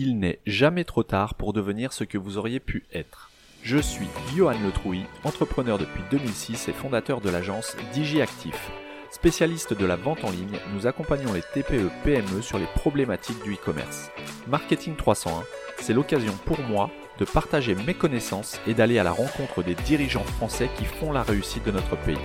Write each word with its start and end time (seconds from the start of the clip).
Il 0.00 0.20
n'est 0.20 0.38
jamais 0.46 0.84
trop 0.84 1.02
tard 1.02 1.34
pour 1.34 1.52
devenir 1.52 1.92
ce 1.92 2.04
que 2.04 2.18
vous 2.18 2.38
auriez 2.38 2.60
pu 2.60 2.84
être. 2.94 3.32
Je 3.64 3.78
suis 3.78 4.06
Johan 4.32 4.54
Letrouy, 4.64 5.02
entrepreneur 5.24 5.76
depuis 5.76 6.04
2006 6.12 6.68
et 6.68 6.72
fondateur 6.72 7.20
de 7.20 7.28
l'agence 7.28 7.76
DigiActif. 7.92 8.70
Spécialiste 9.10 9.74
de 9.74 9.84
la 9.84 9.96
vente 9.96 10.22
en 10.22 10.30
ligne, 10.30 10.60
nous 10.72 10.86
accompagnons 10.86 11.32
les 11.32 11.42
TPE 11.42 11.90
PME 12.04 12.42
sur 12.42 12.60
les 12.60 12.68
problématiques 12.76 13.42
du 13.42 13.54
e-commerce. 13.54 14.12
Marketing 14.46 14.94
301, 14.94 15.42
c'est 15.80 15.94
l'occasion 15.94 16.34
pour 16.44 16.60
moi 16.60 16.92
de 17.18 17.24
partager 17.24 17.74
mes 17.74 17.94
connaissances 17.94 18.60
et 18.68 18.74
d'aller 18.74 19.00
à 19.00 19.02
la 19.02 19.10
rencontre 19.10 19.64
des 19.64 19.74
dirigeants 19.74 20.22
français 20.22 20.70
qui 20.78 20.84
font 20.84 21.10
la 21.10 21.24
réussite 21.24 21.66
de 21.66 21.72
notre 21.72 21.96
pays. 21.96 22.16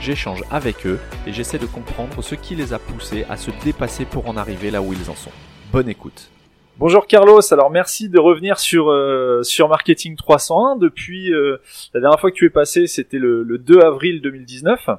J'échange 0.00 0.42
avec 0.50 0.86
eux 0.86 1.00
et 1.26 1.32
j'essaie 1.32 1.58
de 1.58 1.64
comprendre 1.64 2.20
ce 2.20 2.34
qui 2.34 2.56
les 2.56 2.74
a 2.74 2.78
poussés 2.78 3.24
à 3.30 3.38
se 3.38 3.50
dépasser 3.64 4.04
pour 4.04 4.28
en 4.28 4.36
arriver 4.36 4.70
là 4.70 4.82
où 4.82 4.92
ils 4.92 5.08
en 5.08 5.16
sont. 5.16 5.32
Bonne 5.72 5.88
écoute. 5.88 6.28
Bonjour 6.84 7.06
Carlos, 7.06 7.40
alors 7.52 7.70
merci 7.70 8.08
de 8.08 8.18
revenir 8.18 8.58
sur 8.58 8.90
euh, 8.90 9.44
sur 9.44 9.68
Marketing 9.68 10.16
301 10.16 10.74
depuis 10.74 11.32
euh, 11.32 11.58
la 11.94 12.00
dernière 12.00 12.18
fois 12.18 12.32
que 12.32 12.34
tu 12.34 12.44
es 12.44 12.50
passé, 12.50 12.88
c'était 12.88 13.20
le, 13.20 13.44
2 13.56 13.78
avril 13.82 14.20
2019. 14.20 14.90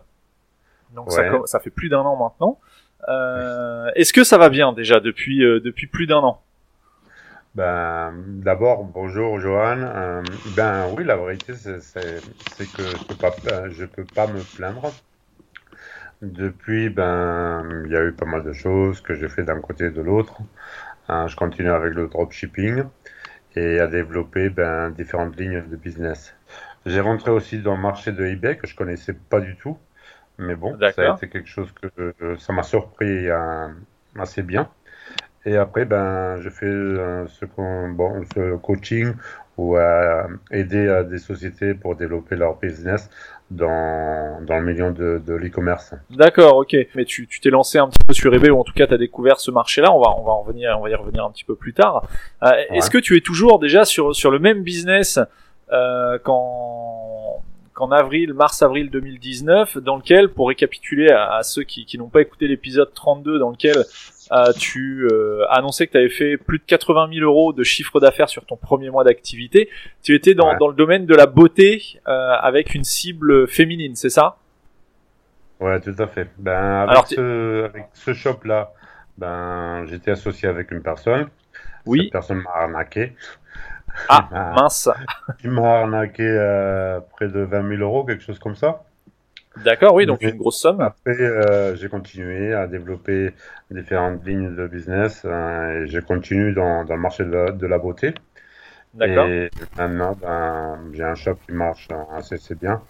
Donc 0.95 1.11
ça, 1.11 1.23
ça, 1.43 1.59
fait 1.59 1.71
plus 1.71 1.89
d'un 1.89 1.99
an 1.99 2.15
maintenant. 2.15 2.57
Euh, 3.09 3.91
Est-ce 3.95 4.13
que 4.13 4.23
ça 4.23 4.37
va 4.37 4.47
bien 4.47 4.71
déjà 4.71 5.01
depuis 5.01 5.39
depuis 5.39 5.87
plus 5.87 6.07
d'un 6.07 6.19
an? 6.19 6.41
Ben 7.53 8.13
d'abord 8.27 8.85
bonjour 8.85 9.41
Johan. 9.41 10.23
ben 10.55 10.85
oui 10.95 11.03
la 11.03 11.17
vérité 11.17 11.53
c'est 11.53 12.71
que 12.77 12.83
je 12.83 13.03
peux 13.03 13.15
pas 13.15 13.33
je 13.71 13.83
peux 13.83 14.05
pas 14.05 14.27
me 14.27 14.39
plaindre. 14.55 14.93
Depuis 16.21 16.89
ben 16.89 17.83
il 17.83 17.91
y 17.91 17.97
a 17.97 18.05
eu 18.05 18.13
pas 18.13 18.25
mal 18.25 18.43
de 18.43 18.53
choses 18.53 19.01
que 19.01 19.15
j'ai 19.15 19.27
fait 19.27 19.43
d'un 19.43 19.59
côté 19.59 19.87
et 19.87 19.91
de 19.91 20.01
l'autre. 20.01 20.37
Hein, 21.09 21.27
je 21.27 21.35
continue 21.35 21.69
avec 21.69 21.93
le 21.93 22.07
dropshipping 22.07 22.83
et 23.55 23.79
à 23.79 23.87
développer 23.87 24.49
ben, 24.49 24.89
différentes 24.89 25.37
lignes 25.37 25.63
de 25.67 25.75
business. 25.75 26.35
J'ai 26.85 27.01
rentré 27.01 27.31
aussi 27.31 27.59
dans 27.59 27.75
le 27.75 27.81
marché 27.81 28.11
de 28.11 28.25
eBay 28.25 28.57
que 28.57 28.67
je 28.67 28.75
connaissais 28.75 29.13
pas 29.13 29.39
du 29.39 29.55
tout, 29.55 29.77
mais 30.37 30.55
bon, 30.55 30.77
ça 30.79 31.11
a 31.11 31.15
été 31.15 31.29
quelque 31.29 31.47
chose 31.47 31.71
que 31.73 32.13
euh, 32.21 32.37
ça 32.37 32.53
m'a 32.53 32.63
surpris 32.63 33.29
euh, 33.29 33.67
assez 34.17 34.43
bien. 34.43 34.69
Et 35.45 35.57
après, 35.57 35.85
ben, 35.85 36.37
je 36.41 36.49
fais 36.49 36.65
euh, 36.65 37.27
ce, 37.27 37.45
bon, 37.45 38.23
ce 38.33 38.55
coaching 38.57 39.13
ou 39.57 39.77
aider 40.49 41.03
des 41.07 41.19
sociétés 41.19 41.75
pour 41.75 41.95
développer 41.95 42.35
leur 42.35 42.57
business 42.57 43.07
dans, 43.55 44.41
dans 44.41 44.59
le 44.59 44.65
milieu 44.65 44.91
de, 44.91 45.21
de 45.25 45.33
l'e-commerce. 45.33 45.93
D'accord, 46.09 46.57
ok. 46.57 46.75
Mais 46.95 47.05
tu 47.05 47.27
t'es 47.41 47.49
lancé 47.49 47.77
un 47.77 47.87
petit 47.87 47.99
peu 48.07 48.13
sur 48.13 48.33
eBay 48.33 48.49
ou 48.49 48.59
en 48.59 48.63
tout 48.63 48.73
cas 48.73 48.87
tu 48.87 48.93
as 48.93 48.97
découvert 48.97 49.39
ce 49.39 49.51
marché-là. 49.51 49.91
On 49.93 50.01
va 50.01 50.09
on 50.17 50.23
va 50.23 50.31
en 50.31 50.43
venir 50.43 50.75
on 50.77 50.83
va 50.83 50.89
y 50.89 50.95
revenir 50.95 51.23
un 51.23 51.31
petit 51.31 51.45
peu 51.45 51.55
plus 51.55 51.73
tard. 51.73 52.07
Euh, 52.43 52.51
Est-ce 52.71 52.89
que 52.89 52.97
tu 52.97 53.15
es 53.17 53.21
toujours 53.21 53.59
déjà 53.59 53.85
sur 53.85 54.15
sur 54.15 54.31
le 54.31 54.39
même 54.39 54.63
business 54.63 55.19
euh, 55.71 56.17
qu'en 56.19 57.22
qu'en 57.73 57.91
avril, 57.91 58.33
mars-avril 58.33 58.89
2019, 58.89 59.77
dans 59.79 59.97
lequel, 59.97 60.29
pour 60.29 60.47
récapituler 60.49 61.09
à, 61.09 61.35
à 61.35 61.43
ceux 61.43 61.63
qui, 61.63 61.85
qui 61.85 61.97
n'ont 61.97 62.09
pas 62.09 62.21
écouté 62.21 62.47
l'épisode 62.47 62.93
32, 62.93 63.39
dans 63.39 63.49
lequel 63.49 63.83
euh, 64.31 64.51
tu 64.57 65.07
euh, 65.11 65.45
annoncé 65.49 65.85
que 65.85 65.91
tu 65.91 65.97
avais 65.97 66.09
fait 66.09 66.37
plus 66.37 66.59
de 66.59 66.63
80 66.63 67.09
000 67.13 67.25
euros 67.25 67.51
de 67.53 67.63
chiffre 67.63 67.99
d'affaires 67.99 68.29
sur 68.29 68.45
ton 68.45 68.55
premier 68.55 68.89
mois 68.89 69.03
d'activité. 69.03 69.69
Tu 70.01 70.15
étais 70.15 70.33
dans, 70.33 70.55
dans 70.57 70.67
le 70.67 70.75
domaine 70.75 71.05
de 71.05 71.13
la 71.13 71.25
beauté 71.25 71.99
euh, 72.07 72.31
avec 72.41 72.73
une 72.73 72.83
cible 72.83 73.47
féminine, 73.47 73.95
c'est 73.95 74.09
ça? 74.09 74.37
Ouais, 75.59 75.79
tout 75.81 75.95
à 75.97 76.07
fait. 76.07 76.29
Ben, 76.37 76.87
avec, 76.87 77.07
ce, 77.07 77.65
avec 77.65 77.85
ce 77.93 78.13
shop-là, 78.13 78.73
ben, 79.17 79.85
j'étais 79.85 80.11
associé 80.11 80.47
avec 80.47 80.71
une 80.71 80.81
personne. 80.81 81.27
Oui. 81.85 82.03
Cette 82.03 82.13
personne 82.13 82.41
m'a 82.41 82.63
arnaqué. 82.63 83.13
Ah, 84.09 84.53
mince. 84.55 84.89
Il 85.43 85.51
m'a 85.51 85.81
arnaqué 85.81 86.23
près 87.11 87.27
de 87.27 87.39
20 87.39 87.77
000 87.77 87.81
euros, 87.81 88.03
quelque 88.03 88.23
chose 88.23 88.39
comme 88.39 88.55
ça. 88.55 88.83
D'accord, 89.57 89.93
oui, 89.93 90.05
donc 90.05 90.21
une 90.21 90.35
grosse 90.37 90.59
somme. 90.59 90.81
Après, 90.81 91.19
euh, 91.19 91.75
j'ai 91.75 91.87
continué 91.87 92.53
à 92.53 92.65
développer 92.65 93.33
différentes 93.69 94.25
lignes 94.25 94.55
de 94.55 94.67
business 94.67 95.21
euh, 95.25 95.83
et 95.83 95.87
je 95.87 95.99
continue 95.99 96.53
dans, 96.53 96.85
dans 96.85 96.95
le 96.95 97.01
marché 97.01 97.23
de 97.23 97.67
la, 97.67 97.77
beauté. 97.77 98.15
D'accord. 98.95 99.27
Et 99.27 99.51
maintenant, 99.77 100.17
ben, 100.19 100.79
j'ai 100.93 101.03
un 101.03 101.15
shop 101.15 101.35
qui 101.45 101.51
marche 101.51 101.87
assez, 102.15 102.35
assez 102.35 102.55
bien. 102.55 102.81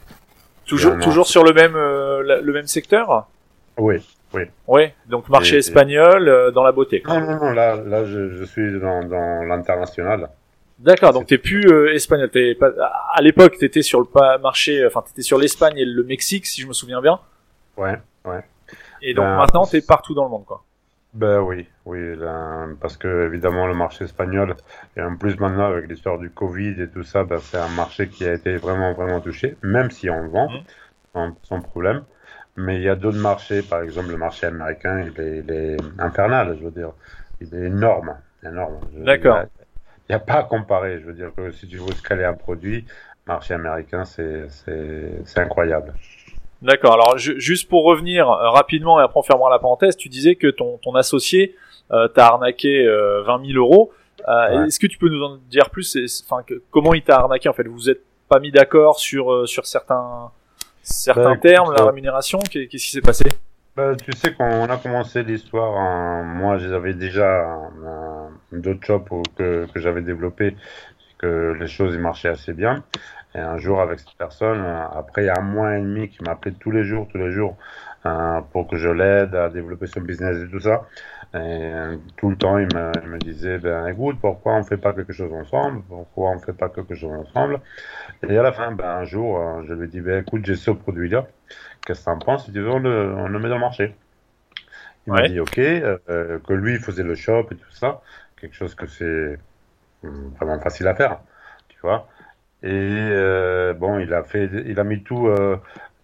Toujours, 0.66 0.98
toujours 1.00 1.28
sur 1.28 1.44
le 1.44 1.52
même, 1.52 1.76
euh, 1.76 2.42
le 2.42 2.54
même 2.54 2.68
secteur? 2.68 3.28
Oui, 3.78 3.96
oui. 4.34 4.44
Oui, 4.68 4.84
donc 5.08 5.28
marché 5.30 5.58
espagnol 5.58 6.30
euh, 6.30 6.52
dans 6.52 6.64
la 6.64 6.72
beauté. 6.72 7.04
Non, 7.06 7.20
non, 7.20 7.40
non, 7.40 7.52
là, 7.52 7.76
là 7.76 8.06
je, 8.06 8.30
je 8.30 8.44
suis 8.46 8.80
dans, 8.80 9.04
dans 9.04 9.44
l'international. 9.44 10.30
D'accord, 10.84 11.14
donc 11.14 11.28
t'es 11.28 11.38
plus 11.38 11.66
euh, 11.72 11.94
espagnol. 11.94 12.30
T'es 12.30 12.56
pas... 12.56 12.72
À 13.14 13.22
l'époque, 13.22 13.58
t'étais 13.58 13.82
sur 13.82 14.02
le 14.02 14.42
marché, 14.42 14.86
enfin 14.86 15.02
t'étais 15.02 15.22
sur 15.22 15.38
l'Espagne 15.38 15.78
et 15.78 15.86
le 15.86 16.04
Mexique, 16.04 16.46
si 16.46 16.62
je 16.62 16.68
me 16.68 16.74
souviens 16.74 17.02
bien. 17.02 17.20
Ouais, 17.78 17.98
ouais. 18.26 18.44
Et 19.02 19.14
donc 19.14 19.26
ben, 19.26 19.38
maintenant, 19.38 19.66
t'es 19.66 19.82
partout 19.82 20.14
dans 20.14 20.26
le 20.26 20.30
monde, 20.30 20.46
quoi. 20.46 20.64
Ben 21.14 21.40
oui, 21.40 21.68
oui, 21.86 22.00
parce 22.82 22.98
que 22.98 23.28
évidemment 23.28 23.68
le 23.68 23.76
marché 23.76 24.06
espagnol 24.06 24.56
et 24.98 25.02
en 25.02 25.16
plus 25.16 25.40
maintenant 25.40 25.66
avec 25.68 25.88
l'histoire 25.88 26.18
du 26.18 26.32
Covid 26.32 26.82
et 26.82 26.90
tout 26.90 27.04
ça, 27.04 27.24
ben, 27.24 27.38
c'est 27.40 27.58
un 27.58 27.70
marché 27.70 28.10
qui 28.10 28.26
a 28.26 28.34
été 28.34 28.58
vraiment 28.58 28.94
vraiment 28.94 29.22
touché, 29.22 29.56
même 29.62 29.92
si 29.92 30.10
on 30.10 30.24
le 30.24 30.30
vend 30.30 30.50
mmh. 30.50 31.34
sans, 31.44 31.62
problème. 31.62 32.04
Mais 32.58 32.78
il 32.78 32.82
y 32.82 32.90
a 32.90 32.96
d'autres 32.96 33.20
marchés, 33.20 33.62
par 33.62 33.84
exemple 33.84 34.10
le 34.10 34.18
marché 34.18 34.48
américain, 34.48 35.06
il 35.06 35.22
est, 35.22 35.38
il 35.38 35.52
est 35.52 35.78
infernal, 36.00 36.58
je 36.60 36.66
veux 36.66 36.72
dire, 36.72 36.92
il 37.40 37.54
est 37.54 37.68
énorme, 37.68 38.18
énorme. 38.44 38.80
D'accord 38.98 39.44
n'y 40.10 40.16
a 40.16 40.20
pas 40.20 40.36
à 40.36 40.44
comparer. 40.44 41.00
Je 41.00 41.06
veux 41.06 41.14
dire 41.14 41.32
que 41.36 41.52
si 41.52 41.68
tu 41.68 41.78
veux 41.78 41.94
scaler 41.94 42.24
un 42.24 42.34
produit, 42.34 42.86
marché 43.28 43.54
américain, 43.54 44.04
c'est 44.06 44.48
incroyable. 45.36 45.94
D'accord. 46.62 46.94
Alors 46.94 47.18
juste 47.18 47.68
pour 47.68 47.84
revenir 47.84 48.30
euh, 48.30 48.50
rapidement 48.50 49.00
et 49.02 49.04
après 49.04 49.20
on 49.20 49.24
fermera 49.24 49.50
la 49.50 49.60
parenthèse, 49.60 49.98
tu 49.98 50.08
disais 50.08 50.36
que 50.36 50.48
ton, 50.48 50.78
ton 50.78 50.96
associé 50.96 51.56
euh, 51.92 52.08
t'a 52.08 52.28
arnaqué 52.28 52.86
euh, 52.88 53.22
20 53.24 53.48
000 53.48 53.60
euros. 53.60 53.92
Euh, 54.28 54.66
Est-ce 54.66 54.80
que 54.80 54.88
tu 54.88 54.98
peux 54.98 55.10
nous 55.10 55.22
en 55.24 55.38
dire 55.50 55.70
plus? 55.70 55.98
Enfin, 56.26 56.44
comment 56.72 56.94
il 56.94 57.04
t'a 57.04 57.18
arnaqué 57.18 57.50
en 57.50 57.54
fait? 57.54 57.68
Vous 57.68 57.90
êtes 57.90 58.02
pas 58.30 58.40
mis 58.40 58.52
d'accord 58.52 59.00
sur 59.00 59.32
euh, 59.32 59.46
sur 59.46 59.66
certains 59.66 60.32
certains 60.82 61.34
bah, 61.34 61.42
termes, 61.42 61.74
la 61.74 61.86
rémunération? 61.86 62.40
Qu'est-ce 62.40 62.68
qui 62.68 62.80
s'est 62.80 63.02
passé? 63.02 63.26
Bah, 63.76 63.96
tu 63.96 64.12
sais, 64.14 64.34
quand 64.36 64.46
on 64.48 64.70
a 64.70 64.78
commencé 64.78 65.24
l'histoire, 65.24 65.76
hein, 65.78 66.24
moi 66.24 66.58
j'avais 66.58 66.94
déjà 66.94 67.70
d'autres 68.52 68.86
shops 68.86 69.10
que, 69.38 69.68
que 69.74 69.80
j'avais 69.80 70.02
développé, 70.02 70.56
que 71.18 71.56
les 71.60 71.68
choses 71.68 71.98
marchaient 71.98 72.30
assez 72.30 72.54
bien. 72.54 72.84
Et 73.36 73.40
un 73.40 73.58
jour 73.58 73.82
avec 73.82 74.00
cette 74.00 74.16
personne, 74.18 74.64
après 74.64 75.24
il 75.24 75.26
y 75.26 75.30
a 75.30 75.40
un 75.40 75.42
mois 75.42 75.76
et 75.78 75.82
demi 75.82 76.10
qui 76.10 76.24
m'appelait 76.24 76.54
tous 76.60 76.70
les 76.70 76.84
jours, 76.84 77.08
tous 77.12 77.18
les 77.18 77.32
jours, 77.32 77.58
euh, 78.06 78.42
pour 78.52 78.68
que 78.68 78.78
je 78.78 78.90
l'aide 78.90 79.36
à 79.36 79.50
développer 79.50 79.88
son 79.88 80.02
business 80.02 80.38
et 80.38 80.50
tout 80.50 80.60
ça. 80.60 80.88
Et 81.36 81.72
tout 82.18 82.30
le 82.30 82.36
temps, 82.36 82.60
il 82.60 82.68
me, 82.76 82.92
il 83.04 83.10
me 83.10 83.18
disait, 83.18 83.58
ben 83.58 83.88
écoute, 83.88 84.18
pourquoi 84.22 84.54
on 84.54 84.64
fait 84.64 84.78
pas 84.78 84.94
quelque 84.94 85.14
chose 85.14 85.34
ensemble? 85.34 85.82
Pourquoi 85.90 86.30
on 86.32 86.40
fait 86.40 86.54
pas 86.54 86.70
quelque 86.70 86.94
chose 86.94 87.12
ensemble? 87.12 87.60
Et 88.30 88.38
à 88.38 88.44
la 88.44 88.52
fin, 88.52 88.72
ben, 88.72 88.86
un 88.86 89.04
jour, 89.04 89.40
euh, 89.40 89.64
je 89.68 89.74
lui 89.74 89.86
ai 89.86 89.88
dit, 89.88 90.02
ben 90.02 90.22
écoute, 90.22 90.46
j'ai 90.46 90.56
ce 90.56 90.72
produit-là 90.72 91.26
qu'est-ce 91.86 92.02
que 92.02 92.06
t'en 92.06 92.20
penses? 92.20 92.46
Si 92.46 92.52
tu 92.52 92.62
veux, 92.62 92.70
on 92.70 92.80
le, 92.80 93.14
on 93.14 93.28
le 93.28 93.40
met 93.40 93.50
dans 93.50 93.56
le 93.56 93.62
marché. 93.62 93.96
Il 95.08 95.14
m'a 95.14 95.28
dit 95.28 95.40
OK, 95.40 95.58
euh, 95.60 96.40
que 96.40 96.54
lui 96.54 96.78
faisait 96.80 97.04
le 97.04 97.16
shop 97.16 97.48
et 97.52 97.56
tout 97.56 97.72
ça, 97.72 98.02
quelque 98.40 98.56
chose 98.56 98.74
que 98.74 98.88
c'est 98.88 99.38
hum, 100.04 100.32
vraiment 100.40 100.60
facile 100.60 100.88
à 100.88 100.96
faire, 100.96 101.20
tu 101.68 101.78
vois. 101.82 102.08
Et 102.64 102.70
euh, 102.72 103.74
bon, 103.74 104.00
il 104.00 104.14
a 104.14 104.24
fait, 104.24 104.50
il 104.66 104.80
a 104.80 104.84
mis 104.86 105.04
tout 105.04 105.28
euh, 105.28 105.58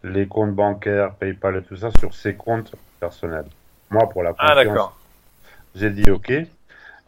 les 0.03 0.27
comptes 0.27 0.53
bancaires, 0.53 1.13
PayPal 1.15 1.57
et 1.57 1.63
tout 1.63 1.75
ça 1.75 1.89
sur 1.99 2.13
ses 2.13 2.35
comptes 2.35 2.75
personnels. 2.99 3.47
Moi, 3.89 4.07
pour 4.09 4.23
la 4.23 4.33
ah, 4.37 4.55
confiance, 4.55 4.91
j'ai 5.75 5.89
dit 5.89 6.09
OK. 6.09 6.31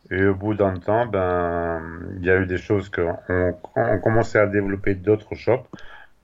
Et 0.10 0.26
au 0.26 0.36
bout 0.36 0.56
d'un 0.56 0.78
temps, 0.78 1.06
ben, 1.06 1.82
il 2.18 2.26
y 2.26 2.30
a 2.30 2.38
eu 2.38 2.46
des 2.46 2.58
choses 2.58 2.90
qu'on 2.90 3.16
on 3.76 4.00
commençait 4.00 4.40
à 4.40 4.46
développer 4.46 4.94
d'autres 4.94 5.36
shops. 5.36 5.66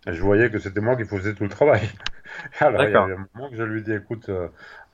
Je 0.05 0.21
voyais 0.21 0.49
que 0.49 0.59
c'était 0.59 0.81
moi 0.81 0.95
qui 0.97 1.05
faisais 1.05 1.33
tout 1.33 1.43
le 1.43 1.49
travail. 1.49 1.89
Alors, 2.59 2.83
il 2.83 2.91
y 2.91 2.95
a 2.95 3.01
un 3.01 3.27
moment 3.33 3.49
que 3.49 3.55
je 3.55 3.63
lui 3.63 3.83
dis, 3.83 3.93
écoute, 3.93 4.27
euh, 4.29 4.47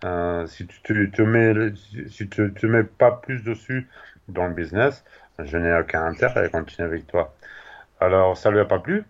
euh, 0.04 0.46
si 0.46 0.68
tu 0.68 0.82
te, 0.82 1.22
mets, 1.22 1.74
si 2.08 2.30
tu 2.30 2.54
te 2.54 2.66
mets 2.68 2.84
pas 2.84 3.12
plus 3.12 3.44
dessus 3.44 3.88
dans 4.28 4.48
le 4.48 4.54
business, 4.54 5.04
je 5.40 5.58
n'ai 5.58 5.74
aucun 5.74 6.04
intérêt 6.06 6.46
à 6.46 6.50
continuer 6.50 6.88
avec 6.88 7.08
toi. 7.08 7.34
Alors, 8.00 8.38
ça 8.38 8.52
lui 8.52 8.60
a 8.60 8.66
pas 8.66 8.80
plu. 8.80 9.04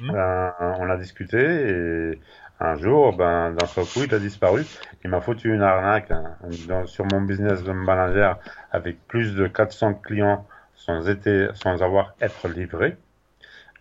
Hmm. 0.00 0.10
Euh, 0.10 0.50
on 0.78 0.90
a 0.90 0.96
discuté 0.96 1.38
et 1.38 2.20
un 2.60 2.76
jour, 2.76 3.16
ben, 3.16 3.52
dans 3.52 3.66
ce 3.66 3.80
coup, 3.80 4.04
il 4.04 4.14
a 4.14 4.18
disparu. 4.18 4.64
Il 5.04 5.10
m'a 5.10 5.20
foutu 5.20 5.52
une 5.54 5.62
arnaque 5.62 6.10
hein, 6.10 6.36
sur 6.86 7.04
mon 7.12 7.20
business 7.20 7.62
de 7.62 7.72
manager 7.72 8.38
avec 8.72 9.06
plus 9.06 9.34
de 9.34 9.46
400 9.46 9.94
clients 9.94 10.46
sans, 10.74 11.08
été, 11.08 11.48
sans 11.54 11.82
avoir 11.82 12.14
être 12.20 12.48
livré. 12.48 12.96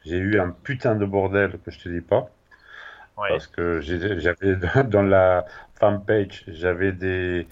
J'ai 0.05 0.17
eu 0.17 0.39
un 0.39 0.49
putain 0.49 0.95
de 0.95 1.05
bordel 1.05 1.57
que 1.63 1.71
je 1.71 1.79
te 1.79 1.89
dis 1.89 2.01
pas. 2.01 2.29
Parce 3.15 3.47
que 3.47 3.79
j'avais 3.79 4.55
dans 4.85 5.03
la 5.03 5.45
fanpage, 5.75 6.43
j'avais 6.47 6.91
des, 6.91 7.47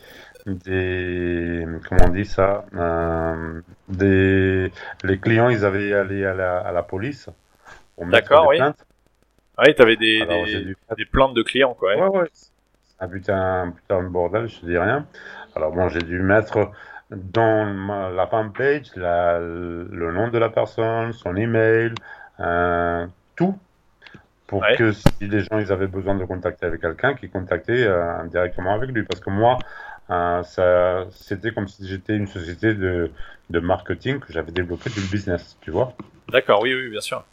des, 0.48 1.66
comment 1.88 2.06
on 2.06 2.10
dit 2.10 2.26
ça, 2.26 2.66
euh, 2.76 3.62
des 3.88 4.72
les 5.04 5.20
clients, 5.20 5.50
ils 5.50 5.64
avaient 5.64 5.94
allé 5.94 6.26
à 6.26 6.34
la, 6.34 6.60
à 6.60 6.72
la 6.72 6.84
police. 6.84 7.30
Pour 7.96 8.06
D'accord, 8.12 8.48
oui. 8.50 8.58
plaintes. 8.58 8.86
Ah 9.58 9.64
Oui, 9.68 9.76
t'avais 9.76 9.96
des, 9.96 10.22
Alors, 10.22 10.46
des, 10.46 10.66
dû 10.66 10.76
des 10.98 11.06
plaintes 11.06 11.34
de 11.34 11.44
clients, 11.44 11.74
quoi. 11.74 11.96
ouais. 11.96 12.02
Ouais, 12.10 12.20
ouais. 12.20 12.28
Un 13.00 13.08
putain, 13.10 13.64
un 13.64 13.72
putain 13.72 14.04
de 14.04 14.10
bordel, 14.10 14.48
je 14.48 14.60
te 14.62 14.66
dis 14.66 14.78
rien. 14.78 15.08
Alors 15.56 15.72
bon, 15.74 15.90
j'ai 15.90 16.00
dû 16.04 16.20
mettre 16.20 16.72
dans 17.12 17.66
ma- 17.66 18.10
la 18.12 18.28
fanpage 18.28 18.96
la, 18.96 19.40
le 19.40 20.12
nom 20.14 20.30
de 20.30 20.38
la 20.38 20.50
personne, 20.50 21.14
son 21.14 21.36
email, 21.36 21.94
euh, 22.40 23.08
tout, 23.36 23.58
pour 24.48 24.62
Ouais. 24.62 24.74
que 24.74 24.92
si 24.92 25.06
les 25.22 25.42
gens 25.42 25.60
ils 25.60 25.72
avaient 25.72 25.88
besoin 25.88 26.16
de 26.16 26.26
contacter 26.26 26.66
avec 26.68 26.82
quelqu'un, 26.82 27.16
qu'ils 27.16 27.32
contactaient 27.32 27.86
euh, 27.88 28.26
directement 28.28 28.74
avec 28.74 28.92
lui. 28.92 29.04
Parce 29.04 29.22
que 29.22 29.30
moi, 29.30 29.60
euh, 30.12 30.44
ça, 30.44 31.06
c'était 31.12 31.54
comme 31.54 31.68
si 31.68 31.88
j'étais 31.88 32.16
une 32.18 32.28
société 32.28 32.74
de, 32.76 33.12
de 33.50 33.60
marketing 33.60 34.20
que 34.20 34.34
j'avais 34.34 34.52
développé 34.52 34.90
du 34.92 35.02
business, 35.02 35.58
tu 35.62 35.72
vois. 35.72 35.96
D'accord, 36.30 36.62
oui, 36.62 36.74
oui, 36.74 36.90
bien 36.90 37.02
sûr. 37.02 37.24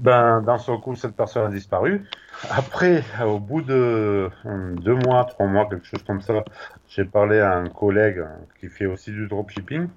Ben, 0.00 0.40
d'un 0.40 0.56
seul 0.56 0.78
coup, 0.78 0.96
cette 0.96 1.14
personne 1.14 1.46
a 1.46 1.50
disparu. 1.50 2.04
Après, 2.50 3.04
au 3.22 3.38
bout 3.38 3.60
de 3.60 4.30
hum, 4.46 4.78
deux 4.80 4.94
mois, 4.94 5.24
trois 5.26 5.46
mois, 5.46 5.68
quelque 5.68 5.86
chose 5.86 6.02
comme 6.02 6.22
ça, 6.22 6.42
j'ai 6.88 7.04
parlé 7.04 7.38
à 7.38 7.56
un 7.56 7.68
collègue 7.68 8.24
qui 8.58 8.68
fait 8.68 8.86
aussi 8.86 9.10
du 9.10 9.26
dropshipping. 9.28 9.88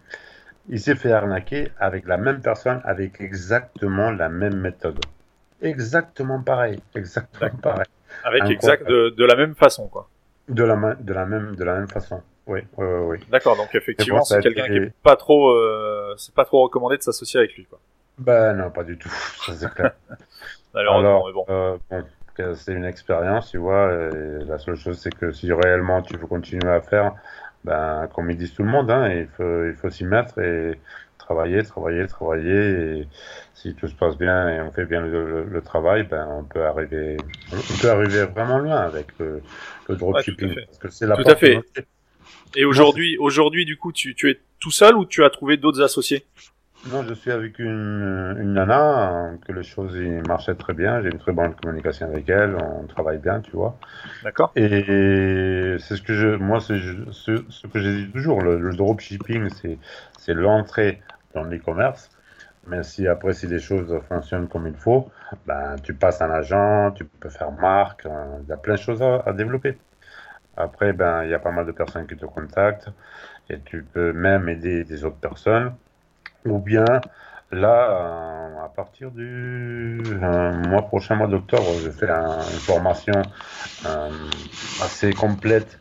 Il 0.68 0.80
s'est 0.80 0.96
fait 0.96 1.14
arnaquer 1.14 1.72
avec 1.80 2.06
la 2.06 2.18
même 2.18 2.42
personne, 2.42 2.82
avec 2.84 3.22
exactement 3.22 4.12
la 4.12 4.28
même 4.28 4.58
méthode. 4.58 5.00
Exactement 5.62 6.42
pareil, 6.42 6.82
exactement 6.96 7.58
pareil. 7.62 7.88
Avec 8.26 8.50
exact 8.50 8.88
de, 8.88 9.10
de 9.10 9.26
la 9.26 9.36
même 9.38 9.56
façon, 9.56 9.88
quoi. 9.88 10.10
De 10.50 10.64
la, 10.66 10.96
de 11.00 11.14
la 11.14 11.26
même, 11.26 11.56
de 11.56 11.64
la 11.64 11.76
même 11.76 11.88
façon. 11.88 12.22
Oui, 12.46 12.60
oui, 12.78 12.86
oui. 12.86 13.18
D'accord, 13.32 13.56
donc 13.56 13.74
effectivement, 13.74 14.24
c'est 14.26 14.42
quelqu'un 14.42 14.68
qui 14.68 14.78
est 14.78 14.94
pas 15.02 15.16
trop, 15.16 15.52
euh, 15.52 16.14
c'est 16.18 16.36
pas 16.36 16.44
trop 16.44 16.64
recommandé 16.64 16.98
de 16.98 17.02
s'associer 17.02 17.40
avec 17.40 17.56
lui, 17.56 17.66
quoi. 17.66 17.80
Ben 18.18 18.54
non, 18.58 18.72
pas 18.72 18.84
du 18.84 18.98
tout, 18.98 19.10
ça 19.46 19.54
c'est 19.56 19.74
clair. 19.74 19.94
Alors, 20.74 21.04
bon. 21.34 21.46
euh, 21.50 21.78
bon, 21.90 22.04
c'est 22.56 22.74
une 22.74 22.86
expérience, 22.86 23.52
tu 23.52 23.58
vois. 23.58 23.94
Et 23.94 24.46
la 24.46 24.58
seule 24.60 24.76
chose, 24.76 25.00
c'est 25.00 25.16
que 25.16 25.32
si 25.32 25.52
réellement 25.52 26.02
tu 26.02 26.18
veux 26.18 26.28
continuer 26.28 26.70
à 26.70 26.82
faire, 26.82 27.16
ben, 27.64 28.08
comme 28.14 28.30
ils 28.32 28.38
disent 28.38 28.54
tout 28.54 28.64
le 28.64 28.70
monde, 28.70 28.92
hein, 28.92 29.10
il 29.10 29.28
faut, 29.28 29.66
il 29.66 29.74
faut 29.76 29.90
s'y 29.90 30.06
mettre 30.06 30.40
et 30.40 30.80
travailler, 31.18 31.64
travailler, 31.64 32.08
travailler. 32.08 33.00
Et 33.02 33.08
si 33.54 33.76
tout 33.76 33.88
se 33.88 33.96
passe 33.96 34.18
bien 34.18 34.50
et 34.50 34.62
on 34.62 34.72
fait 34.72 34.86
bien 34.86 35.02
le, 35.02 35.26
le- 35.30 35.44
le 35.46 35.62
travail, 35.62 36.04
ben, 36.04 36.28
on 36.30 36.44
peut 36.44 36.66
arriver, 36.66 37.18
on 37.54 37.78
peut 37.82 37.90
arriver 37.92 38.26
vraiment 38.26 38.60
loin 38.60 38.78
avec 38.78 39.08
le, 39.20 39.42
le 39.90 39.96
dropshipping. 39.96 40.50
Ouais, 40.50 40.54
tout 40.54 40.60
à 40.60 40.62
fait. 40.62 40.66
parce 40.68 40.80
que 40.80 40.90
c'est 40.90 41.08
la 41.08 41.16
Tout 41.16 41.32
à 41.32 41.36
fait. 41.36 41.60
Et 42.56 42.66
aujourd'hui, 42.66 43.18
aujourd'hui, 43.18 43.66
du 43.66 43.78
coup, 43.78 43.92
tu, 43.92 44.16
tu 44.16 44.30
es 44.32 44.40
tout 44.60 44.72
seul 44.72 44.96
ou 44.98 45.06
tu 45.06 45.24
as 45.24 45.30
trouvé 45.30 45.58
d'autres 45.58 45.82
associés? 45.82 46.26
Non, 46.86 47.04
je 47.04 47.14
suis 47.14 47.32
avec 47.32 47.60
une, 47.60 48.36
une 48.40 48.54
nana, 48.54 49.32
que 49.46 49.54
les 49.54 49.64
choses 49.64 49.96
marchaient 50.28 50.56
très 50.56 50.74
bien. 50.74 51.02
J'ai 51.02 51.10
une 51.10 51.18
très 51.18 51.32
bonne 51.32 51.56
communication 51.56 52.08
avec 52.08 52.28
elle. 52.30 52.56
On 52.58 52.86
travaille 52.88 53.20
bien, 53.20 53.40
tu 53.42 53.52
vois. 53.52 53.80
D'accord 54.24 54.56
Et 54.56 55.78
c'est 55.80 55.98
ce 55.98 56.02
que 56.02 56.14
je, 56.14 56.28
moi, 56.38 56.62
c'est 56.62 56.80
ce, 57.12 57.46
ce 57.50 57.68
que 57.68 57.80
j'ai 57.80 58.06
dit 58.06 58.12
toujours, 58.12 58.42
le, 58.42 58.60
le 58.60 58.76
dropshipping, 58.76 59.50
c'est, 59.50 59.80
c'est 60.18 60.34
l'entrée 60.36 61.02
dans 61.34 61.44
l'e-commerce. 61.44 62.12
Mais 62.68 62.84
si 62.84 63.08
après, 63.08 63.34
si 63.34 63.48
les 63.48 63.60
choses 63.60 63.94
fonctionnent 64.10 64.50
comme 64.50 64.68
il 64.68 64.76
faut, 64.76 65.10
ben, 65.48 65.76
tu 65.84 65.96
passes 65.96 66.22
un 66.22 66.32
agent, 66.32 66.92
tu 66.94 67.06
peux 67.06 67.30
faire 67.30 67.52
marque, 67.52 68.06
hein, 68.08 68.40
il 68.44 68.50
y 68.50 68.54
a 68.54 68.58
plein 68.58 68.76
de 68.76 68.80
choses 68.80 69.02
à, 69.04 69.18
à 69.26 69.34
développer. 69.34 69.80
Après, 70.58 70.94
ben, 70.94 71.24
il 71.24 71.30
y 71.30 71.34
a 71.34 71.40
pas 71.40 71.52
mal 71.52 71.66
de 71.66 71.72
personnes 71.72 72.08
qui 72.08 72.16
te 72.18 72.26
contactent 72.26 72.90
et 73.50 73.62
tu 73.62 73.84
peux 73.84 74.14
même 74.14 74.50
aider 74.50 74.84
des 74.86 75.06
autres 75.06 75.20
personnes. 75.20 75.76
Ou 76.46 76.60
bien, 76.60 77.02
là, 77.52 77.92
euh, 77.92 78.66
à 78.66 78.70
partir 78.70 79.12
du 79.12 80.20
euh, 80.22 80.52
mois 80.54 80.84
prochain, 80.84 81.16
mois 81.16 81.28
d'octobre, 81.28 81.66
je 81.84 81.90
fais 81.90 82.10
un- 82.10 82.38
une 82.38 82.60
formation 82.60 83.22
euh, 83.86 84.10
assez 84.82 85.14
complète 85.14 85.80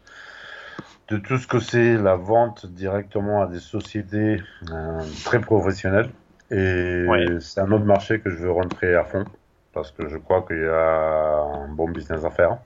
de 1.08 1.16
tout 1.18 1.36
ce 1.38 1.46
que 1.46 1.58
c'est 1.60 1.96
la 1.96 2.14
vente 2.16 2.66
directement 2.66 3.42
à 3.42 3.46
des 3.46 3.60
sociétés 3.60 4.40
euh, 4.70 5.02
très 5.24 5.40
professionnelles. 5.40 6.10
Et 6.50 7.36
c'est 7.40 7.60
un 7.60 7.70
autre 7.72 7.84
marché 7.84 8.20
que 8.20 8.30
je 8.30 8.36
veux 8.36 8.50
rentrer 8.52 8.94
à 8.94 9.04
fond 9.04 9.24
parce 9.72 9.90
que 9.90 10.08
je 10.08 10.18
crois 10.18 10.42
qu'il 10.42 10.58
y 10.62 10.66
a 10.68 11.40
un 11.42 11.68
bon 11.68 11.88
business 11.88 12.24
à 12.24 12.30
faire. 12.30 12.58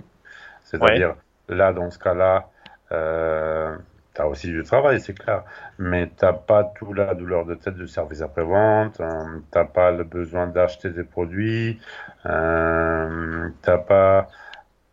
C'est-à-dire, 0.65 1.15
là, 1.49 1.73
dans 1.73 1.91
ce 1.91 1.99
cas-là, 1.99 2.51
euh, 2.93 3.77
tu 4.17 4.23
as 4.23 4.27
aussi 4.27 4.49
du 4.49 4.63
travail, 4.65 4.99
c'est 5.01 5.13
clair, 5.17 5.43
mais 5.79 6.11
t'as 6.17 6.33
pas 6.33 6.65
tout 6.65 6.93
la 6.95 7.15
douleur 7.15 7.45
de 7.45 7.55
tête 7.55 7.75
du 7.75 7.87
service 7.87 8.23
après-vente, 8.23 9.01
hein, 9.01 9.43
t'as 9.51 9.65
pas 9.67 9.91
le 9.91 10.05
besoin 10.05 10.47
d'acheter 10.47 10.89
des 10.91 11.05
produits, 11.05 11.79
euh, 12.25 13.49
t'as 13.63 13.79
pas 13.79 14.29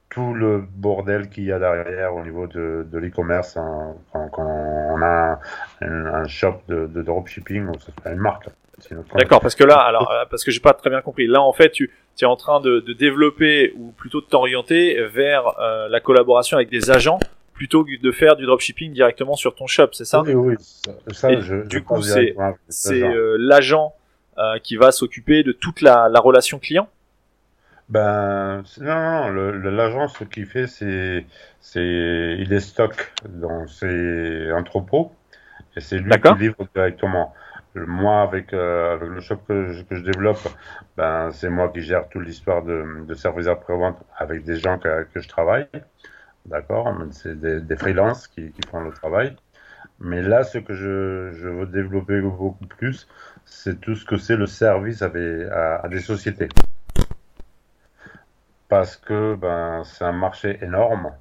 tout 0.10 0.34
le 0.34 0.60
bordel 0.60 1.30
qu'il 1.30 1.46
y 1.46 1.52
a 1.52 1.58
derrière 1.58 2.14
au 2.14 2.22
niveau 2.22 2.46
de, 2.48 2.86
de 2.92 2.98
l'e-commerce 3.00 3.58
hein, 3.58 3.96
quand, 4.12 4.28
quand 4.28 4.46
on 4.46 5.02
a 5.02 5.40
un, 5.82 6.06
un 6.06 6.28
shop 6.28 6.62
de, 6.68 6.86
de 6.86 7.02
dropshipping 7.02 7.68
ou 7.68 7.74
une 8.06 8.18
marque. 8.18 8.50
Notre- 8.92 9.16
D'accord, 9.16 9.40
parce 9.40 9.56
que 9.56 9.64
là, 9.64 9.78
alors, 9.78 10.12
euh, 10.12 10.26
parce 10.30 10.44
que 10.44 10.52
j'ai 10.52 10.60
pas 10.60 10.74
très 10.74 10.90
bien 10.90 11.02
compris. 11.02 11.26
Là, 11.26 11.42
en 11.42 11.54
fait, 11.54 11.70
tu, 11.70 11.90
tu 12.18 12.26
es 12.26 12.28
en 12.28 12.36
train 12.36 12.60
de, 12.60 12.82
de 12.82 12.94
développer 12.94 13.74
ou 13.78 13.92
plutôt 13.92 14.20
de 14.20 14.26
t'orienter 14.26 15.02
vers 15.06 15.58
euh, 15.60 15.88
la 15.88 16.00
collaboration 16.02 16.58
avec 16.58 16.70
des 16.70 16.92
agents 16.92 17.20
plutôt 17.54 17.84
que 17.84 17.92
de 18.02 18.12
faire 18.12 18.36
du 18.36 18.46
dropshipping 18.46 18.94
directement 18.94 19.36
sur 19.36 19.56
ton 19.56 19.68
shop, 19.68 19.90
c'est 19.94 20.06
ça 20.06 20.22
Oui, 20.24 20.34
oui, 20.34 20.56
ça, 20.60 20.92
ça, 21.12 21.32
Et 21.32 21.42
je, 21.42 21.56
du 21.68 21.78
je 21.78 21.84
coup, 21.84 22.02
c'est- 22.02 22.36
euh, 23.04 23.38
l'agent 23.40 23.94
euh, 24.38 24.58
qui 24.60 24.76
va 24.78 24.92
s'occuper 24.92 25.44
de 25.44 25.52
toute 25.52 25.82
la, 25.82 26.10
la 26.10 26.20
relation 26.20 26.60
client? 26.60 26.90
Ben, 27.90 28.64
non, 28.82 29.32
non, 29.32 29.52
l'agent, 29.70 30.08
ce 30.08 30.24
qu'il 30.24 30.46
fait, 30.46 30.68
c'est, 30.68 31.26
c'est, 31.60 32.36
il 32.40 32.48
les 32.50 32.60
stocke 32.62 33.14
dans 33.30 33.68
ses 33.68 34.52
entrepôts 34.54 35.12
et 35.76 35.82
c'est 35.82 35.98
lui 36.00 36.10
qui 36.36 36.42
livre 36.44 36.68
directement. 36.74 37.34
Moi, 37.76 38.22
avec, 38.22 38.54
euh, 38.54 38.94
avec 38.94 39.10
le 39.10 39.20
shop 39.20 39.38
que 39.48 39.72
je, 39.74 39.84
que 39.84 39.96
je 39.96 40.04
développe, 40.04 40.40
ben, 40.96 41.32
c'est 41.32 41.50
moi 41.50 41.70
qui 41.70 41.82
gère 41.82 42.08
toute 42.10 42.24
l'histoire 42.24 42.64
de, 42.64 43.04
de 43.08 43.14
service 43.16 43.48
après-vente 43.48 43.98
avec 44.18 44.44
des 44.44 44.56
gens 44.58 44.78
que, 44.80 45.04
que 45.14 45.20
je 45.20 45.28
travaille. 45.28 45.68
D'accord? 46.46 46.94
C'est 47.12 47.40
des, 47.40 47.62
des 47.62 47.76
freelances 47.76 48.28
qui, 48.28 48.52
qui 48.52 48.68
font 48.70 48.82
le 48.82 48.92
travail. 48.92 49.36
Mais 50.00 50.22
là, 50.22 50.44
ce 50.44 50.58
que 50.58 50.74
je, 50.74 51.32
je 51.34 51.48
veux 51.48 51.66
développer 51.66 52.20
beaucoup 52.22 52.66
plus, 52.66 53.08
c'est 53.46 53.80
tout 53.80 53.96
ce 53.96 54.06
que 54.06 54.18
c'est 54.18 54.36
le 54.36 54.48
service 54.48 55.02
à, 55.02 55.12
à 55.78 55.88
des 55.88 56.00
sociétés 56.00 56.50
parce 58.74 58.98
que 58.98 59.36
ben, 59.36 59.84
c'est 59.84 60.04
un 60.04 60.14
marché 60.14 60.58
énorme. 60.64 61.12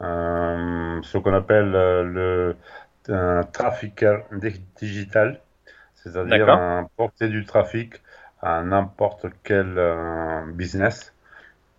Euh, 0.00 1.00
ce 1.02 1.18
qu'on 1.18 1.34
appelle 1.34 1.74
euh, 1.74 2.02
le 2.02 2.56
un 3.10 3.42
di- 4.32 4.64
digital, 4.76 5.40
c'est-à-dire 5.94 6.48
porter 6.96 7.28
du 7.28 7.44
trafic 7.44 8.00
à 8.40 8.62
n'importe 8.62 9.26
quel 9.42 9.74
euh, 9.76 10.46
business 10.52 11.12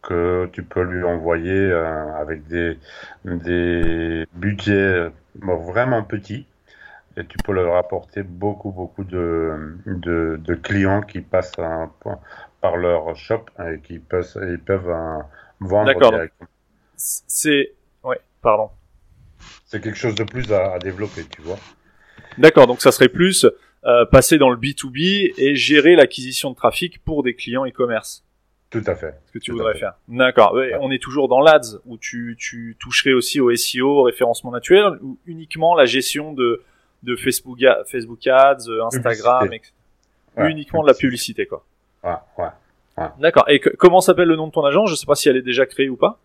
que 0.01 0.49
tu 0.53 0.63
peux 0.63 0.83
lui 0.83 1.03
envoyer 1.03 1.51
euh, 1.51 2.13
avec 2.15 2.47
des, 2.47 2.77
des 3.25 4.25
budgets 4.33 5.09
bon, 5.35 5.57
vraiment 5.57 6.03
petits 6.03 6.45
et 7.17 7.25
tu 7.25 7.37
peux 7.43 7.53
leur 7.53 7.75
apporter 7.75 8.23
beaucoup 8.23 8.71
beaucoup 8.71 9.03
de, 9.03 9.77
de, 9.85 10.39
de 10.41 10.55
clients 10.55 11.01
qui 11.01 11.21
passent 11.21 11.51
euh, 11.59 11.85
par 12.61 12.77
leur 12.77 13.15
shop 13.15 13.45
et 13.59 13.79
qui 13.79 13.99
peuvent, 13.99 14.37
ils 14.49 14.59
peuvent 14.59 14.89
euh, 14.89 15.19
vendre 15.59 15.93
D'accord. 15.93 16.11
directement. 16.11 16.49
C'est, 16.95 17.73
ouais, 18.03 18.19
pardon. 18.41 18.69
C'est 19.65 19.81
quelque 19.81 19.97
chose 19.97 20.15
de 20.15 20.23
plus 20.23 20.51
à, 20.51 20.73
à 20.73 20.79
développer, 20.79 21.23
tu 21.25 21.41
vois. 21.41 21.59
D'accord, 22.37 22.67
donc 22.67 22.81
ça 22.81 22.91
serait 22.91 23.09
plus 23.09 23.45
euh, 23.85 24.05
passer 24.05 24.37
dans 24.37 24.49
le 24.49 24.57
B2B 24.57 25.33
et 25.37 25.55
gérer 25.55 25.95
l'acquisition 25.95 26.51
de 26.51 26.55
trafic 26.55 27.03
pour 27.03 27.23
des 27.23 27.35
clients 27.35 27.65
e-commerce. 27.65 28.25
Tout 28.69 28.83
à 28.85 28.93
fait. 28.95 29.15
Ce 29.27 29.31
que 29.31 29.39
tu 29.39 29.49
Tout 29.51 29.57
voudrais 29.57 29.73
faire. 29.79 29.93
D'accord. 30.07 30.53
Ouais, 30.53 30.73
Ouais. 30.73 30.77
On 30.81 30.91
est 30.91 31.01
toujours 31.01 31.27
dans 31.27 31.41
l'ADS 31.41 31.79
où 31.87 31.97
tu, 31.97 32.35
tu 32.39 32.77
toucherais 32.79 33.13
aussi 33.13 33.41
au 33.41 33.53
SEO, 33.55 33.87
au 33.99 34.03
référencement 34.03 34.51
naturel, 34.51 34.99
ou 35.01 35.17
uniquement 35.25 35.75
la 35.75 35.85
gestion 35.85 36.33
de, 36.33 36.61
de 37.03 37.15
Facebook, 37.15 37.57
Facebook 37.89 38.27
Ads, 38.27 38.67
euh, 38.69 38.83
Instagram, 38.85 39.51
etc. 39.53 39.73
Ouais, 40.37 40.51
uniquement 40.51 40.83
de 40.83 40.87
la 40.87 40.93
publicité, 40.93 41.47
quoi. 41.47 41.65
Ouais, 42.03 42.13
ouais. 42.37 43.05
D'accord. 43.19 43.45
Et 43.47 43.59
que- 43.59 43.69
comment 43.71 44.01
s'appelle 44.01 44.27
le 44.27 44.35
nom 44.35 44.47
de 44.47 44.51
ton 44.51 44.63
agent? 44.63 44.85
Je 44.85 44.93
sais 44.95 45.05
pas 45.07 45.15
si 45.15 45.29
elle 45.29 45.37
est 45.37 45.41
déjà 45.41 45.65
créée 45.65 45.89
ou 45.89 45.95
pas. 45.95 46.19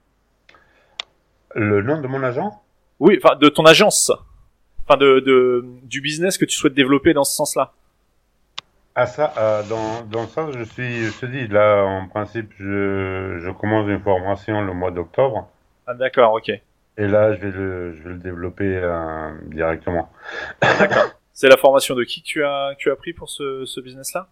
Le 1.55 1.83
nom 1.83 2.01
de 2.01 2.07
mon 2.09 2.23
agent? 2.23 2.63
Oui, 3.01 3.19
enfin 3.23 3.37
de 3.37 3.49
ton 3.49 3.65
agence. 3.65 4.11
Enfin 4.87 4.99
de, 4.99 5.21
de 5.21 5.65
du 5.85 6.01
business 6.01 6.37
que 6.37 6.45
tu 6.45 6.57
souhaites 6.57 6.75
développer 6.75 7.15
dans 7.15 7.25
ce 7.25 7.35
sens-là. 7.35 7.73
Ah 8.97 9.07
ça, 9.07 9.33
euh, 9.39 9.63
dans, 9.65 10.03
dans 10.07 10.27
ça, 10.29 10.47
je 10.57 10.63
suis, 10.63 11.05
je 11.07 11.21
te 11.21 11.27
dis, 11.27 11.49
là, 11.49 11.83
en 11.85 12.07
principe, 12.07 12.53
je, 12.59 13.39
je 13.41 13.51
commence 13.51 13.89
une 13.89 14.01
formation 14.01 14.63
le 14.63 14.73
mois 14.73 14.93
d'octobre. 14.93 15.49
Ah, 15.87 15.95
d'accord, 15.95 16.33
ok. 16.35 16.49
Et 16.97 17.09
là, 17.09 17.35
je 17.35 17.41
vais 17.41 17.51
le, 17.51 17.93
je 17.93 18.03
vais 18.05 18.11
le 18.11 18.19
développer 18.19 18.77
euh, 18.77 19.33
directement. 19.49 20.11
C'est 21.33 21.49
la 21.49 21.57
formation 21.57 21.97
de 21.97 22.05
qui 22.05 22.23
que 22.23 22.27
tu 22.27 22.45
as, 22.45 22.75
tu 22.79 22.91
as 22.93 22.97
pris 22.97 23.13
pour 23.13 23.29
ce, 23.29 23.65
ce 23.65 23.81
business-là? 23.81 24.29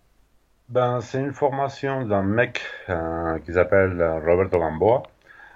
Ben, 0.69 1.01
C'est 1.01 1.19
une 1.19 1.33
formation 1.33 2.07
d'un 2.07 2.23
mec 2.23 2.61
euh, 2.89 3.41
qui 3.41 3.53
s'appelle 3.53 4.01
Roberto 4.25 4.59
Gamboa. 4.59 5.03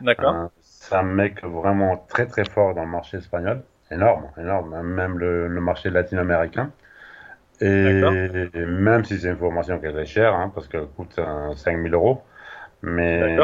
D'accord. 0.01 0.35
Euh, 0.35 0.47
c'est 0.61 0.97
un 0.97 1.05
mec 1.05 1.45
vraiment 1.45 1.97
très 2.09 2.27
très 2.27 2.45
fort 2.45 2.75
dans 2.75 2.83
le 2.83 2.91
marché 2.91 3.19
espagnol. 3.19 3.63
Énorme, 3.93 4.31
énorme. 4.37 4.83
Même 4.83 5.17
le, 5.19 5.47
le 5.47 5.61
marché 5.61 5.91
latino-américain. 5.91 6.73
Et, 7.61 8.03
même 8.67 9.05
si 9.05 9.19
c'est 9.19 9.29
une 9.29 9.37
formation 9.37 9.79
qui 9.79 9.87
est 9.87 9.93
très 9.93 10.07
chère, 10.07 10.35
hein, 10.35 10.51
parce 10.55 10.69
qu'elle 10.69 10.87
coûte 10.87 11.19
5000 11.57 11.95
euros. 11.95 12.23
Mais 12.83 13.37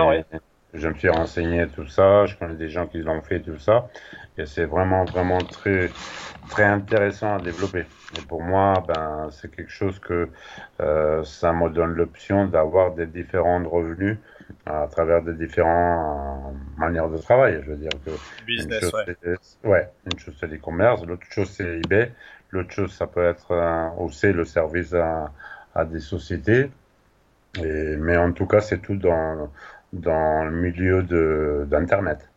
je 0.75 0.89
me 0.89 0.95
suis 0.95 1.09
renseigné 1.09 1.67
tout 1.69 1.87
ça, 1.87 2.25
je 2.27 2.37
connais 2.37 2.55
des 2.55 2.71
gens 2.71 2.87
qui 2.87 2.99
l'ont 2.99 3.21
fait 3.23 3.41
tout 3.41 3.59
ça. 3.59 3.89
Et 4.39 4.47
c'est 4.47 4.65
vraiment, 4.65 5.05
vraiment 5.05 5.39
très, 5.39 5.91
très 6.49 6.65
intéressant 6.65 7.37
à 7.37 7.39
développer. 7.39 7.85
Et 8.19 8.23
pour 8.27 8.43
moi, 8.43 8.83
ben, 8.89 9.29
c'est 9.31 9.55
quelque 9.55 9.71
chose 9.71 9.99
que 9.99 10.29
euh, 10.81 11.23
ça 11.25 11.53
me 11.53 11.69
donne 11.69 11.93
l'option 11.93 12.47
d'avoir 12.47 12.93
des 12.95 13.07
différents 13.07 13.63
revenus 13.63 14.17
à 14.67 14.87
travers 14.91 15.23
des 15.23 15.35
différentes 15.35 16.55
euh, 16.55 16.79
manières 16.79 17.09
de 17.09 17.19
travailler. 17.19 17.61
Je 17.63 17.71
veux 17.71 17.77
dire 17.77 17.91
que 18.05 18.11
business, 18.47 18.83
une 18.83 18.91
chose, 18.91 19.59
ouais. 19.65 19.89
une 20.11 20.19
chose 20.19 20.37
c'est 20.39 20.47
l'e-commerce, 20.47 21.05
l'autre 21.05 21.27
chose 21.31 21.51
c'est 21.51 21.79
eBay, 21.79 22.13
l'autre 22.53 22.71
chose 22.71 22.93
ça 22.93 23.07
peut 23.07 23.25
être 23.25 23.51
euh, 23.51 23.89
aussi 23.99 24.33
le 24.33 24.45
service 24.45 24.95
à, 24.95 25.33
à 25.75 25.85
des 25.85 26.01
sociétés. 26.01 26.71
Et, 27.59 27.97
mais 27.97 28.17
en 28.17 28.33
tout 28.33 28.47
cas, 28.47 28.61
c'est 28.61 28.79
tout 28.79 28.97
dans, 28.97 29.51
dans 29.93 30.45
le 30.45 30.53
milieu 30.53 31.03
d'Internet. 31.67 32.29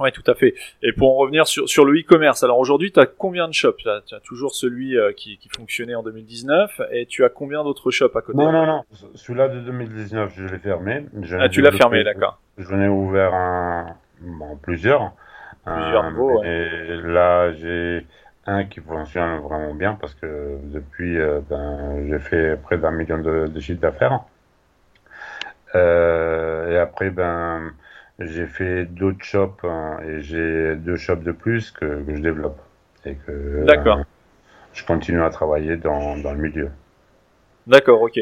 Oui, 0.00 0.10
tout 0.10 0.28
à 0.28 0.34
fait. 0.34 0.54
Et 0.82 0.92
pour 0.92 1.14
en 1.14 1.18
revenir 1.18 1.46
sur, 1.46 1.68
sur 1.68 1.84
le 1.84 1.98
e-commerce, 2.00 2.42
alors 2.42 2.58
aujourd'hui, 2.58 2.90
tu 2.90 2.98
as 2.98 3.06
combien 3.06 3.46
de 3.46 3.54
shops? 3.54 3.76
Tu 3.76 3.88
as, 3.88 4.20
toujours 4.24 4.54
celui 4.54 4.98
euh, 4.98 5.12
qui, 5.12 5.38
qui, 5.38 5.48
fonctionnait 5.48 5.94
en 5.94 6.02
2019 6.02 6.80
et 6.90 7.06
tu 7.06 7.24
as 7.24 7.28
combien 7.28 7.62
d'autres 7.62 7.92
shops 7.92 8.16
à 8.16 8.20
côté? 8.20 8.36
Non, 8.36 8.50
non, 8.50 8.66
non. 8.66 8.82
Celui-là 9.14 9.48
de 9.48 9.60
2019, 9.60 10.32
je 10.36 10.46
l'ai 10.46 10.58
fermé. 10.58 11.06
ah, 11.38 11.48
tu 11.48 11.60
l'as 11.60 11.70
fermé, 11.70 12.02
d'accord. 12.02 12.40
J'en 12.58 12.80
ai 12.80 12.88
ouvert 12.88 13.34
un, 13.34 13.94
bon, 14.20 14.56
plusieurs. 14.56 15.12
Plusieurs 15.64 16.10
nouveaux, 16.10 16.42
Et 16.42 17.00
là, 17.04 17.52
j'ai 17.52 18.04
un 18.46 18.64
qui 18.64 18.80
fonctionne 18.80 19.38
vraiment 19.40 19.74
bien 19.74 19.94
parce 19.94 20.14
que 20.14 20.58
depuis, 20.64 21.18
euh, 21.18 21.40
ben, 21.48 22.06
j'ai 22.08 22.18
fait 22.18 22.60
près 22.62 22.78
d'un 22.78 22.90
million 22.90 23.18
de, 23.18 23.46
de 23.46 23.60
chiffres 23.60 23.80
d'affaires. 23.80 24.20
Euh, 25.74 26.70
et 26.70 26.78
après, 26.78 27.10
ben 27.10 27.72
j'ai 28.20 28.46
fait 28.46 28.84
d'autres 28.84 29.24
shops 29.24 29.64
hein, 29.64 29.98
et 30.06 30.20
j'ai 30.20 30.76
deux 30.76 30.96
shops 30.96 31.24
de 31.24 31.32
plus 31.32 31.70
que, 31.72 32.02
que 32.02 32.14
je 32.14 32.20
développe. 32.20 32.60
Et 33.06 33.16
que 33.16 33.64
D'accord. 33.64 34.00
je 34.72 34.84
continue 34.84 35.22
à 35.22 35.30
travailler 35.30 35.76
dans, 35.76 36.16
dans 36.18 36.32
le 36.32 36.38
milieu. 36.38 36.70
D'accord, 37.66 38.02
ok. 38.02 38.18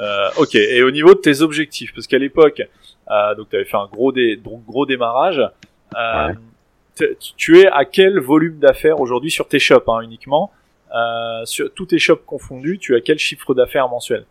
Euh, 0.00 0.28
ok, 0.38 0.54
et 0.54 0.82
au 0.82 0.90
niveau 0.90 1.14
de 1.14 1.20
tes 1.20 1.40
objectifs, 1.40 1.92
parce 1.94 2.06
qu'à 2.06 2.18
l'époque, 2.18 2.62
euh, 3.10 3.34
donc 3.34 3.48
tu 3.50 3.56
avais 3.56 3.64
fait 3.64 3.76
un 3.76 3.86
gros, 3.86 4.12
dé, 4.12 4.40
gros 4.66 4.86
démarrage, 4.86 5.40
euh, 5.96 6.32
tu 7.36 7.58
es 7.58 7.66
à 7.66 7.84
quel 7.84 8.18
volume 8.20 8.58
d'affaires 8.58 9.00
aujourd'hui 9.00 9.30
sur 9.30 9.48
tes 9.48 9.58
shops 9.58 9.88
hein, 9.88 10.00
uniquement 10.00 10.50
euh, 10.94 11.44
Sur 11.44 11.72
tous 11.72 11.86
tes 11.86 11.98
shops 11.98 12.24
confondus, 12.26 12.78
tu 12.78 12.94
as 12.94 13.00
quel 13.00 13.18
chiffre 13.18 13.54
d'affaires 13.54 13.88
mensuel? 13.88 14.26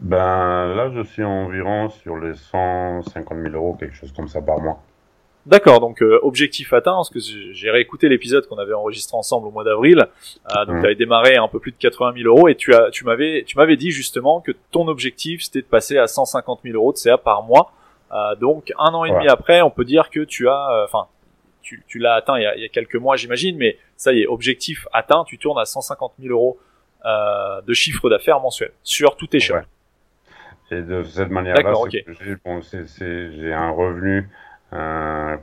Ben 0.00 0.74
là, 0.74 0.90
je 0.94 1.02
suis 1.02 1.24
environ 1.24 1.88
sur 1.88 2.16
les 2.18 2.34
150 2.34 3.38
000 3.42 3.54
euros, 3.54 3.74
quelque 3.78 3.94
chose 3.94 4.12
comme 4.12 4.28
ça 4.28 4.42
par 4.42 4.60
mois. 4.60 4.82
D'accord, 5.46 5.80
donc 5.80 6.02
euh, 6.02 6.18
objectif 6.22 6.72
atteint, 6.72 6.94
parce 6.94 7.10
que 7.10 7.18
j'ai 7.20 7.70
réécouté 7.70 8.08
l'épisode 8.08 8.46
qu'on 8.48 8.56
avait 8.56 8.72
enregistré 8.72 9.16
ensemble 9.16 9.46
au 9.46 9.50
mois 9.50 9.64
d'avril. 9.64 9.98
Euh, 10.56 10.64
donc 10.64 10.76
mmh. 10.76 10.80
tu 10.80 10.86
avais 10.86 10.94
démarré 10.94 11.36
un 11.36 11.48
peu 11.48 11.60
plus 11.60 11.72
de 11.72 11.76
80 11.76 12.14
000 12.22 12.34
euros 12.34 12.48
et 12.48 12.54
tu 12.54 12.74
as, 12.74 12.90
tu 12.90 13.04
m'avais, 13.04 13.44
tu 13.46 13.58
m'avais 13.58 13.76
dit 13.76 13.90
justement 13.90 14.40
que 14.40 14.52
ton 14.70 14.88
objectif 14.88 15.42
c'était 15.42 15.60
de 15.60 15.66
passer 15.66 15.98
à 15.98 16.06
150 16.06 16.60
000 16.64 16.76
euros 16.76 16.92
de 16.92 16.98
CA 16.98 17.18
par 17.18 17.42
mois. 17.42 17.72
Euh, 18.12 18.36
donc 18.36 18.72
un 18.78 18.94
an 18.94 19.04
et 19.04 19.10
demi 19.10 19.28
après, 19.28 19.60
on 19.62 19.70
peut 19.70 19.84
dire 19.84 20.10
que 20.10 20.20
tu 20.20 20.48
as, 20.48 20.70
euh, 20.70 20.84
enfin, 20.84 21.08
tu, 21.64 21.82
tu 21.88 21.98
l'as 21.98 22.14
atteint 22.14 22.38
il 22.38 22.42
y, 22.42 22.46
a, 22.46 22.54
il 22.54 22.62
y, 22.62 22.64
a, 22.64 22.68
quelques 22.68 22.94
mois, 22.94 23.16
j'imagine, 23.16 23.56
mais 23.56 23.78
ça 23.96 24.12
y 24.12 24.20
est, 24.20 24.26
objectif 24.26 24.86
atteint, 24.92 25.24
tu 25.26 25.38
tournes 25.38 25.58
à 25.58 25.64
150 25.64 26.12
000 26.20 26.32
euros 26.32 26.58
euh, 27.04 27.60
de 27.62 27.74
chiffre 27.74 28.08
d'affaires 28.08 28.40
mensuel 28.40 28.70
sur 28.82 29.16
tous 29.16 29.26
tes 29.26 29.40
shops. 29.40 29.56
Et 30.70 30.80
de 30.80 31.02
cette 31.02 31.30
manière-là, 31.30 31.74
j'ai 31.90 33.52
un 33.52 33.70
revenu 33.70 34.28
euh, 34.72 35.36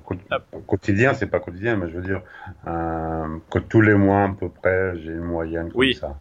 quotidien, 0.66 1.14
c'est 1.14 1.28
pas 1.28 1.40
quotidien, 1.40 1.76
mais 1.76 1.90
je 1.90 1.98
veux 1.98 2.02
dire 2.02 2.22
euh, 2.68 3.38
que 3.52 3.60
tous 3.60 3.82
les 3.82 3.94
mois 3.94 4.24
à 4.24 4.36
peu 4.38 4.50
près, 4.50 4.98
j'ai 4.98 5.12
une 5.12 5.20
moyenne 5.20 5.70
comme 5.72 5.80
oui. 5.80 5.94
ça. 5.94 6.18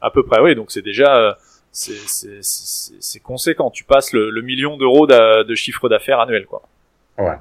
À 0.00 0.10
peu 0.10 0.24
près, 0.24 0.40
oui. 0.40 0.54
Donc 0.54 0.70
c'est 0.70 0.82
déjà 0.82 1.36
c'est 1.70 3.20
conséquent. 3.22 3.70
Tu 3.70 3.84
passes 3.84 4.12
le, 4.12 4.30
le 4.30 4.40
million 4.40 4.78
d'euros 4.78 5.06
de, 5.06 5.42
de, 5.42 5.54
chiffre 5.54 5.88
d'affaires 5.88 6.20
annuel, 6.20 6.46
quoi. 6.46 6.62
Ouais. 7.18 7.36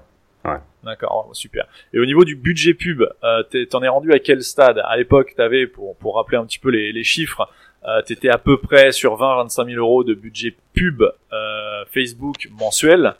Ouais. 0.46 0.58
D'accord, 0.84 1.30
super. 1.34 1.68
Et 1.94 2.00
au 2.00 2.06
niveau 2.06 2.26
du 2.26 2.36
budget 2.36 2.74
pub, 2.74 3.04
euh, 3.24 3.44
t'en 3.70 3.84
es 3.84 3.88
rendu 3.88 4.12
à 4.12 4.20
quel 4.20 4.42
stade? 4.44 4.82
À 4.84 4.98
l'époque, 4.98 5.34
t'avais, 5.36 5.68
pour, 5.68 5.96
pour 5.98 6.16
rappeler 6.16 6.38
un 6.38 6.46
petit 6.46 6.60
peu 6.60 6.70
les, 6.70 6.92
les 6.92 7.04
chiffres, 7.04 7.48
euh, 7.86 8.02
tu 8.06 8.14
étais 8.14 8.30
à 8.30 8.38
peu 8.38 8.58
près 8.58 8.92
sur 8.92 9.18
20-25 9.18 9.66
000 9.74 9.80
euros 9.80 10.04
de 10.04 10.14
budget 10.14 10.56
pub 10.74 11.02
euh, 11.02 11.86
Facebook 11.92 12.48
mensuel. 12.60 13.16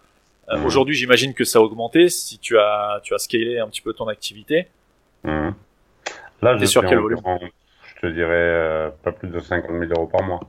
Euh, 0.50 0.58
mmh. 0.58 0.66
Aujourd'hui, 0.66 0.96
j'imagine 0.96 1.34
que 1.34 1.44
ça 1.44 1.60
a 1.60 1.62
augmenté 1.62 2.10
si 2.10 2.38
tu 2.38 2.58
as, 2.58 3.00
tu 3.04 3.14
as 3.14 3.18
scalé 3.18 3.60
un 3.60 3.68
petit 3.68 3.82
peu 3.82 3.94
ton 3.94 4.08
activité. 4.08 4.68
Mmh. 5.24 5.50
Là, 6.42 6.58
je 6.58 6.66
sur 6.66 6.86
quel 6.86 7.00
volume? 7.00 7.20
Je 7.96 8.08
te 8.08 8.08
dirais 8.08 8.30
euh, 8.32 8.90
pas 9.04 9.12
plus 9.12 9.30
de 9.30 9.40
50 9.40 9.70
000 9.70 9.92
euros 9.92 10.08
par 10.08 10.24
mois. 10.24 10.40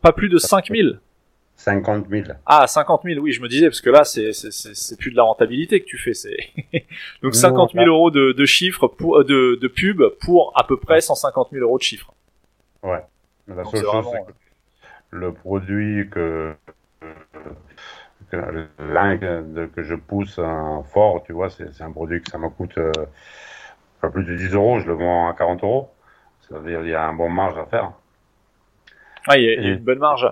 Pas 0.00 0.12
plus 0.12 0.28
de 0.28 0.38
5 0.38 0.68
000 0.70 0.96
50 1.56 2.08
000. 2.08 2.28
Ah, 2.44 2.66
50 2.66 3.02
000, 3.04 3.20
oui, 3.20 3.32
je 3.32 3.40
me 3.40 3.48
disais, 3.48 3.66
parce 3.66 3.80
que 3.80 3.90
là, 3.90 4.04
c'est, 4.04 4.32
c'est, 4.32 4.52
c'est 4.52 4.98
plus 4.98 5.10
de 5.10 5.16
la 5.16 5.22
rentabilité 5.22 5.80
que 5.80 5.86
tu 5.86 5.98
fais. 5.98 6.14
C'est 6.14 6.36
Donc 7.22 7.34
50 7.34 7.72
000 7.72 7.86
euros 7.86 8.10
de, 8.10 8.32
de 8.32 8.44
chiffres, 8.44 8.88
pour, 8.88 9.24
de, 9.24 9.58
de 9.60 9.68
pub 9.68 10.02
pour 10.20 10.52
à 10.54 10.66
peu 10.66 10.76
près 10.76 11.00
150 11.00 11.48
000 11.52 11.64
euros 11.64 11.78
de 11.78 11.82
chiffres. 11.82 12.12
Ouais. 12.82 13.02
La 13.48 13.64
seule 13.64 13.84
chose, 13.84 14.06
c'est 14.12 14.24
que 14.26 14.32
le 15.10 15.32
produit 15.32 16.08
que, 16.10 16.54
que 18.30 19.66
que 19.66 19.82
je 19.82 19.94
pousse 19.94 20.40
fort, 20.92 21.22
tu 21.24 21.32
vois, 21.32 21.48
c'est 21.48 21.80
un 21.80 21.92
produit 21.92 22.20
que 22.22 22.30
ça 22.30 22.38
me 22.38 22.48
coûte 22.48 22.76
euh, 22.78 22.92
pas 24.00 24.10
plus 24.10 24.24
de 24.24 24.36
10 24.36 24.54
euros, 24.54 24.78
je 24.80 24.86
le 24.86 24.94
vends 24.94 25.28
à 25.28 25.34
40 25.34 25.62
euros. 25.62 25.90
C'est-à-dire 26.40 26.80
il 26.82 26.90
y 26.90 26.94
a 26.94 27.04
un 27.06 27.14
bon 27.14 27.28
marge 27.28 27.58
à 27.58 27.66
faire. 27.66 27.92
Ah, 29.28 29.36
il 29.36 29.44
y, 29.44 29.48
a, 29.48 29.72
une 29.72 29.78
bonne 29.78 29.98
marge. 29.98 30.28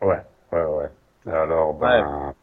Ouais, 0.00 0.20
ouais, 0.54 0.64
ouais. 0.64 1.32
Alors, 1.32 1.74
ben, 1.74 2.34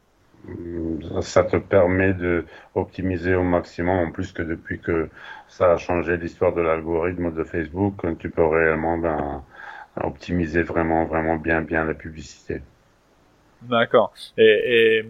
ça 1.21 1.43
te 1.43 1.57
permet 1.57 2.13
de 2.13 2.45
optimiser 2.75 3.35
au 3.35 3.43
maximum. 3.43 4.07
En 4.07 4.11
plus 4.11 4.31
que 4.31 4.41
depuis 4.41 4.79
que 4.79 5.09
ça 5.47 5.73
a 5.73 5.77
changé 5.77 6.17
l'histoire 6.17 6.53
de 6.53 6.61
l'algorithme 6.61 7.33
de 7.33 7.43
Facebook, 7.43 8.05
tu 8.19 8.29
peux 8.29 8.45
réellement 8.45 8.97
ben, 8.97 9.43
optimiser 10.01 10.63
vraiment, 10.63 11.05
vraiment 11.05 11.35
bien, 11.35 11.61
bien 11.61 11.85
la 11.85 11.93
publicité. 11.93 12.61
D'accord. 13.61 14.13
Et, 14.37 15.03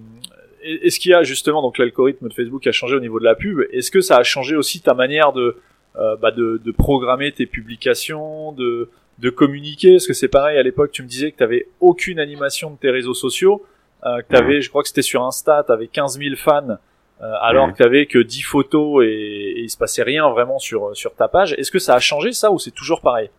et 0.63 0.86
est-ce 0.86 1.00
qu'il 1.00 1.12
y 1.12 1.13
a 1.13 1.24
justement 1.24 1.62
donc 1.62 1.77
l'algorithme 1.77 2.27
de 2.27 2.34
Facebook 2.34 2.67
a 2.67 2.72
changé 2.72 2.96
au 2.96 3.00
niveau 3.00 3.20
de 3.20 3.25
la 3.25 3.36
pub 3.36 3.62
Est-ce 3.72 3.91
que 3.91 4.01
ça 4.01 4.17
a 4.17 4.24
changé 4.24 4.55
aussi 4.55 4.81
ta 4.81 4.93
manière 4.93 5.31
de 5.31 5.62
euh, 5.98 6.15
bah 6.15 6.31
de, 6.31 6.62
de, 6.63 6.72
programmer 6.72 7.34
tes 7.34 7.46
publications, 7.46 8.53
de 8.53 8.89
de 9.22 9.30
communiquer 9.30 9.96
Est-ce 9.96 10.08
que 10.08 10.13
c'est 10.13 10.28
pareil 10.28 10.58
à 10.58 10.63
l'époque 10.63 10.92
Tu 10.92 11.04
me 11.04 11.08
disais 11.08 11.32
que 11.32 11.38
tu 11.38 11.44
avais 11.44 11.68
aucune 11.80 12.20
animation 12.20 12.72
de 12.72 12.78
tes 12.78 12.90
réseaux 12.90 13.13
sociaux, 13.13 13.63
euh, 14.06 14.22
que 14.28 14.36
avais, 14.36 14.62
je 14.62 14.70
crois 14.70 14.82
que 14.82 14.88
c'était 14.88 15.04
sur 15.04 15.24
Insta, 15.24 15.63
tu 15.66 15.72
avais 15.72 15.88
15 15.88 16.20
000 16.20 16.36
fans. 16.36 16.78
Euh, 17.22 17.34
alors 17.42 17.72
que 17.72 17.78
tu 17.78 17.84
avais 17.84 18.08
que 18.08 18.18
10 18.18 18.42
photos 18.42 19.06
et, 19.06 19.08
et, 19.08 19.60
il 19.62 19.70
se 19.70 19.78
passait 19.78 20.01
rien 20.01 20.28
vraiment 20.30 20.58
sur 20.58 20.98
sur 20.98 21.13
ta 21.13 21.28
page. 21.28 21.54
Est-ce 21.54 21.70
que 21.70 21.78
ça 21.78 21.94
a 21.94 22.00
changé 22.00 22.32
ça 22.32 22.51
ou 22.51 22.58
c'est 22.58 22.72
toujours 22.72 23.00
pareil? 23.00 23.30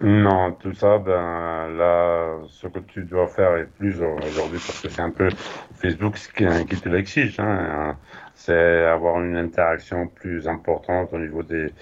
Non, 0.00 0.52
tout 0.52 0.72
ça, 0.74 0.98
ben 0.98 1.66
là, 1.76 2.36
ce 2.46 2.68
que 2.68 2.78
tu 2.78 3.02
dois 3.02 3.26
faire 3.26 3.56
est 3.56 3.66
plus 3.66 4.00
aujourd'hui 4.00 4.60
parce 4.64 4.80
que 4.80 4.88
c'est 4.88 5.02
un 5.02 5.10
peu 5.10 5.28
Facebook 5.74 6.14
qui, 6.36 6.44
qui 6.66 6.80
te 6.80 6.88
l'exige. 6.88 7.40
Hein, 7.40 7.96
c'est 8.34 8.84
avoir 8.84 9.20
une 9.20 9.36
interaction 9.36 10.06
plus 10.06 10.46
importante 10.46 11.12
au 11.12 11.18
niveau 11.18 11.42
des, 11.42 11.72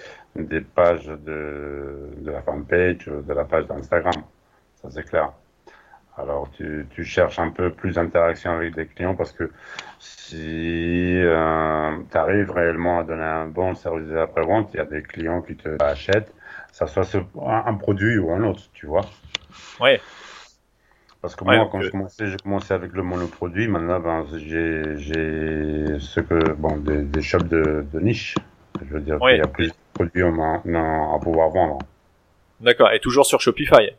des 0.43 0.61
pages 0.61 1.07
de, 1.07 2.09
de 2.17 2.31
la 2.31 2.41
fanpage, 2.41 3.07
de 3.07 3.33
la 3.33 3.45
page 3.45 3.67
d'Instagram. 3.67 4.23
Ça 4.75 4.89
c'est 4.89 5.03
clair. 5.03 5.31
Alors 6.17 6.49
tu, 6.51 6.87
tu 6.91 7.03
cherches 7.03 7.39
un 7.39 7.51
peu 7.51 7.69
plus 7.69 7.95
d'interaction 7.95 8.51
avec 8.51 8.75
des 8.75 8.87
clients 8.87 9.15
parce 9.15 9.31
que 9.31 9.51
si 9.99 11.13
euh, 11.15 11.97
tu 12.09 12.17
arrives 12.17 12.51
réellement 12.51 12.99
à 12.99 13.03
donner 13.03 13.23
un 13.23 13.47
bon 13.47 13.75
service 13.75 14.11
après-vente, 14.15 14.71
il 14.73 14.77
y 14.77 14.79
a 14.79 14.85
des 14.85 15.03
clients 15.03 15.41
qui 15.41 15.55
te 15.55 15.81
achètent 15.81 16.33
ça 16.71 16.85
soit 16.85 17.07
un 17.43 17.73
produit 17.73 18.19
ou 18.19 18.31
un 18.31 18.43
autre, 18.43 18.61
tu 18.73 18.85
vois. 18.85 19.05
Ouais. 19.79 19.99
Parce 21.21 21.35
que 21.35 21.43
moi, 21.43 21.67
quand 21.71 21.81
je 21.81 21.89
commençais, 21.89 22.27
j'ai 22.27 22.37
commencé 22.37 22.71
avec 22.71 22.93
le 22.93 23.01
monoproduit. 23.01 23.67
Maintenant, 23.67 23.99
ben, 23.99 24.25
j'ai, 24.37 24.97
j'ai 24.97 25.99
ce 25.99 26.19
que, 26.19 26.53
bon, 26.53 26.77
des, 26.77 27.01
des 27.01 27.21
shops 27.23 27.47
de, 27.47 27.83
de 27.91 27.99
niche. 27.99 28.35
Je 28.81 28.93
veux 28.93 29.01
dire 29.01 29.19
qu'il 29.19 29.37
y 29.37 29.41
a 29.41 29.47
plus 29.47 29.69
de 29.69 29.73
produits 29.93 30.23
à 30.23 31.19
pouvoir 31.21 31.49
vendre. 31.49 31.79
D'accord. 32.59 32.91
Et 32.91 32.99
toujours 32.99 33.25
sur 33.25 33.41
Shopify. 33.41 33.91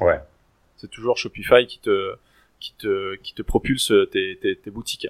Ouais. 0.00 0.20
C'est 0.76 0.90
toujours 0.90 1.16
Shopify 1.16 1.66
qui 1.66 1.80
te 1.80 2.16
qui 2.60 2.74
te 2.74 3.16
qui 3.16 3.34
te 3.34 3.42
propulse 3.42 3.92
tes, 4.12 4.38
tes, 4.40 4.56
tes 4.56 4.70
boutiques. 4.70 5.08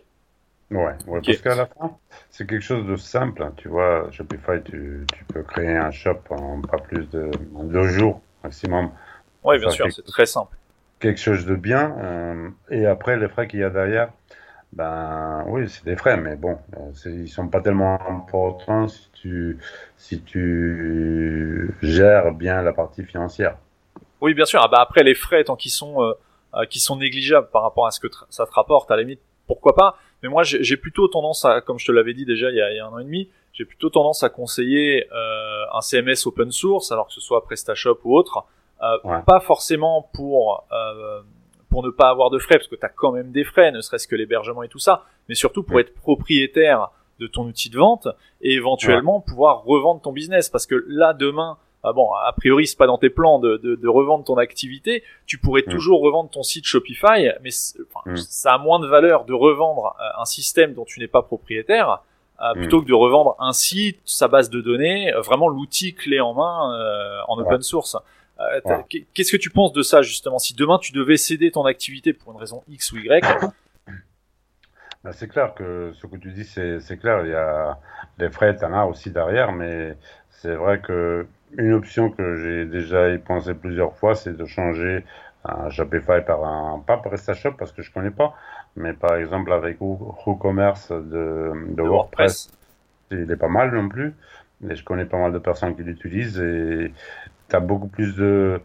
Ouais, 0.70 0.94
ouais 1.06 1.20
parce 1.24 1.38
qu'à 1.38 1.54
la 1.54 1.66
fin, 1.66 1.96
c'est 2.30 2.46
quelque 2.46 2.64
chose 2.64 2.86
de 2.86 2.96
simple. 2.96 3.42
Hein. 3.42 3.52
Tu 3.56 3.68
vois, 3.68 4.10
Shopify, 4.10 4.62
tu, 4.64 5.06
tu 5.14 5.24
peux 5.24 5.42
créer 5.42 5.76
un 5.76 5.92
shop 5.92 6.18
en 6.30 6.60
pas 6.60 6.78
plus 6.78 7.08
de 7.10 7.30
deux 7.62 7.86
jours 7.88 8.20
maximum. 8.42 8.90
Oui, 9.44 9.58
bien 9.58 9.70
sûr, 9.70 9.86
c'est 9.92 10.04
très 10.04 10.26
simple. 10.26 10.56
Quelque 10.98 11.20
chose 11.20 11.46
de 11.46 11.54
bien. 11.54 11.96
Euh, 11.98 12.48
et 12.70 12.86
après, 12.86 13.16
les 13.16 13.28
frais 13.28 13.46
qu'il 13.46 13.60
y 13.60 13.64
a 13.64 13.70
derrière, 13.70 14.10
ben 14.72 15.44
oui, 15.48 15.68
c'est 15.68 15.84
des 15.84 15.96
frais, 15.96 16.16
mais 16.16 16.36
bon, 16.36 16.58
euh, 16.76 17.10
ils 17.10 17.28
sont 17.28 17.48
pas 17.48 17.60
tellement 17.60 17.98
importants 18.08 18.88
si 18.88 19.10
tu 19.12 19.58
si 19.96 20.22
tu 20.22 21.74
gères 21.82 22.32
bien 22.32 22.62
la 22.62 22.72
partie 22.72 23.04
financière. 23.04 23.56
Oui, 24.20 24.34
bien 24.34 24.44
sûr. 24.44 24.60
Ah 24.62 24.68
bah 24.68 24.78
après, 24.80 25.02
les 25.02 25.14
frais, 25.14 25.44
tant 25.44 25.56
qu'ils 25.56 25.72
sont 25.72 26.02
euh, 26.02 26.12
euh 26.54 26.66
qui 26.66 26.80
sont 26.80 26.96
négligeables 26.96 27.48
par 27.50 27.62
rapport 27.62 27.86
à 27.86 27.90
ce 27.90 28.00
que 28.00 28.08
ça 28.28 28.46
te 28.46 28.52
rapporte, 28.52 28.90
à 28.90 28.96
la 28.96 29.02
limite, 29.02 29.20
pourquoi 29.46 29.74
pas 29.74 29.96
mais 30.22 30.28
moi, 30.28 30.42
j'ai 30.42 30.76
plutôt 30.76 31.08
tendance 31.08 31.44
à, 31.44 31.60
comme 31.60 31.78
je 31.78 31.86
te 31.86 31.92
l'avais 31.92 32.14
dit 32.14 32.24
déjà 32.24 32.50
il 32.50 32.56
y, 32.56 32.60
a, 32.60 32.72
il 32.72 32.76
y, 32.76 32.80
a, 32.80 32.86
un 32.86 32.90
an 32.90 32.98
et 32.98 33.04
demi, 33.04 33.28
j'ai 33.52 33.64
plutôt 33.64 33.90
tendance 33.90 34.22
à 34.22 34.28
conseiller 34.28 35.06
euh, 35.12 35.64
un 35.72 35.80
CMS 35.80 36.26
open 36.26 36.50
source, 36.50 36.90
alors 36.90 37.06
que 37.06 37.12
ce 37.12 37.20
soit 37.20 37.44
PrestaShop 37.44 38.00
ou 38.04 38.16
autre, 38.16 38.44
euh, 38.82 39.20
pas 39.26 39.40
forcément 39.40 40.10
pour 40.14 40.66
euh, 40.72 41.22
pour 41.76 41.84
ne 41.84 41.90
pas 41.90 42.08
avoir 42.08 42.30
de 42.30 42.38
frais, 42.38 42.56
parce 42.56 42.68
que 42.68 42.74
tu 42.74 42.86
as 42.86 42.88
quand 42.88 43.12
même 43.12 43.32
des 43.32 43.44
frais, 43.44 43.70
ne 43.70 43.82
serait-ce 43.82 44.08
que 44.08 44.16
l'hébergement 44.16 44.62
et 44.62 44.68
tout 44.68 44.78
ça, 44.78 45.04
mais 45.28 45.34
surtout 45.34 45.62
pour 45.62 45.78
être 45.78 45.94
propriétaire 45.94 46.88
de 47.20 47.26
ton 47.26 47.42
outil 47.42 47.68
de 47.68 47.76
vente 47.76 48.08
et 48.40 48.54
éventuellement 48.54 49.20
pouvoir 49.20 49.62
revendre 49.62 50.00
ton 50.00 50.10
business, 50.10 50.48
parce 50.48 50.64
que 50.64 50.86
là 50.88 51.12
demain 51.12 51.58
ah 51.84 51.92
bon, 51.92 52.10
a 52.14 52.32
priori 52.32 52.66
c'est 52.66 52.78
pas 52.78 52.86
dans 52.86 52.96
tes 52.96 53.10
plans 53.10 53.38
de, 53.40 53.58
de, 53.58 53.74
de 53.74 53.88
revendre 53.88 54.24
ton 54.24 54.38
activité, 54.38 55.04
tu 55.26 55.36
pourrais 55.36 55.64
mm. 55.66 55.70
toujours 55.70 56.00
revendre 56.00 56.30
ton 56.30 56.42
site 56.42 56.64
Shopify, 56.64 57.28
mais 57.42 57.50
mm. 58.06 58.16
ça 58.16 58.54
a 58.54 58.58
moins 58.58 58.80
de 58.80 58.86
valeur 58.86 59.26
de 59.26 59.34
revendre 59.34 59.94
euh, 60.00 60.22
un 60.22 60.24
système 60.24 60.72
dont 60.72 60.86
tu 60.86 60.98
n'es 61.00 61.08
pas 61.08 61.20
propriétaire 61.20 62.00
euh, 62.40 62.54
mm. 62.54 62.58
plutôt 62.58 62.80
que 62.80 62.86
de 62.86 62.94
revendre 62.94 63.36
un 63.38 63.52
site, 63.52 64.00
sa 64.06 64.28
base 64.28 64.48
de 64.48 64.62
données, 64.62 65.12
euh, 65.12 65.20
vraiment 65.20 65.48
l'outil 65.48 65.92
clé 65.92 66.20
en 66.20 66.32
main 66.32 67.22
en 67.28 67.38
open 67.38 67.60
source. 67.60 67.98
Qu'est-ce 69.14 69.32
que 69.32 69.36
tu 69.36 69.50
penses 69.50 69.72
de 69.72 69.82
ça 69.82 70.02
justement? 70.02 70.38
Si 70.38 70.54
demain 70.54 70.78
tu 70.78 70.92
devais 70.92 71.16
céder 71.16 71.50
ton 71.50 71.64
activité 71.64 72.12
pour 72.12 72.32
une 72.32 72.38
raison 72.38 72.62
X 72.68 72.92
ou 72.92 72.98
Y, 72.98 73.24
bah, 75.04 75.12
c'est 75.12 75.28
clair 75.28 75.54
que 75.54 75.92
ce 75.94 76.06
que 76.06 76.16
tu 76.16 76.32
dis, 76.32 76.44
c'est 76.44 76.98
clair. 76.98 77.24
Il 77.24 77.30
y 77.30 77.34
a 77.34 77.78
les 78.18 78.30
frais, 78.30 78.56
t'en 78.56 78.72
as 78.72 78.84
aussi 78.84 79.10
derrière, 79.10 79.52
mais 79.52 79.96
c'est 80.30 80.54
vrai 80.54 80.80
que 80.80 81.26
une 81.56 81.72
option 81.72 82.10
que 82.10 82.36
j'ai 82.36 82.66
déjà 82.66 83.10
y 83.10 83.18
pensé 83.18 83.54
plusieurs 83.54 83.96
fois, 83.96 84.14
c'est 84.14 84.36
de 84.36 84.44
changer 84.44 85.04
un 85.44 85.70
Shopify 85.70 86.22
par 86.26 86.44
un, 86.44 86.80
pas 86.80 86.96
PrestaShop 86.98 87.52
parce 87.52 87.72
que 87.72 87.82
je 87.82 87.92
connais 87.92 88.10
pas, 88.10 88.34
mais 88.74 88.92
par 88.92 89.16
exemple 89.16 89.52
avec 89.52 89.78
WooCommerce 89.80 90.90
de, 90.90 91.52
de, 91.68 91.82
WordPress, 91.82 92.50
il 93.10 93.30
est 93.30 93.36
pas 93.36 93.48
mal 93.48 93.72
non 93.72 93.88
plus. 93.88 94.14
Et 94.68 94.74
je 94.74 94.84
connais 94.84 95.04
pas 95.04 95.18
mal 95.18 95.32
de 95.32 95.38
personnes 95.38 95.76
qui 95.76 95.82
l'utilisent 95.82 96.40
et 96.40 96.90
tu 97.48 97.56
as 97.56 97.60
beaucoup 97.60 97.88
plus 97.88 98.14
de, 98.16 98.60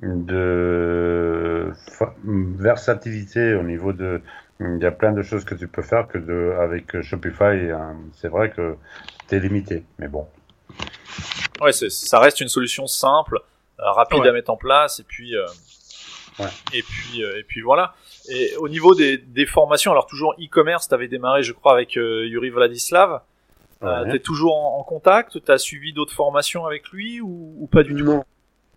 de 0.00 1.72
versatilité 2.24 3.54
au 3.54 3.62
niveau 3.62 3.92
de 3.92 4.20
il 4.58 4.78
y 4.80 4.86
a 4.86 4.90
plein 4.90 5.12
de 5.12 5.20
choses 5.22 5.44
que 5.44 5.54
tu 5.54 5.68
peux 5.68 5.82
faire 5.82 6.08
que 6.08 6.18
de 6.18 6.54
avec 6.60 7.00
Shopify 7.02 7.70
c'est 8.14 8.28
vrai 8.28 8.50
que 8.50 8.76
tu 9.28 9.36
es 9.36 9.40
limité 9.40 9.84
mais 9.98 10.08
bon 10.08 10.26
ouais, 11.60 11.72
ça 11.72 12.18
reste 12.18 12.40
une 12.40 12.48
solution 12.48 12.86
simple, 12.86 13.40
euh, 13.80 13.90
rapide 13.90 14.26
à 14.26 14.32
mettre 14.32 14.50
en 14.50 14.56
place, 14.56 15.00
et 15.00 15.04
puis, 15.04 15.36
euh, 15.36 15.46
ouais. 16.38 16.46
et 16.72 16.82
puis, 16.82 17.24
euh, 17.24 17.38
et 17.38 17.42
puis 17.44 17.60
voilà. 17.60 17.94
Et 18.28 18.56
au 18.56 18.68
niveau 18.68 18.94
des, 18.94 19.18
des 19.18 19.46
formations, 19.46 19.92
alors 19.92 20.06
toujours 20.06 20.34
e-commerce, 20.34 20.88
tu 20.88 20.94
avais 20.94 21.08
démarré, 21.08 21.42
je 21.42 21.52
crois, 21.52 21.72
avec 21.72 21.94
Yuri 21.94 22.50
Vladislav. 22.50 23.20
Ouais. 23.82 24.10
T'es 24.10 24.18
toujours 24.20 24.56
en, 24.56 24.82
contact? 24.82 25.42
T'as 25.44 25.58
suivi 25.58 25.92
d'autres 25.92 26.14
formations 26.14 26.66
avec 26.66 26.88
lui 26.88 27.20
ou, 27.20 27.54
ou 27.58 27.66
pas 27.66 27.82
du 27.82 27.94
tout? 27.94 28.04
Non, 28.04 28.24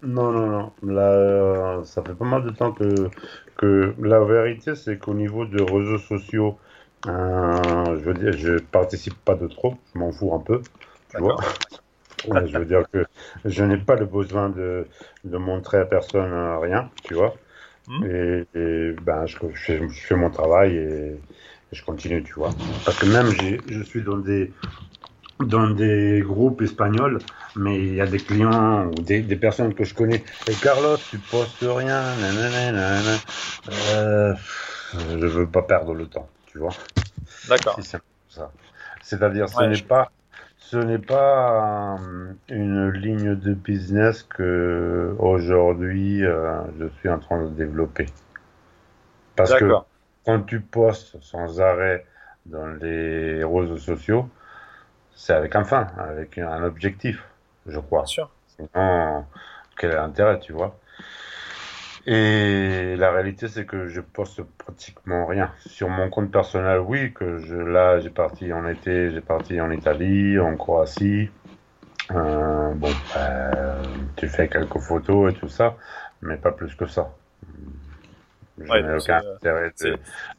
non, 0.03 0.31
non, 0.31 0.47
non. 0.47 0.93
Là, 0.93 1.83
ça 1.83 2.03
fait 2.03 2.13
pas 2.13 2.25
mal 2.25 2.43
de 2.43 2.49
temps 2.51 2.71
que, 2.71 3.09
que 3.57 3.95
la 3.99 4.19
vérité, 4.19 4.75
c'est 4.75 4.97
qu'au 4.97 5.13
niveau 5.13 5.45
de 5.45 5.61
réseaux 5.61 5.97
sociaux, 5.97 6.57
je 7.05 8.03
veux 8.03 8.13
dire, 8.13 8.33
je 8.33 8.59
participe 8.59 9.15
pas 9.23 9.35
de 9.35 9.47
trop, 9.47 9.75
je 9.93 9.99
m'en 9.99 10.11
fous 10.11 10.33
un 10.33 10.39
peu, 10.39 10.61
tu 11.09 11.17
vois 11.19 11.37
je 12.47 12.57
veux 12.57 12.65
dire 12.65 12.83
que 12.91 13.05
je 13.45 13.63
n'ai 13.63 13.77
pas 13.77 13.95
le 13.95 14.05
besoin 14.05 14.49
de, 14.49 14.87
de 15.23 15.37
montrer 15.37 15.77
à 15.77 15.85
personne 15.85 16.33
rien, 16.61 16.89
tu 17.03 17.13
vois. 17.13 17.35
Hmm. 17.87 18.03
Et, 18.05 18.95
ben, 19.01 19.25
je, 19.25 19.37
je, 19.53 19.87
fais, 19.87 20.15
mon 20.15 20.29
travail 20.29 20.75
et, 20.75 21.19
je 21.71 21.83
continue, 21.83 22.23
tu 22.23 22.33
vois. 22.33 22.49
Parce 22.85 22.97
que 22.97 23.05
même 23.05 23.27
je 23.67 23.83
suis 23.83 24.01
dans 24.01 24.17
des, 24.17 24.51
dans 25.39 25.69
des 25.69 26.21
groupes 26.25 26.61
espagnols, 26.61 27.19
mais 27.55 27.77
il 27.77 27.95
y 27.95 28.01
a 28.01 28.07
des 28.07 28.19
clients 28.19 28.87
ou 28.87 29.01
des, 29.01 29.21
des, 29.21 29.35
personnes 29.35 29.73
que 29.73 29.85
je 29.85 29.93
connais. 29.93 30.23
Et 30.47 30.53
Carlos, 30.53 30.97
tu 31.09 31.17
postes 31.17 31.61
rien, 31.61 32.01
nanana, 32.17 32.99
euh, 33.93 34.33
je 34.93 35.25
veux 35.25 35.47
pas 35.47 35.61
perdre 35.61 35.93
le 35.93 36.07
temps, 36.07 36.27
tu 36.47 36.57
vois. 36.57 36.73
D'accord. 37.47 37.79
C'est-à-dire, 39.01 39.49
ce 39.49 39.63
n'est 39.63 39.81
pas 39.81 40.11
ce 40.57 40.77
n'est 40.77 40.99
pas 40.99 41.97
euh, 41.99 42.33
une 42.49 42.89
ligne 42.91 43.33
de 43.33 43.55
business 43.55 44.21
que 44.21 45.15
aujourd'hui 45.17 46.23
euh, 46.23 46.61
je 46.79 46.85
suis 46.99 47.09
en 47.09 47.17
train 47.17 47.43
de 47.45 47.49
développer. 47.49 48.05
Parce 49.35 49.55
que 49.55 49.65
quand 50.25 50.41
tu 50.41 50.59
postes 50.59 51.19
sans 51.21 51.59
arrêt 51.59 52.05
dans 52.45 52.67
les 52.67 53.43
réseaux 53.43 53.77
sociaux, 53.79 54.29
c'est 55.19 55.33
avec 55.33 55.53
un 55.57 55.65
fin, 55.65 55.87
avec 55.97 56.37
un 56.37 56.63
objectif, 56.63 57.25
je 57.67 57.77
crois. 57.77 58.03
Bien 58.03 58.07
sûr. 58.07 58.29
Sinon, 58.55 59.25
quel 59.77 59.91
est 59.91 59.95
l'intérêt, 59.95 60.39
tu 60.39 60.53
vois? 60.53 60.79
Et 62.05 62.95
la 62.95 63.11
réalité, 63.11 63.49
c'est 63.49 63.65
que 63.65 63.87
je 63.87 63.99
poste 63.99 64.41
pratiquement 64.57 65.25
rien. 65.25 65.51
Sur 65.67 65.89
mon 65.89 66.09
compte 66.09 66.31
personnel, 66.31 66.79
oui, 66.79 67.11
que 67.11 67.37
je, 67.39 67.57
là, 67.57 67.99
j'ai 67.99 68.09
parti 68.09 68.53
en 68.53 68.65
été, 68.65 69.11
j'ai 69.11 69.19
parti 69.19 69.59
en 69.59 69.69
Italie, 69.71 70.39
en 70.39 70.55
Croatie. 70.55 71.29
Euh, 72.11 72.73
bon, 72.75 72.93
euh, 73.17 73.83
tu 74.15 74.29
fais 74.29 74.47
quelques 74.47 74.79
photos 74.79 75.33
et 75.33 75.35
tout 75.35 75.49
ça, 75.49 75.75
mais 76.21 76.37
pas 76.37 76.53
plus 76.53 76.73
que 76.75 76.87
ça. 76.87 77.13
Ouais, 78.57 78.81
aucun 78.95 79.21
intérêt 79.35 79.73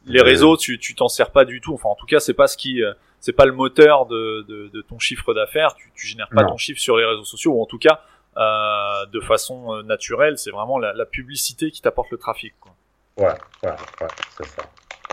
Les 0.07 0.23
réseaux, 0.23 0.57
tu 0.57 0.79
tu 0.79 0.95
t'en 0.95 1.09
sers 1.09 1.31
pas 1.31 1.45
du 1.45 1.61
tout. 1.61 1.75
Enfin, 1.75 1.91
en 1.91 1.95
tout 1.97 2.07
cas, 2.07 2.19
c'est 2.19 2.35
pas 2.35 2.47
ce 2.47 2.57
qui, 2.57 2.83
euh, 2.83 2.95
c'est 3.21 3.33
pas 3.35 3.45
le 3.45 3.53
moteur 3.53 4.07
de, 4.07 4.45
de, 4.49 4.69
de 4.69 4.83
ton 4.83 4.99
chiffre 4.99 5.35
d'affaires. 5.35 5.75
Tu, 5.75 5.93
tu 5.95 6.07
génères 6.07 6.31
pas 6.31 6.45
ton 6.45 6.57
chiffre 6.57 6.81
sur 6.81 6.97
les 6.97 7.05
réseaux 7.05 7.25
sociaux, 7.25 7.53
ou 7.53 7.63
en 7.63 7.67
tout 7.67 7.79
cas, 7.79 8.01
euh, 8.37 9.07
de 9.13 9.21
façon 9.21 9.75
euh, 9.75 9.83
naturelle. 9.83 10.39
C'est 10.39 10.51
vraiment 10.51 10.79
la, 10.79 10.93
la, 10.93 11.05
publicité 11.05 11.71
qui 11.71 11.83
t'apporte 11.83 12.11
le 12.11 12.19
trafic. 12.19 12.55
Quoi. 12.61 12.73
Ouais, 13.19 13.35
ouais, 13.65 13.77
ouais, 14.01 14.09
c'est 14.37 14.47
ça. 14.47 14.63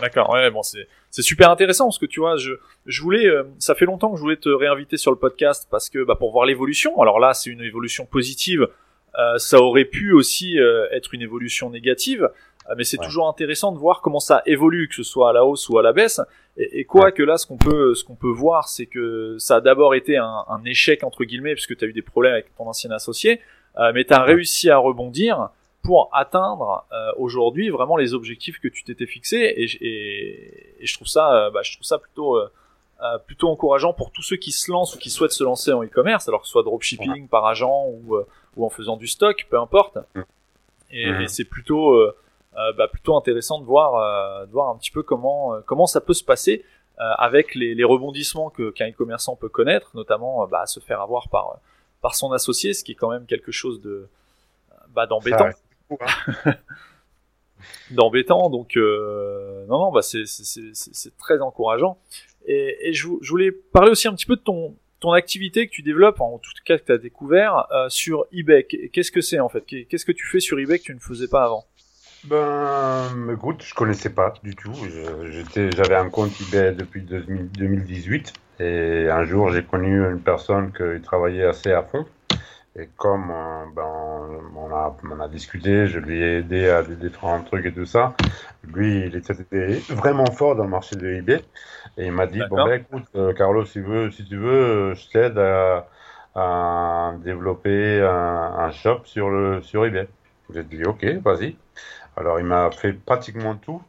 D'accord, 0.00 0.30
ouais, 0.30 0.50
bon, 0.50 0.62
c'est 0.62 0.86
c'est 1.10 1.22
super 1.22 1.50
intéressant 1.50 1.86
parce 1.86 1.98
que 1.98 2.06
tu 2.06 2.20
vois, 2.20 2.36
je 2.36 2.52
je 2.86 3.02
voulais, 3.02 3.26
euh, 3.26 3.42
ça 3.58 3.74
fait 3.74 3.86
longtemps 3.86 4.12
que 4.12 4.16
je 4.16 4.22
voulais 4.22 4.36
te 4.36 4.48
réinviter 4.48 4.96
sur 4.96 5.10
le 5.10 5.18
podcast 5.18 5.66
parce 5.70 5.90
que 5.90 6.04
bah 6.04 6.14
pour 6.14 6.30
voir 6.30 6.46
l'évolution. 6.46 7.00
Alors 7.00 7.18
là, 7.18 7.34
c'est 7.34 7.50
une 7.50 7.62
évolution 7.62 8.06
positive. 8.06 8.68
Euh, 9.18 9.36
ça 9.38 9.58
aurait 9.58 9.84
pu 9.84 10.12
aussi 10.12 10.56
être 10.92 11.12
une 11.12 11.22
évolution 11.22 11.70
négative. 11.70 12.30
Ah, 12.68 12.74
mais 12.76 12.84
c'est 12.84 12.98
toujours 12.98 13.28
intéressant 13.28 13.72
de 13.72 13.78
voir 13.78 14.02
comment 14.02 14.20
ça 14.20 14.42
évolue, 14.44 14.88
que 14.88 14.94
ce 14.94 15.02
soit 15.02 15.30
à 15.30 15.32
la 15.32 15.44
hausse 15.44 15.68
ou 15.70 15.78
à 15.78 15.82
la 15.82 15.94
baisse. 15.94 16.20
Et, 16.58 16.84
quoi 16.84 17.12
que 17.12 17.22
là, 17.22 17.38
ce 17.38 17.46
qu'on 17.46 17.56
peut, 17.56 17.94
ce 17.94 18.02
qu'on 18.02 18.16
peut 18.16 18.30
voir, 18.30 18.68
c'est 18.68 18.86
que 18.86 19.36
ça 19.38 19.56
a 19.56 19.60
d'abord 19.60 19.94
été 19.94 20.16
un, 20.16 20.44
un, 20.48 20.64
échec 20.64 21.04
entre 21.04 21.24
guillemets, 21.24 21.54
puisque 21.54 21.76
tu 21.76 21.84
as 21.84 21.88
eu 21.88 21.92
des 21.92 22.02
problèmes 22.02 22.32
avec 22.32 22.54
ton 22.56 22.66
ancien 22.66 22.90
associé, 22.90 23.40
euh, 23.78 23.92
mais 23.94 24.04
tu 24.04 24.12
as 24.12 24.22
réussi 24.22 24.68
à 24.68 24.76
rebondir 24.76 25.50
pour 25.82 26.10
atteindre 26.12 26.84
euh, 26.92 27.12
aujourd'hui 27.16 27.68
vraiment 27.68 27.96
les 27.96 28.12
objectifs 28.12 28.58
que 28.58 28.66
tu 28.66 28.82
t'étais 28.82 29.06
fixés. 29.06 29.54
Et, 29.56 29.64
et, 29.80 30.82
et, 30.82 30.86
je 30.86 30.94
trouve 30.94 31.06
ça, 31.06 31.32
euh, 31.32 31.50
bah, 31.50 31.60
je 31.62 31.74
trouve 31.74 31.86
ça 31.86 31.98
plutôt 31.98 32.36
euh, 32.36 32.48
plutôt 33.26 33.48
encourageant 33.48 33.92
pour 33.92 34.10
tous 34.10 34.22
ceux 34.22 34.36
qui 34.36 34.50
se 34.50 34.72
lancent 34.72 34.96
ou 34.96 34.98
qui 34.98 35.10
souhaitent 35.10 35.30
se 35.30 35.44
lancer 35.44 35.72
en 35.72 35.84
e-commerce, 35.84 36.28
alors 36.28 36.40
que 36.40 36.48
ce 36.48 36.52
soit 36.52 36.64
dropshipping, 36.64 37.28
par 37.28 37.46
agent 37.46 37.86
ou, 37.86 38.16
ou 38.56 38.66
en 38.66 38.68
faisant 38.68 38.96
du 38.96 39.06
stock, 39.06 39.46
peu 39.48 39.60
importe. 39.60 39.98
Mm. 40.16 40.22
Et, 40.90 41.08
et 41.08 41.28
c'est 41.28 41.44
plutôt 41.44 41.92
euh, 41.92 42.16
bah, 42.54 42.88
plutôt 42.88 43.16
intéressant 43.16 43.58
de 43.58 43.64
voir, 43.64 43.96
euh, 43.96 44.46
de 44.46 44.52
voir 44.52 44.68
un 44.68 44.76
petit 44.76 44.90
peu 44.90 45.02
comment, 45.02 45.54
euh, 45.54 45.60
comment 45.64 45.86
ça 45.86 46.00
peut 46.00 46.14
se 46.14 46.24
passer 46.24 46.64
avec 47.00 47.54
les, 47.54 47.76
les 47.76 47.84
rebondissements 47.84 48.50
que 48.50 48.70
qu'un 48.70 48.90
e-commerçant 48.90 49.36
peut 49.36 49.48
connaître, 49.48 49.92
notamment 49.94 50.48
bah, 50.48 50.66
se 50.66 50.80
faire 50.80 51.00
avoir 51.00 51.28
par, 51.28 51.60
par 52.02 52.16
son 52.16 52.32
associé, 52.32 52.74
ce 52.74 52.82
qui 52.82 52.90
est 52.90 52.96
quand 52.96 53.08
même 53.10 53.24
quelque 53.24 53.52
chose 53.52 53.80
de 53.80 54.08
bah, 54.88 55.06
d'embêtant. 55.06 55.46
Hein. 55.46 56.54
d'embêtant, 57.92 58.50
donc 58.50 58.74
non, 58.74 59.78
non, 59.78 59.92
bah, 59.92 60.02
c'est 60.02 61.16
très 61.18 61.40
encourageant. 61.40 61.98
Et, 62.46 62.88
et 62.88 62.92
je, 62.92 63.06
je, 63.20 63.30
voulais 63.30 63.52
parler 63.52 63.92
aussi 63.92 64.08
un 64.08 64.14
petit 64.14 64.26
peu 64.26 64.34
de 64.34 64.40
ton, 64.40 64.74
ton 65.00 65.12
activité 65.12 65.66
que 65.66 65.72
tu 65.72 65.82
développes, 65.82 66.20
en 66.20 66.38
tout 66.38 66.50
cas 66.64 66.78
que 66.78 66.84
tu 66.84 66.92
as 66.92 66.98
découvert 66.98 67.66
euh, 67.72 67.88
sur 67.88 68.26
eBay, 68.32 68.64
qu'est-ce 68.64 69.12
que 69.12 69.20
c'est 69.20 69.40
en 69.40 69.48
fait? 69.48 69.64
Qu'est-ce 69.64 70.04
que 70.04 70.12
tu 70.12 70.26
fais 70.26 70.40
sur 70.40 70.58
eBay 70.58 70.78
que 70.78 70.84
tu 70.84 70.94
ne 70.94 71.00
faisais 71.00 71.28
pas 71.28 71.44
avant? 71.44 71.64
Ben, 72.24 73.30
écoute, 73.32 73.62
je 73.62 73.74
connaissais 73.74 74.10
pas 74.10 74.34
du 74.42 74.56
tout. 74.56 74.72
J'avais 75.54 75.94
un 75.94 76.10
compte 76.10 76.32
eBay 76.40 76.72
depuis 76.72 77.02
2018 77.02 78.32
et 78.60 79.08
un 79.08 79.24
jour 79.24 79.50
j'ai 79.50 79.62
connu 79.62 80.04
une 80.10 80.20
personne 80.20 80.72
qui 80.72 81.00
travaillait 81.00 81.44
assez 81.44 81.72
à 81.72 81.82
fond. 81.82 82.06
Et 82.76 82.88
comme 82.96 83.30
euh, 83.30 83.64
ben, 83.74 83.82
on, 84.56 84.70
a, 84.72 84.96
on, 85.10 85.20
a, 85.20 85.28
discuté, 85.28 85.86
je 85.86 85.98
lui 85.98 86.20
ai 86.22 86.38
aidé 86.38 86.68
à 86.68 86.82
des 86.82 86.94
différents 86.94 87.42
trucs 87.42 87.66
et 87.66 87.72
tout 87.72 87.86
ça. 87.86 88.14
Lui, 88.64 89.06
il 89.06 89.16
était 89.16 89.34
vraiment 89.88 90.26
fort 90.26 90.54
dans 90.54 90.64
le 90.64 90.70
marché 90.70 90.94
de 90.96 91.08
eBay. 91.08 91.42
Et 91.96 92.06
il 92.06 92.12
m'a 92.12 92.26
dit, 92.26 92.40
bon 92.50 92.64
ben 92.64 92.80
écoute, 92.80 93.04
euh, 93.16 93.32
Carlos, 93.32 93.64
si, 93.64 93.80
veux, 93.80 94.10
si 94.10 94.24
tu 94.24 94.36
veux, 94.36 94.94
je 94.94 95.08
t'aide 95.08 95.38
à, 95.38 95.88
à, 96.34 97.14
développer 97.24 98.00
un, 98.00 98.54
un, 98.58 98.70
shop 98.70 99.00
sur, 99.04 99.28
le, 99.30 99.60
sur 99.62 99.84
eBay. 99.84 100.08
J'ai 100.52 100.62
dit, 100.62 100.84
ok, 100.84 101.04
vas-y. 101.24 101.56
Alors 102.18 102.40
il 102.40 102.46
m'a 102.46 102.70
fait 102.70 102.92
pratiquement 102.92 103.54
tout. 103.54 103.82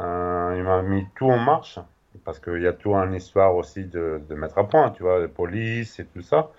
Euh, 0.00 0.54
il 0.56 0.62
m'a 0.62 0.82
mis 0.82 1.06
tout 1.14 1.30
en 1.30 1.38
marche. 1.38 1.78
Parce 2.24 2.40
qu'il 2.40 2.60
y 2.60 2.66
a 2.66 2.72
tout 2.72 2.94
une 2.94 3.14
histoire 3.14 3.54
aussi 3.54 3.84
de, 3.84 4.20
de 4.28 4.34
mettre 4.34 4.58
à 4.58 4.68
point, 4.68 4.90
tu 4.90 5.04
vois, 5.04 5.20
de 5.20 5.26
police 5.26 6.00
et 6.00 6.04
tout 6.04 6.22
ça. 6.22 6.50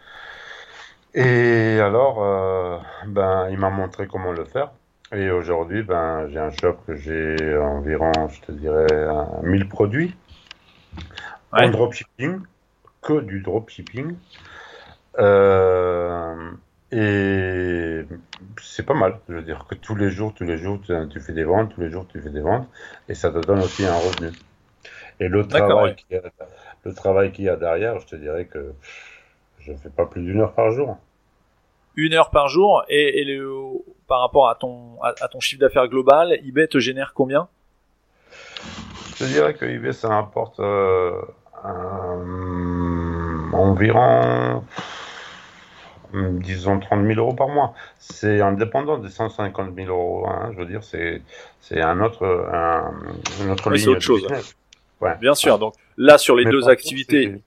Et 1.13 1.79
alors, 1.79 2.23
euh, 2.23 2.77
ben, 3.07 3.49
il 3.49 3.57
m'a 3.57 3.69
montré 3.69 4.07
comment 4.07 4.31
le 4.31 4.45
faire. 4.45 4.71
Et 5.11 5.29
aujourd'hui, 5.29 5.83
ben, 5.83 6.29
j'ai 6.29 6.39
un 6.39 6.51
shop 6.51 6.77
que 6.87 6.95
j'ai 6.95 7.57
environ, 7.57 8.11
je 8.29 8.41
te 8.41 8.51
dirais, 8.53 9.07
1000 9.43 9.67
produits 9.67 10.15
en 11.51 11.69
dropshipping, 11.69 12.39
que 13.01 13.19
du 13.19 13.41
dropshipping. 13.41 14.15
Euh, 15.19 16.51
et 16.91 18.05
c'est 18.61 18.85
pas 18.85 18.93
mal, 18.93 19.19
je 19.29 19.35
veux 19.35 19.41
dire 19.41 19.65
que 19.67 19.75
tous 19.75 19.95
les 19.95 20.09
jours, 20.09 20.33
tous 20.33 20.43
les 20.43 20.57
jours, 20.57 20.79
tu, 20.81 21.19
fais 21.19 21.33
des 21.33 21.43
ventes, 21.43 21.73
tous 21.73 21.81
les 21.81 21.89
jours, 21.89 22.05
tu 22.07 22.21
fais 22.21 22.29
des 22.29 22.41
ventes, 22.41 22.67
et 23.07 23.13
ça 23.13 23.31
te 23.31 23.39
donne 23.39 23.59
aussi 23.59 23.85
un 23.85 23.95
revenu. 23.95 24.31
Et 25.19 25.27
le 25.27 25.45
travail 25.45 25.95
qu'il 25.95 27.45
y, 27.45 27.49
a 27.49 27.55
derrière, 27.55 27.99
je 27.99 28.07
te 28.07 28.15
dirais 28.15 28.45
que 28.45 28.73
je 29.59 29.73
fais 29.73 29.89
pas 29.89 30.05
plus 30.05 30.23
d'une 30.23 30.41
heure 30.41 30.53
par 30.53 30.71
jour. 30.71 30.97
Une 31.95 32.13
heure 32.13 32.31
par 32.31 32.47
jour 32.47 32.83
et, 32.89 33.23
le, 33.23 33.51
par 34.07 34.21
rapport 34.21 34.49
à 34.49 34.55
ton, 34.55 35.01
à, 35.03 35.27
ton 35.27 35.39
chiffre 35.39 35.59
d'affaires 35.59 35.87
global, 35.87 36.33
eBay 36.43 36.67
te 36.67 36.79
génère 36.79 37.13
combien? 37.13 37.47
Je 39.17 39.25
dirais 39.25 39.53
que 39.53 39.65
eBay 39.65 39.93
ça 39.93 40.09
rapporte 40.09 40.59
euh, 40.59 41.21
environ 43.53 44.63
disons 46.13 46.79
30 46.79 47.05
000 47.05 47.19
euros 47.19 47.33
par 47.33 47.47
mois. 47.47 47.73
C'est 47.99 48.41
indépendant 48.41 48.97
des 48.97 49.09
150 49.09 49.75
000 49.75 49.87
euros. 49.89 50.27
Hein, 50.27 50.51
je 50.53 50.59
veux 50.59 50.65
dire, 50.65 50.83
c'est 50.83 51.21
c'est 51.59 51.81
un 51.81 52.01
autre 52.01 52.25
un, 52.51 52.93
une 53.43 53.51
autre 53.51 53.69
ligne 53.69 53.89
autre 53.89 54.01
chose. 54.01 54.27
Ouais. 54.99 55.15
Bien 55.19 55.35
sûr. 55.35 55.57
Donc 55.57 55.73
là, 55.97 56.17
sur 56.17 56.35
les 56.35 56.45
deux 56.45 56.69
activités, 56.69 57.41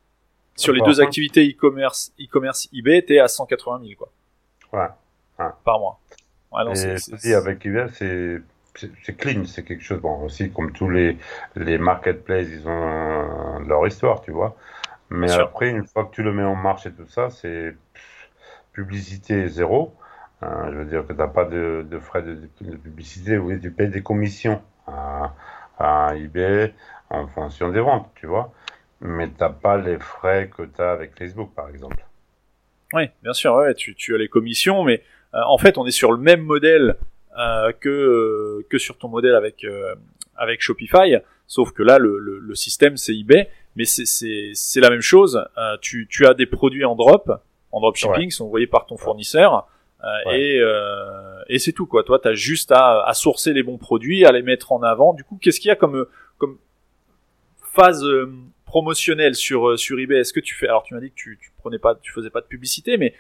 sur 0.57 0.73
les 0.73 0.81
deux 0.81 1.01
activités 1.01 1.49
e-commerce, 1.49 2.13
e-commerce 2.21 2.69
eBay, 2.73 3.03
t'es 3.03 3.19
à 3.19 3.29
180 3.29 3.81
000 3.85 3.93
quoi. 3.97 4.11
Ouais. 4.73 5.49
Par 5.65 5.79
mois. 5.79 5.99
Ouais, 6.53 6.65
non, 6.65 6.73
Et 7.25 7.35
avec 7.35 7.67
eBay, 7.67 7.87
c'est 7.93 8.41
c'est 9.03 9.17
clean, 9.17 9.45
c'est 9.45 9.65
quelque 9.65 9.83
chose. 9.83 10.01
Bon, 10.01 10.25
aussi 10.25 10.51
comme 10.51 10.73
tous 10.73 10.91
les 10.91 11.17
les 11.57 11.79
marketplaces, 11.79 12.49
ils 12.51 12.67
ont 12.69 13.61
leur 13.61 13.87
histoire, 13.87 14.21
tu 14.23 14.33
vois. 14.33 14.57
Mais 15.11 15.31
après, 15.33 15.71
une 15.71 15.87
fois 15.87 16.05
que 16.07 16.15
tu 16.15 16.23
le 16.23 16.33
mets 16.33 16.43
en 16.43 16.57
marche 16.57 16.87
et 16.87 16.93
tout 16.93 17.07
ça, 17.07 17.31
c'est 17.31 17.77
publicité 18.75 19.49
zéro. 19.49 19.95
Hein, 20.43 20.69
je 20.73 20.79
veux 20.79 20.85
dire 20.85 21.07
que 21.07 21.13
tu 21.13 21.19
n'as 21.19 21.29
pas 21.29 21.47
de, 21.47 21.87
frais 22.01 22.23
de, 22.23 22.77
publicité, 22.77 23.39
oui, 23.39 23.59
tu 23.61 23.71
payes 23.71 23.89
des 23.89 24.03
commissions 24.03 24.61
à, 24.87 25.33
eBay 26.15 26.75
en 27.09 27.27
fonction 27.29 27.71
des 27.71 27.81
ventes, 27.81 28.11
tu 28.15 28.27
vois. 28.27 28.53
Mais 29.01 29.29
tu 29.29 29.35
n'as 29.41 29.49
pas 29.49 29.79
les 29.79 29.99
frais 29.99 30.51
que 30.55 30.63
tu 30.63 30.83
as 30.83 30.93
avec 30.93 31.17
Facebook, 31.19 31.55
par 31.55 31.69
exemple. 31.71 32.05
Oui, 32.93 33.05
bien 33.23 33.33
sûr, 33.33 33.59
tu, 33.77 34.15
as 34.15 34.19
les 34.19 34.29
commissions, 34.29 34.85
mais 34.85 35.03
euh, 35.35 35.41
en 35.49 35.59
fait, 35.59 35.79
on 35.79 35.87
est 35.87 35.91
sur 35.91 36.13
le 36.13 36.19
même 36.19 36.43
modèle 36.43 36.97
euh, 37.37 37.73
que, 37.73 37.89
euh, 37.89 38.79
sur 38.79 38.97
ton 38.97 39.09
modèle 39.09 39.35
avec, 39.35 39.65
euh, 39.65 39.95
Shopify, 40.59 41.17
sauf 41.49 41.73
que 41.73 41.83
là, 41.83 41.99
le, 41.99 42.55
système, 42.55 42.97
c'est 42.97 43.15
eBay, 43.15 43.51
mais 43.75 43.85
c'est 43.85 44.81
la 44.81 44.91
même 44.91 45.01
chose. 45.01 45.45
tu 45.81 46.27
as 46.27 46.35
des 46.35 46.47
produits 46.47 46.85
en 46.85 46.95
drop, 46.95 47.33
en 47.75 47.81
dropshipping 47.81 48.31
sont 48.31 48.47
envoyés 48.47 48.67
par 48.67 48.87
ton 48.87 48.97
fournisseur. 48.97 49.69
Euh, 50.05 50.33
et, 50.33 50.59
euh, 50.61 51.43
et 51.49 51.59
c'est 51.59 51.73
tout 51.73 51.87
quoi. 51.87 52.05
Toi, 52.05 52.19
tu 52.19 52.29
as 52.29 52.35
juste 52.35 52.73
à, 52.73 53.03
à 53.05 53.15
sourcer 53.15 53.53
les 53.53 53.63
bons 53.63 53.79
produits, 53.79 54.25
à 54.25 54.33
les 54.33 54.43
mettre 54.43 54.73
en 54.73 54.83
avant. 54.83 55.15
Du 55.15 55.25
coup, 55.25 55.39
qu'est-ce 55.41 55.61
qu'il 55.61 55.69
y 55.69 55.73
a 55.73 55.77
comme 55.77 56.07
comme 56.39 56.59
phase 57.73 58.05
euh, 58.05 58.31
promotionnelle 58.67 59.35
sur 59.35 59.69
euh, 59.69 59.77
sur 59.77 59.99
eBay? 59.99 60.19
Est-ce 60.19 60.33
que 60.33 60.41
tu 60.41 60.55
fais 60.55 60.69
Alors, 60.69 60.83
tu 60.83 60.95
m'as 60.95 61.01
dit 61.01 61.11
que 61.11 61.15
tu, 61.17 61.39
tu 61.41 61.51
prenais 61.59 61.79
pas, 61.79 61.95
tu 61.95 62.13
faisais 62.13 62.31
pas 62.31 62.41
de 62.41 62.47
publicité, 62.47 62.97
mais 62.97 63.15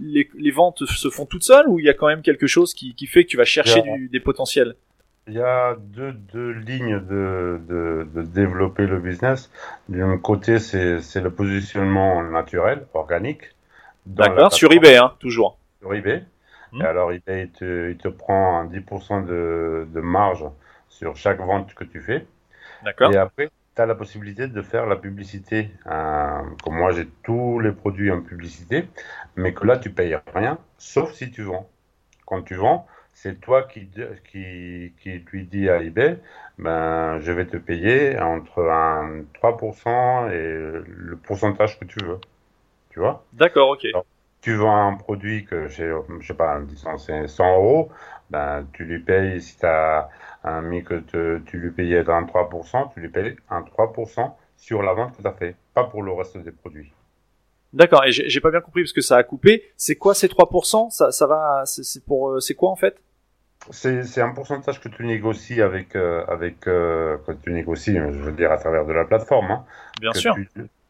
les, 0.00 0.28
les, 0.38 0.50
ventes 0.50 0.86
se 0.86 1.10
font 1.10 1.26
toutes 1.26 1.42
seules 1.42 1.68
ou 1.68 1.78
il 1.78 1.84
y 1.84 1.90
a 1.90 1.92
quand 1.92 2.06
même 2.06 2.22
quelque 2.22 2.46
chose 2.46 2.72
qui, 2.72 2.94
qui 2.94 3.06
fait 3.06 3.24
que 3.24 3.28
tu 3.28 3.36
vas 3.36 3.44
chercher 3.44 3.82
du, 3.82 4.08
des 4.08 4.20
potentiels? 4.20 4.74
Il 5.26 5.34
y 5.34 5.40
a 5.40 5.76
deux, 5.78 6.12
deux 6.12 6.52
lignes 6.52 6.98
de, 6.98 7.60
de, 7.68 8.08
de, 8.14 8.22
développer 8.22 8.86
le 8.86 8.98
business. 8.98 9.50
D'un 9.90 10.16
côté, 10.16 10.58
c'est 10.58 11.20
le 11.20 11.30
positionnement 11.30 12.22
naturel, 12.22 12.86
organique. 12.94 13.42
D'accord, 14.06 14.52
sur 14.52 14.72
eBay, 14.72 14.96
hein, 14.96 15.14
toujours. 15.18 15.58
Sur 15.80 15.94
eBay. 15.94 16.24
Hmm. 16.72 16.82
Alors, 16.82 17.12
eBay, 17.12 17.44
il 17.44 17.50
te, 17.50 17.90
il 17.90 17.96
te 17.96 18.08
prend 18.08 18.64
10% 18.64 19.26
de, 19.26 19.88
de 19.92 20.00
marge 20.00 20.44
sur 20.88 21.16
chaque 21.16 21.40
vente 21.40 21.74
que 21.74 21.84
tu 21.84 22.00
fais. 22.00 22.26
D'accord. 22.84 23.12
Et 23.12 23.16
après, 23.16 23.50
tu 23.74 23.82
as 23.82 23.86
la 23.86 23.94
possibilité 23.94 24.46
de 24.46 24.62
faire 24.62 24.86
la 24.86 24.96
publicité. 24.96 25.70
Euh, 25.86 26.42
comme 26.62 26.76
moi, 26.76 26.92
j'ai 26.92 27.08
tous 27.22 27.60
les 27.60 27.72
produits 27.72 28.10
en 28.10 28.22
publicité, 28.22 28.88
mais 29.36 29.52
que 29.52 29.66
là, 29.66 29.78
tu 29.78 29.90
payes 29.90 30.16
rien, 30.34 30.58
sauf 30.78 31.12
si 31.12 31.30
tu 31.30 31.42
vends. 31.42 31.68
Quand 32.26 32.42
tu 32.42 32.54
vends, 32.54 32.86
c'est 33.12 33.40
toi 33.40 33.64
qui, 33.64 33.90
qui, 34.30 34.94
qui 35.02 35.24
lui 35.32 35.44
dis 35.44 35.68
à 35.68 35.82
eBay, 35.82 36.18
ben, 36.58 37.18
je 37.20 37.32
vais 37.32 37.46
te 37.46 37.56
payer 37.56 38.18
entre 38.18 38.62
un 38.68 39.22
3% 39.42 40.30
et 40.30 40.82
le 40.86 41.16
pourcentage 41.16 41.78
que 41.78 41.84
tu 41.84 41.98
veux. 42.04 42.20
Tu 42.90 42.98
vois 42.98 43.24
D'accord, 43.32 43.70
ok. 43.70 43.86
tu 44.40 44.54
vends 44.54 44.88
un 44.88 44.96
produit 44.96 45.44
que, 45.44 45.68
je 45.68 46.02
sais 46.26 46.34
pas, 46.34 46.60
disons 46.60 46.98
c'est 46.98 47.28
100 47.28 47.56
euros, 47.56 47.90
ben, 48.30 48.66
tu 48.72 48.84
lui 48.84 49.00
payes, 49.00 49.40
si 49.40 49.56
tu 49.58 49.66
as 49.66 50.08
un 50.44 50.60
mis 50.62 50.82
que 50.82 51.00
tu 51.46 51.58
lui 51.58 51.70
payais 51.70 52.08
un 52.08 52.24
3%, 52.24 52.92
tu 52.92 53.00
lui 53.00 53.08
payes 53.08 53.36
un 53.48 53.62
3% 53.62 54.34
sur 54.56 54.82
la 54.82 54.92
vente 54.92 55.16
que 55.16 55.22
tu 55.22 55.28
as 55.28 55.32
fait, 55.32 55.56
pas 55.74 55.84
pour 55.84 56.02
le 56.02 56.12
reste 56.12 56.36
des 56.38 56.52
produits. 56.52 56.92
D'accord, 57.72 58.04
et 58.04 58.10
j'ai 58.10 58.40
pas 58.40 58.50
bien 58.50 58.60
compris 58.60 58.82
parce 58.82 58.92
que 58.92 59.00
ça 59.00 59.16
a 59.16 59.22
coupé. 59.22 59.70
C'est 59.76 59.94
quoi 59.94 60.14
ces 60.14 60.26
3% 60.26 60.90
ça, 60.90 61.12
ça 61.12 61.26
va, 61.26 61.62
c'est 61.66 62.04
pour, 62.04 62.30
euh, 62.30 62.40
c'est 62.40 62.54
quoi 62.54 62.70
en 62.70 62.76
fait? 62.76 63.00
C'est 63.70 64.20
un 64.22 64.30
pourcentage 64.30 64.80
que 64.80 64.88
tu 64.88 65.04
négocies 65.04 65.60
avec, 65.60 65.94
euh, 65.94 66.24
avec 66.26 66.66
euh, 66.66 67.18
quand 67.26 67.40
tu 67.40 67.52
négocies, 67.52 67.94
je 67.94 68.00
veux 68.00 68.32
dire 68.32 68.50
à 68.50 68.56
travers 68.56 68.86
de 68.86 68.92
la 68.92 69.04
plateforme. 69.04 69.50
Hein, 69.50 69.64
bien 70.00 70.12
sûr 70.14 70.34
tu 70.34 70.48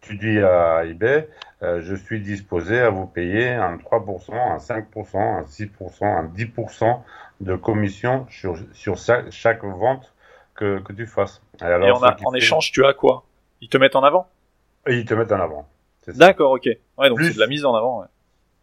dis 0.09 0.39
à 0.39 0.85
eBay, 0.85 1.29
euh, 1.63 1.81
je 1.83 1.95
suis 1.95 2.21
disposé 2.21 2.79
à 2.79 2.91
vous 2.91 3.07
payer 3.07 3.51
un 3.51 3.77
3%, 3.77 4.33
un 4.35 4.57
5%, 4.57 5.19
un 5.19 5.43
6%, 5.43 6.05
un 6.05 6.25
10% 6.27 7.01
de 7.41 7.57
commission 7.57 8.27
sur, 8.31 8.59
sur 8.73 8.97
chaque 9.31 9.65
vente 9.65 10.13
que, 10.55 10.81
que 10.81 10.93
tu 10.93 11.07
fasses. 11.07 11.43
Et, 11.61 11.65
alors, 11.65 12.03
en, 12.25 12.35
échange, 12.35 12.73
tu 12.73 12.85
as 12.85 12.95
quoi? 12.95 13.25
Ils 13.61 13.69
te 13.69 13.77
mettent 13.77 13.97
en 13.97 14.03
avant? 14.03 14.29
Et 14.87 14.97
ils 14.97 15.05
te 15.05 15.15
mettent 15.15 15.33
en 15.33 15.41
avant. 15.41 15.69
D'accord, 16.09 16.53
ok. 16.53 16.69
Ouais, 16.99 17.09
donc 17.09 17.21
c'est 17.21 17.35
de 17.35 17.41
la 17.41 17.47
mise 17.47 17.65
en 17.65 17.75
avant. 17.75 18.01
Ouais. 18.01 18.07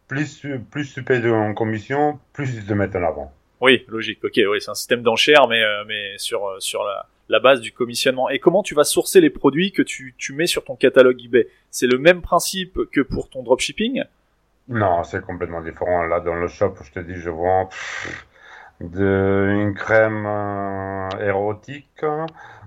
Plus, 0.08 0.46
plus 0.70 0.92
tu 0.92 1.02
payes 1.02 1.28
en 1.30 1.54
commission, 1.54 2.18
plus 2.32 2.54
ils 2.54 2.66
te 2.66 2.72
mettent 2.72 2.96
en 2.96 3.04
avant. 3.04 3.32
Oui, 3.60 3.84
logique. 3.88 4.24
Ok, 4.24 4.38
oui, 4.48 4.60
c'est 4.60 4.70
un 4.70 4.74
système 4.74 5.02
d'enchères, 5.02 5.48
mais, 5.48 5.62
euh, 5.62 5.84
mais 5.86 6.16
sur, 6.18 6.46
euh, 6.46 6.60
sur 6.60 6.84
la, 6.84 7.06
la 7.28 7.40
base 7.40 7.60
du 7.60 7.72
commissionnement. 7.72 8.28
Et 8.30 8.38
comment 8.38 8.62
tu 8.62 8.74
vas 8.74 8.84
sourcer 8.84 9.20
les 9.20 9.30
produits 9.30 9.72
que 9.72 9.82
tu, 9.82 10.14
tu 10.18 10.32
mets 10.32 10.46
sur 10.46 10.64
ton 10.64 10.76
catalogue 10.76 11.22
eBay? 11.22 11.48
C'est 11.70 11.86
le 11.86 11.98
même 11.98 12.22
principe 12.22 12.78
que 12.90 13.00
pour 13.00 13.28
ton 13.28 13.42
dropshipping? 13.42 14.04
Non, 14.68 15.02
c'est 15.04 15.22
complètement 15.24 15.62
différent. 15.62 16.04
Là, 16.04 16.20
dans 16.20 16.34
le 16.34 16.48
shop, 16.48 16.74
je 16.84 16.92
te 16.92 17.00
dis, 17.00 17.14
je 17.14 17.30
vends 17.30 17.68
de, 18.80 19.56
une 19.60 19.74
crème 19.74 20.24
euh, 20.26 21.08
érotique, 21.26 22.04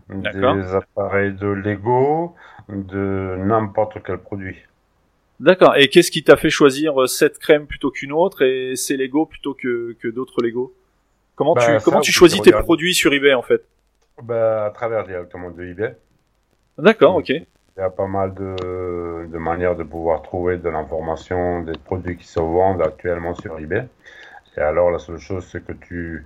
des 0.09 0.75
appareils 0.75 1.33
de 1.33 1.47
Lego, 1.47 2.35
de 2.69 3.35
n'importe 3.37 3.97
quel 4.05 4.17
produit. 4.17 4.57
D'accord. 5.39 5.75
Et 5.75 5.87
qu'est-ce 5.87 6.11
qui 6.11 6.23
t'a 6.23 6.37
fait 6.37 6.49
choisir 6.49 7.01
euh, 7.01 7.07
cette 7.07 7.39
crème 7.39 7.65
plutôt 7.65 7.89
qu'une 7.89 8.11
autre 8.11 8.43
et 8.43 8.75
ces 8.75 8.97
Lego 8.97 9.25
plutôt 9.25 9.53
que, 9.53 9.95
que 9.99 10.07
d'autres 10.07 10.41
Lego? 10.43 10.73
Comment 11.35 11.55
tu, 11.55 11.65
bah, 11.65 11.79
comment 11.83 12.01
tu 12.01 12.11
choisis 12.11 12.41
tes 12.41 12.51
produits 12.51 12.93
sur 12.93 13.11
eBay 13.11 13.33
en 13.33 13.41
fait? 13.41 13.63
Bah, 14.23 14.65
à 14.65 14.71
travers 14.71 15.03
directement 15.05 15.51
de 15.51 15.63
eBay. 15.63 15.95
D'accord, 16.77 17.15
ok. 17.17 17.29
il 17.29 17.79
y 17.79 17.81
a 17.81 17.89
pas 17.89 18.07
mal 18.07 18.33
de, 18.33 19.27
de 19.27 19.37
manières 19.37 19.75
de 19.75 19.83
pouvoir 19.83 20.21
trouver 20.21 20.57
de 20.57 20.69
l'information 20.69 21.61
des 21.63 21.77
produits 21.77 22.17
qui 22.17 22.27
se 22.27 22.39
vendent 22.39 22.81
actuellement 22.81 23.33
sur 23.33 23.57
eBay. 23.59 23.87
Et 24.57 24.61
alors, 24.61 24.91
la 24.91 24.99
seule 24.99 25.17
chose, 25.19 25.47
c'est 25.49 25.65
que 25.65 25.71
tu, 25.73 26.25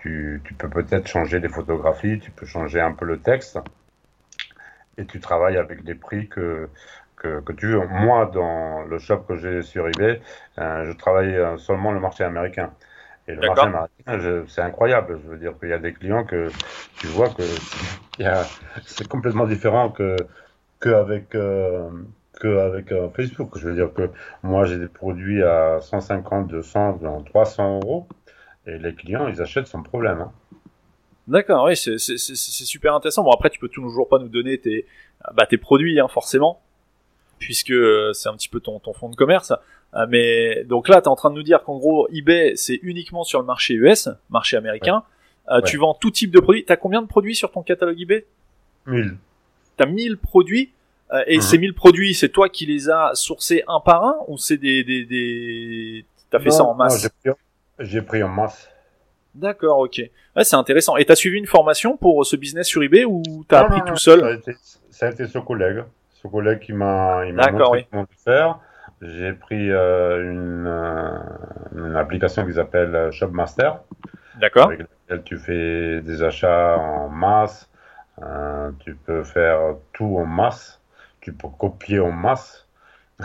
tu, 0.00 0.40
tu 0.44 0.54
peux 0.54 0.68
peut-être 0.70 1.06
changer 1.06 1.38
les 1.40 1.48
photographies, 1.48 2.18
tu 2.20 2.30
peux 2.30 2.46
changer 2.46 2.80
un 2.80 2.92
peu 2.92 3.04
le 3.04 3.18
texte, 3.18 3.58
et 4.98 5.04
tu 5.04 5.20
travailles 5.20 5.58
avec 5.58 5.84
des 5.84 5.94
prix 5.94 6.28
que, 6.28 6.68
que, 7.16 7.40
que 7.40 7.52
tu 7.52 7.66
veux. 7.66 7.86
Moi, 7.86 8.30
dans 8.32 8.82
le 8.84 8.98
shop 8.98 9.18
que 9.28 9.36
j'ai 9.36 9.62
sur 9.62 9.86
eBay, 9.88 10.20
euh, 10.58 10.84
je 10.86 10.92
travaille 10.92 11.34
euh, 11.36 11.58
seulement 11.58 11.92
le 11.92 12.00
marché 12.00 12.24
américain. 12.24 12.72
Et 13.28 13.34
le 13.34 13.40
marché 13.40 13.62
américain, 13.62 14.44
c'est 14.46 14.60
incroyable. 14.60 15.20
Je 15.24 15.30
veux 15.30 15.38
dire 15.38 15.58
qu'il 15.58 15.68
y 15.68 15.72
a 15.72 15.78
des 15.78 15.92
clients 15.92 16.24
que 16.24 16.48
tu 16.98 17.06
vois 17.08 17.28
que 17.28 17.42
c'est 18.86 19.08
complètement 19.08 19.46
différent 19.46 19.90
que 19.90 20.16
qu'avec 20.80 21.34
euh, 21.34 21.90
que 22.40 22.58
avec 22.58 22.92
euh, 22.92 23.08
Facebook. 23.10 23.58
Je 23.58 23.68
veux 23.68 23.74
dire 23.74 23.92
que 23.92 24.10
moi 24.42 24.64
j'ai 24.64 24.78
des 24.78 24.88
produits 24.88 25.42
à 25.42 25.80
150, 25.80 26.48
200, 26.48 27.00
300 27.26 27.80
euros 27.82 28.06
et 28.66 28.78
les 28.78 28.94
clients 28.94 29.26
ils 29.26 29.42
achètent 29.42 29.66
sans 29.66 29.82
problème. 29.82 30.20
Hein. 30.20 30.32
D'accord, 31.26 31.64
oui, 31.64 31.76
c'est 31.76 31.98
super 31.98 32.94
intéressant. 32.94 33.24
Bon 33.24 33.32
après 33.32 33.50
tu 33.50 33.58
peux 33.58 33.68
toujours 33.68 34.08
pas 34.08 34.18
nous 34.18 34.28
donner 34.28 34.58
tes 34.58 34.86
bah, 35.34 35.46
tes 35.46 35.58
produits 35.58 35.98
hein, 35.98 36.06
forcément 36.06 36.60
puisque 37.38 37.72
euh, 37.72 38.12
c'est 38.12 38.28
un 38.28 38.34
petit 38.34 38.48
peu 38.48 38.60
ton, 38.60 38.78
ton 38.78 38.92
fond 38.92 39.08
de 39.08 39.16
commerce. 39.16 39.52
Euh, 39.94 40.06
mais 40.08 40.64
donc 40.64 40.88
là, 40.88 41.00
tu 41.00 41.04
es 41.04 41.08
en 41.08 41.16
train 41.16 41.30
de 41.30 41.36
nous 41.36 41.42
dire 41.42 41.62
qu'en 41.62 41.78
gros, 41.78 42.08
eBay, 42.12 42.52
c'est 42.56 42.78
uniquement 42.82 43.24
sur 43.24 43.40
le 43.40 43.46
marché 43.46 43.74
US, 43.74 44.08
marché 44.30 44.56
américain. 44.56 45.04
Euh, 45.50 45.60
tu 45.60 45.76
vends 45.76 45.94
tout 45.94 46.10
type 46.10 46.30
de 46.30 46.40
produits. 46.40 46.64
Tu 46.64 46.72
as 46.72 46.76
combien 46.76 47.02
de 47.02 47.06
produits 47.06 47.36
sur 47.36 47.52
ton 47.52 47.62
catalogue 47.62 48.00
eBay? 48.00 48.26
1000. 48.86 49.16
Tu 49.76 49.82
as 49.82 49.86
1000 49.86 50.18
produits 50.18 50.72
et 51.28 51.36
mhm. 51.36 51.40
ces 51.40 51.58
1000 51.58 51.72
produits, 51.72 52.14
c'est 52.14 52.30
toi 52.30 52.48
qui 52.48 52.66
les 52.66 52.90
as 52.90 53.12
sourcés 53.14 53.62
un 53.68 53.78
par 53.78 54.04
un 54.04 54.16
ou 54.26 54.38
c'est 54.38 54.56
des, 54.56 54.82
des, 54.82 55.04
des... 55.04 56.04
T'as 56.30 56.40
fait 56.40 56.50
ça 56.50 56.64
en 56.64 56.74
masse? 56.74 57.08
J'ai 57.78 58.02
pris, 58.02 58.24
en 58.24 58.28
masse. 58.28 58.68
D'accord, 59.32 59.78
ok. 59.78 60.02
Ouais, 60.34 60.42
c'est 60.42 60.56
intéressant. 60.56 60.96
Et 60.96 61.04
t'as 61.04 61.14
suivi 61.14 61.38
une 61.38 61.46
formation 61.46 61.96
pour 61.96 62.26
ce 62.26 62.34
business 62.34 62.66
sur 62.66 62.82
eBay 62.82 63.04
ou 63.04 63.22
t'as 63.46 63.60
appris 63.60 63.82
tout 63.86 63.96
seul? 63.96 64.20
ça 64.20 64.26
a, 64.26 64.32
été, 64.32 64.56
ça 64.90 65.06
a 65.06 65.10
été 65.10 65.26
ce 65.28 65.38
collègue 65.38 65.84
collègue 66.26 66.60
qui 66.60 66.72
m'a 66.72 67.24
montré 67.24 67.86
comment 67.90 68.06
faire. 68.24 68.58
J'ai 69.02 69.32
pris 69.32 69.70
euh, 69.70 70.22
une, 70.22 70.66
euh, 70.66 71.18
une, 71.76 71.96
application 71.96 72.46
qui 72.46 72.54
s'appelle 72.54 72.94
euh, 72.94 73.10
Shopmaster. 73.10 73.80
D'accord. 74.40 74.68
Avec 74.68 74.80
laquelle 74.80 75.24
tu 75.24 75.36
fais 75.36 76.00
des 76.00 76.22
achats 76.22 76.78
en 76.78 77.08
masse. 77.08 77.68
tu 78.80 78.94
peux 78.94 79.22
faire 79.22 79.76
tout 79.92 80.16
en 80.18 80.24
masse. 80.24 80.80
Tu 81.20 81.32
peux 81.32 81.48
copier 81.58 82.00
en 82.00 82.12
masse. 82.12 82.66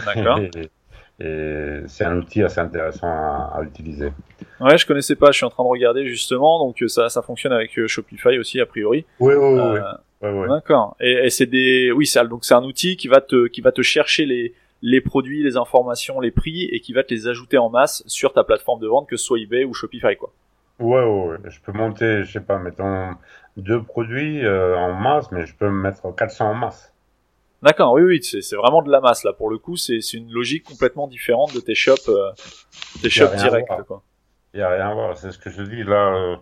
D'accord. 0.05 0.39
et, 1.19 1.81
c'est 1.87 2.03
un 2.03 2.17
outil 2.17 2.43
assez 2.43 2.59
intéressant 2.59 3.07
à, 3.07 3.59
utiliser. 3.63 4.11
Ouais, 4.59 4.77
je 4.77 4.85
connaissais 4.85 5.15
pas. 5.15 5.27
Je 5.31 5.37
suis 5.37 5.45
en 5.45 5.51
train 5.51 5.63
de 5.63 5.69
regarder 5.69 6.05
justement. 6.07 6.59
Donc 6.59 6.83
ça, 6.89 7.09
ça 7.09 7.21
fonctionne 7.21 7.53
avec 7.53 7.79
Shopify 7.87 8.37
aussi 8.39 8.59
a 8.59 8.65
priori. 8.65 9.05
Oui, 9.19 9.35
oui, 9.35 9.79
oui. 10.23 10.47
D'accord. 10.49 10.95
Et, 10.99 11.29
c'est 11.29 11.45
des, 11.45 11.91
oui, 11.91 12.07
c'est 12.07 12.27
donc 12.27 12.43
c'est 12.43 12.55
un 12.55 12.63
outil 12.63 12.97
qui 12.97 13.07
va 13.07 13.21
te, 13.21 13.47
qui 13.47 13.61
va 13.61 13.71
te 13.71 13.81
chercher 13.81 14.25
les 14.25 14.53
les 14.81 15.01
produits, 15.01 15.43
les 15.43 15.57
informations, 15.57 16.19
les 16.19 16.31
prix 16.31 16.63
et 16.71 16.79
qui 16.79 16.93
va 16.93 17.03
te 17.03 17.13
les 17.13 17.27
ajouter 17.27 17.57
en 17.57 17.69
masse 17.69 18.03
sur 18.07 18.33
ta 18.33 18.43
plateforme 18.43 18.79
de 18.79 18.87
vente, 18.87 19.07
que 19.07 19.17
ce 19.17 19.25
soit 19.25 19.39
eBay 19.39 19.63
ou 19.63 19.73
Shopify, 19.73 20.15
quoi. 20.17 20.31
Ouais, 20.79 21.03
ouais, 21.03 21.37
Je 21.45 21.59
peux 21.59 21.71
monter, 21.71 22.23
je 22.23 22.31
sais 22.31 22.41
pas, 22.41 22.57
mettons 22.57 23.11
deux 23.55 23.83
produits 23.83 24.43
euh, 24.43 24.75
en 24.77 24.93
masse, 24.93 25.31
mais 25.31 25.45
je 25.45 25.55
peux 25.55 25.69
mettre 25.69 26.13
400 26.15 26.49
en 26.49 26.53
masse. 26.55 26.91
D'accord, 27.61 27.93
oui, 27.93 28.01
oui, 28.01 28.23
c'est 28.23 28.55
vraiment 28.55 28.81
de 28.81 28.89
la 28.89 29.01
masse 29.01 29.23
là. 29.23 29.33
Pour 29.33 29.51
le 29.51 29.59
coup, 29.59 29.77
c'est 29.77 29.99
une 30.13 30.31
logique 30.31 30.63
complètement 30.63 31.07
différente 31.07 31.53
de 31.53 31.59
tes 31.59 31.75
shops, 31.75 32.09
euh, 32.09 32.31
tes 33.03 33.09
shops 33.11 33.35
directs, 33.35 33.67
quoi. 33.85 34.01
Il 34.53 34.57
n'y 34.57 34.63
a 34.63 34.69
rien 34.69 34.89
à 34.89 34.93
voir, 34.93 35.17
c'est 35.17 35.31
ce 35.31 35.39
que 35.39 35.49
je 35.49 35.63
dis 35.63 35.83
là, 35.83 36.13
euh, 36.13 36.35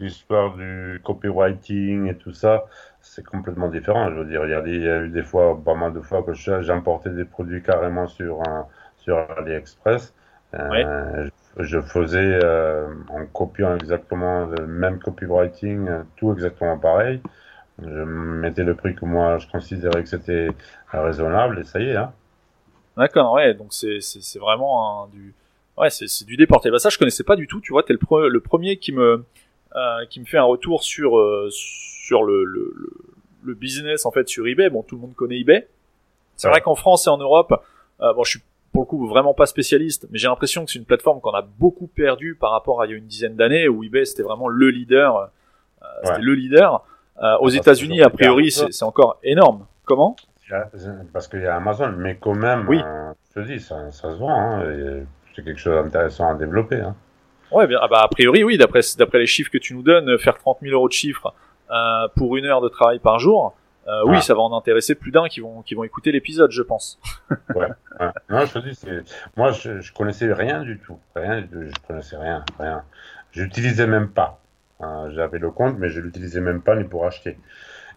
l'histoire 0.00 0.56
du 0.56 1.00
copywriting 1.04 2.08
et 2.10 2.16
tout 2.16 2.32
ça, 2.32 2.64
c'est 3.00 3.24
complètement 3.24 3.68
différent. 3.68 4.10
Je 4.10 4.14
veux 4.16 4.24
dire, 4.24 4.44
il 4.44 4.82
y, 4.82 4.88
a 4.88 5.00
eu 5.02 5.08
des 5.10 5.22
fois, 5.22 5.60
pas 5.64 5.74
mal 5.74 5.92
de 5.92 6.00
fois 6.00 6.24
que 6.24 6.32
j'importais 6.34 7.10
des 7.10 7.24
produits 7.24 7.62
carrément 7.62 8.08
sur, 8.08 8.40
un, 8.48 8.66
sur 8.96 9.16
AliExpress. 9.38 10.12
Euh, 10.54 11.28
je, 11.58 11.80
faisais 11.80 12.40
euh, 12.42 12.92
en 13.08 13.24
copiant 13.26 13.74
exactement 13.76 14.46
le 14.46 14.66
même 14.66 14.98
copywriting, 14.98 15.88
euh, 15.88 16.02
tout 16.16 16.32
exactement 16.32 16.78
pareil. 16.78 17.22
Je 17.82 17.88
mettais 17.88 18.64
le 18.64 18.74
prix 18.74 18.94
que 18.94 19.04
moi 19.04 19.38
je 19.38 19.48
considérais 19.48 20.02
que 20.02 20.08
c'était 20.08 20.48
raisonnable 20.92 21.58
et 21.60 21.64
ça 21.64 21.80
y 21.80 21.88
est. 21.88 21.96
Hein. 21.96 22.12
D'accord, 22.96 23.32
ouais, 23.32 23.54
donc 23.54 23.72
c'est 23.72 24.38
vraiment 24.38 25.06
du. 25.06 25.34
Ouais, 25.76 25.90
c'est 25.90 26.24
du 26.26 26.36
déporté. 26.36 26.70
Bah 26.70 26.78
ça, 26.78 26.90
je 26.90 26.98
connaissais 26.98 27.24
pas 27.24 27.36
du 27.36 27.46
tout. 27.46 27.60
Tu 27.60 27.72
vois, 27.72 27.82
t'es 27.82 27.94
le, 27.94 28.28
le 28.28 28.40
premier 28.40 28.76
qui 28.76 28.92
me 28.92 29.24
euh, 29.74 30.06
qui 30.10 30.20
me 30.20 30.26
fait 30.26 30.38
un 30.38 30.44
retour 30.44 30.82
sur 30.82 31.18
sur 31.50 32.24
le, 32.24 32.44
le, 32.44 32.74
le, 33.42 33.54
business 33.54 34.04
en 34.04 34.10
fait 34.10 34.28
sur 34.28 34.46
eBay. 34.46 34.68
Bon, 34.68 34.82
tout 34.82 34.96
le 34.96 35.00
monde 35.00 35.14
connaît 35.14 35.38
eBay. 35.38 35.66
C'est 36.36 36.48
vrai 36.48 36.60
qu'en 36.60 36.74
France 36.74 37.06
et 37.06 37.10
en 37.10 37.18
Europe, 37.18 37.62
euh, 38.00 38.12
bon, 38.12 38.24
je 38.24 38.30
suis 38.30 38.40
pour 38.72 38.82
le 38.82 38.86
coup 38.86 39.06
vraiment 39.06 39.34
pas 39.34 39.46
spécialiste, 39.46 40.08
mais 40.10 40.18
j'ai 40.18 40.28
l'impression 40.28 40.64
que 40.64 40.70
c'est 40.70 40.78
une 40.78 40.84
plateforme 40.86 41.20
qu'on 41.20 41.32
a 41.32 41.42
beaucoup 41.42 41.86
perdu 41.86 42.34
par 42.34 42.50
rapport 42.50 42.80
à 42.80 42.86
il 42.86 42.90
y 42.90 42.94
a 42.94 42.96
une 42.96 43.06
dizaine 43.06 43.36
d'années 43.36 43.68
où 43.68 43.84
eBay 43.84 44.04
c'était 44.04 44.22
vraiment 44.22 44.48
le 44.48 44.70
leader, 44.70 45.16
euh, 45.82 45.86
c'était 46.04 46.22
le 46.22 46.34
leader. 46.34 46.84
Euh, 47.22 47.36
aux 47.40 47.50
États-Unis, 47.50 48.02
a 48.02 48.10
priori, 48.10 48.50
c'est 48.50 48.82
encore 48.82 49.18
énorme. 49.22 49.66
Comment? 49.84 50.16
Parce 51.12 51.28
qu'il 51.28 51.40
y 51.40 51.46
a 51.46 51.56
Amazon, 51.56 51.92
mais 51.96 52.16
quand 52.16 52.34
même, 52.34 52.66
oui. 52.68 52.80
Euh, 52.84 53.12
je 53.34 53.40
te 53.40 53.46
dis, 53.46 53.60
ça, 53.60 53.90
ça 53.90 54.10
se 54.12 54.18
vend. 54.18 54.30
Hein, 54.30 55.04
c'est 55.34 55.44
quelque 55.44 55.60
chose 55.60 55.74
d'intéressant 55.74 56.30
à 56.30 56.34
développer. 56.34 56.80
Hein. 56.80 56.94
Ouais, 57.50 57.66
bien, 57.66 57.78
ah 57.82 57.88
bah, 57.88 58.00
a 58.02 58.08
priori, 58.08 58.44
oui, 58.44 58.56
d'après 58.56 58.80
d'après 58.98 59.18
les 59.18 59.26
chiffres 59.26 59.50
que 59.50 59.58
tu 59.58 59.74
nous 59.74 59.82
donnes, 59.82 60.18
faire 60.18 60.38
30 60.38 60.58
000 60.62 60.74
euros 60.74 60.88
de 60.88 60.92
chiffres 60.92 61.34
euh, 61.70 62.08
pour 62.16 62.36
une 62.36 62.46
heure 62.46 62.60
de 62.60 62.68
travail 62.68 62.98
par 62.98 63.18
jour, 63.18 63.54
euh, 63.88 64.02
oui, 64.06 64.22
ça 64.22 64.34
va 64.34 64.40
en 64.40 64.56
intéresser 64.56 64.94
plus 64.94 65.10
d'un 65.10 65.28
qui 65.28 65.40
vont 65.40 65.62
qui 65.62 65.74
vont 65.74 65.84
écouter 65.84 66.12
l'épisode, 66.12 66.50
je 66.50 66.62
pense. 66.62 67.00
ouais, 67.54 67.68
Non, 68.30 68.46
je 68.46 68.52
te 68.52 68.58
dis, 68.60 68.78
moi, 69.36 69.50
je, 69.50 69.80
je 69.80 69.92
connaissais 69.92 70.32
rien 70.32 70.62
du 70.62 70.78
tout, 70.78 70.98
rien, 71.16 71.44
je 71.50 71.86
connaissais 71.86 72.16
rien, 72.16 72.44
rien. 72.58 72.82
J'utilisais 73.32 73.86
même 73.86 74.08
pas. 74.08 74.40
Hein, 74.80 75.10
J'avais 75.10 75.38
le 75.38 75.50
compte, 75.50 75.78
mais 75.78 75.88
je 75.88 76.00
l'utilisais 76.00 76.40
même 76.40 76.62
pas 76.62 76.76
ni 76.76 76.84
pour 76.84 77.06
acheter. 77.06 77.38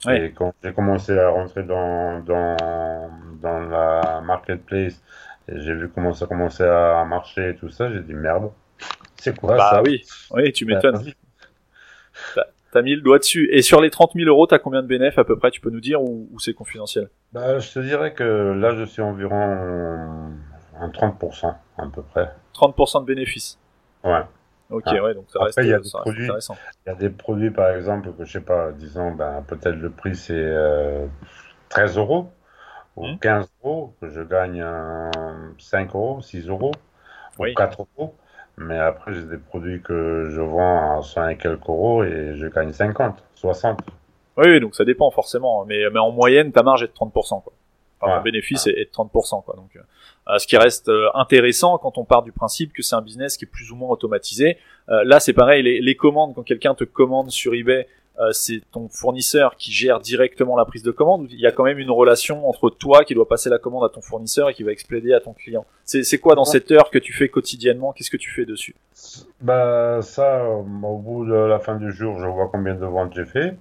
Et 0.09 0.31
quand 0.31 0.53
j'ai 0.63 0.73
commencé 0.73 1.17
à 1.17 1.29
rentrer 1.29 1.63
dans 1.63 2.19
dans 2.19 3.09
dans 3.41 3.59
la 3.59 4.21
marketplace, 4.21 4.93
et 4.93 5.34
j'ai 5.47 5.73
vu 5.73 5.89
comment 5.89 6.13
ça 6.13 6.25
commençait 6.25 6.67
à 6.67 7.03
marcher 7.05 7.49
et 7.49 7.55
tout 7.55 7.69
ça, 7.69 7.91
j'ai 7.91 8.01
dit 8.01 8.13
merde. 8.13 8.51
C'est 9.17 9.37
quoi 9.37 9.55
bah 9.55 9.69
ça 9.71 9.81
oui, 9.83 10.03
oui, 10.31 10.51
tu 10.51 10.65
m'étonnes. 10.65 11.01
T'as 12.71 12.81
mis 12.81 12.95
le 12.95 13.01
doigt 13.01 13.19
dessus. 13.19 13.47
Et 13.51 13.61
sur 13.61 13.79
les 13.79 13.89
30 13.89 14.11
000 14.15 14.27
euros, 14.27 14.47
t'as 14.47 14.59
combien 14.59 14.81
de 14.81 14.87
bénéfices 14.87 15.17
à 15.17 15.23
peu 15.23 15.37
près 15.37 15.49
Tu 15.49 15.61
peux 15.61 15.69
nous 15.69 15.79
dire 15.79 16.01
ou, 16.01 16.27
c'est 16.39 16.53
confidentiel? 16.53 17.09
Bah, 17.31 17.57
Je 17.59 17.71
te 17.71 17.79
dirais 17.79 18.13
que 18.13 18.23
là, 18.23 18.75
je 18.75 18.83
suis 18.83 19.01
environ 19.01 20.33
en 20.77 20.89
30% 20.89 21.55
à 21.77 21.83
peu 21.93 22.01
près. 22.01 22.31
30% 22.53 23.01
de 23.01 23.05
bénéfices? 23.05 23.57
Ouais. 24.03 24.23
Ok, 24.69 24.83
ah. 24.87 25.03
ouais, 25.03 25.13
donc 25.13 25.25
ça 25.29 25.43
reste, 25.43 25.59
il 25.61 25.67
y 25.67 25.73
a 25.73 25.79
des 25.79 25.89
produits, 25.89 26.27
Il 26.27 26.89
y 26.89 26.89
a 26.89 26.95
des 26.95 27.09
produits, 27.09 27.51
par 27.51 27.69
exemple, 27.69 28.11
que 28.17 28.25
je 28.25 28.31
sais 28.31 28.41
pas, 28.41 28.71
disons, 28.71 29.11
ben, 29.11 29.43
peut-être 29.47 29.75
le 29.75 29.91
prix 29.91 30.15
c'est 30.15 30.53
13 31.69 31.97
euh, 31.97 32.01
euros 32.01 32.31
ou 32.95 33.15
15 33.17 33.45
mmh. 33.45 33.49
euros, 33.63 33.93
je 34.01 34.21
gagne 34.21 34.65
5 35.57 35.95
euros, 35.95 36.21
6 36.21 36.47
euros 36.47 36.71
ou 37.39 37.45
4 37.55 37.87
euros. 37.97 38.15
Mais 38.57 38.79
après, 38.79 39.13
j'ai 39.13 39.23
des 39.23 39.37
produits 39.37 39.81
que 39.81 40.29
je 40.31 40.41
vends 40.41 40.99
à 40.99 41.01
100 41.01 41.27
et 41.29 41.37
quelques 41.37 41.67
euros 41.67 42.03
et 42.03 42.35
je 42.35 42.47
gagne 42.47 42.71
50, 42.71 43.21
60. 43.35 43.81
Oui, 44.37 44.59
donc 44.59 44.75
ça 44.75 44.85
dépend 44.85 45.11
forcément. 45.11 45.65
Mais, 45.65 45.83
mais 45.91 45.99
en 45.99 46.11
moyenne, 46.11 46.51
ta 46.51 46.63
marge 46.63 46.83
est 46.83 46.87
de 46.87 46.93
30%. 46.93 47.43
Quoi. 47.43 47.53
Enfin, 47.99 48.17
ton 48.17 48.23
bénéfice 48.23 48.67
est 48.67 48.85
de 48.85 48.89
30%. 48.89 49.43
Quoi. 49.43 49.55
Donc, 49.55 49.77
euh, 50.27 50.37
ce 50.37 50.47
qui 50.47 50.57
reste 50.57 50.89
euh, 50.89 51.09
intéressant 51.13 51.77
quand 51.77 51.97
on 51.97 52.05
part 52.05 52.23
du 52.23 52.31
principe 52.31 52.73
que 52.73 52.81
c'est 52.81 52.95
un 52.95 53.01
business 53.01 53.37
qui 53.37 53.45
est 53.45 53.47
plus 53.47 53.71
ou 53.71 53.75
moins 53.75 53.89
automatisé. 53.89 54.57
Euh, 54.89 55.03
là, 55.03 55.19
c'est 55.19 55.33
pareil, 55.33 55.63
les, 55.63 55.81
les 55.81 55.95
commandes, 55.95 56.33
quand 56.33 56.43
quelqu'un 56.43 56.75
te 56.75 56.83
commande 56.83 57.31
sur 57.31 57.53
eBay, 57.53 57.87
euh, 58.19 58.31
c'est 58.31 58.61
ton 58.71 58.87
fournisseur 58.89 59.55
qui 59.57 59.71
gère 59.71 59.99
directement 59.99 60.55
la 60.55 60.65
prise 60.65 60.83
de 60.83 60.91
commande 60.91 61.27
il 61.31 61.39
y 61.39 61.47
a 61.47 61.51
quand 61.51 61.63
même 61.63 61.79
une 61.79 61.91
relation 61.91 62.47
entre 62.47 62.69
toi 62.69 63.03
qui 63.03 63.13
doit 63.13 63.27
passer 63.27 63.49
la 63.49 63.57
commande 63.57 63.83
à 63.83 63.89
ton 63.89 64.01
fournisseur 64.01 64.49
et 64.49 64.53
qui 64.53 64.63
va 64.63 64.71
expédier 64.71 65.13
à 65.13 65.19
ton 65.19 65.33
client 65.33 65.65
C'est 65.83 66.17
quoi 66.19 66.35
dans 66.35 66.45
cette 66.45 66.71
heure 66.71 66.89
que 66.89 66.99
tu 66.99 67.13
fais 67.13 67.29
quotidiennement? 67.29 67.93
Qu'est-ce 67.93 68.09
que 68.09 68.17
tu 68.17 68.31
fais 68.31 68.45
dessus? 68.45 68.75
Bah 69.41 69.99
ça, 70.01 70.45
au 70.47 70.97
bout 70.97 71.25
de 71.25 71.33
la 71.33 71.59
fin 71.59 71.75
du 71.75 71.91
jour, 71.91 72.19
je 72.19 72.25
vois 72.25 72.49
combien 72.51 72.75
de 72.75 72.85
ventes 72.85 73.13
j'ai 73.15 73.25
fait. 73.25 73.55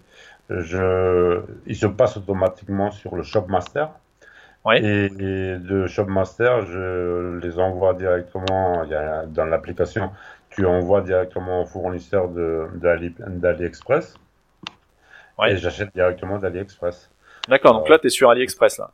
Je, 0.50 1.40
il 1.66 1.76
se 1.76 1.86
passe 1.86 2.16
automatiquement 2.16 2.90
sur 2.90 3.16
le 3.16 3.22
Shopmaster. 3.22 3.88
Ouais. 4.64 4.82
Et, 4.82 5.04
et 5.06 5.58
de 5.58 5.86
Shopmaster, 5.86 6.64
je 6.66 7.38
les 7.38 7.58
envoie 7.58 7.94
directement 7.94 8.84
il 8.84 8.90
y 8.90 8.94
a, 8.94 9.26
dans 9.26 9.44
l'application. 9.44 10.10
Tu 10.50 10.64
envoies 10.66 11.02
directement 11.02 11.62
au 11.62 11.66
fournisseur 11.66 12.28
d'AliExpress. 12.28 14.14
Et 15.49 15.57
j'achète 15.57 15.92
directement 15.94 16.38
d'AliExpress. 16.38 17.11
D'accord, 17.49 17.75
donc 17.75 17.88
là, 17.88 17.99
tu 17.99 18.07
es 18.07 18.11
sur 18.11 18.31
AliExpress, 18.31 18.79
là. 18.79 18.90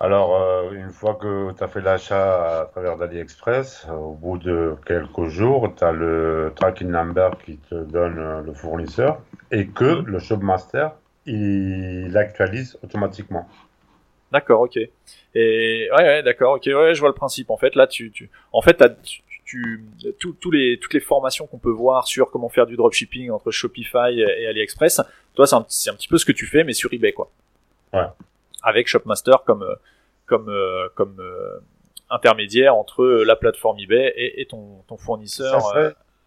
Alors, 0.00 0.40
euh, 0.40 0.72
une 0.72 0.90
fois 0.90 1.14
que 1.14 1.52
tu 1.56 1.62
as 1.62 1.68
fait 1.68 1.80
l'achat 1.80 2.62
à 2.62 2.64
travers 2.66 2.96
d'AliExpress, 2.96 3.86
au 3.90 4.14
bout 4.14 4.38
de 4.38 4.74
quelques 4.86 5.26
jours, 5.26 5.72
tu 5.76 5.84
as 5.84 5.92
le 5.92 6.52
tracking 6.56 6.88
number 6.88 7.38
qui 7.44 7.58
te 7.58 7.74
donne 7.74 8.18
euh, 8.18 8.42
le 8.42 8.52
fournisseur 8.52 9.20
et 9.52 9.68
que 9.68 10.02
le 10.04 10.18
Shopmaster, 10.18 10.90
il 11.26 12.16
actualise 12.16 12.76
automatiquement. 12.82 13.48
D'accord, 14.32 14.62
ok. 14.62 14.76
Et 14.76 15.88
ouais, 15.96 16.02
ouais 16.02 16.22
d'accord, 16.24 16.54
ok, 16.56 16.66
ouais, 16.66 16.94
je 16.94 17.00
vois 17.00 17.10
le 17.10 17.14
principe. 17.14 17.50
En 17.50 17.56
fait, 17.56 17.76
là, 17.76 17.86
tu, 17.86 18.10
tu 18.10 18.30
en 18.52 18.62
fait, 18.62 18.82
tu, 19.44 19.84
tu 20.10 20.34
les, 20.52 20.78
toutes 20.80 20.94
les 20.94 21.00
formations 21.00 21.46
qu'on 21.46 21.58
peut 21.58 21.70
voir 21.70 22.08
sur 22.08 22.30
comment 22.30 22.48
faire 22.48 22.66
du 22.66 22.76
dropshipping 22.76 23.30
entre 23.30 23.52
Shopify 23.52 24.20
et 24.20 24.46
AliExpress, 24.48 25.02
toi, 25.34 25.46
c'est 25.46 25.56
un, 25.56 25.58
un, 25.92 25.96
petit 25.96 26.08
peu 26.08 26.18
ce 26.18 26.24
que 26.24 26.32
tu 26.32 26.46
fais, 26.46 26.64
mais 26.64 26.72
sur 26.72 26.92
eBay, 26.92 27.12
quoi. 27.12 27.30
Ouais. 27.92 28.06
Avec 28.62 28.88
Shopmaster 28.88 29.44
comme 29.44 29.66
comme 30.26 30.52
comme 30.94 31.22
intermédiaire 32.10 32.74
entre 32.74 33.04
la 33.04 33.36
plateforme 33.36 33.78
eBay 33.78 34.12
et, 34.16 34.40
et 34.40 34.46
ton, 34.46 34.82
ton 34.86 34.96
fournisseur. 34.96 35.62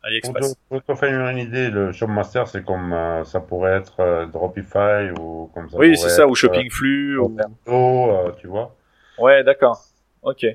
AliExpress. 0.04 0.56
Pour 0.70 0.84
te, 0.84 0.96
faire 0.96 1.30
une 1.30 1.39
idée, 1.39 1.70
le 1.70 1.91
Shopmaster, 1.91 2.48
c'est 2.48 2.63
comme 2.63 2.96
ça 3.26 3.39
pourrait 3.39 3.78
être 3.78 4.28
Dropify 4.32 5.12
ou 5.20 5.50
comme 5.54 5.70
ça. 5.70 5.78
Oui, 5.78 5.98
c'est 5.98 6.10
ça, 6.10 6.28
ou 6.28 6.36
Shoppingflux. 6.36 7.17
ou 7.17 7.38
euh, 7.67 8.32
tu 8.39 8.48
vois. 8.48 8.76
Ouais, 9.17 9.43
d'accord. 9.43 9.82
Ok. 10.22 10.46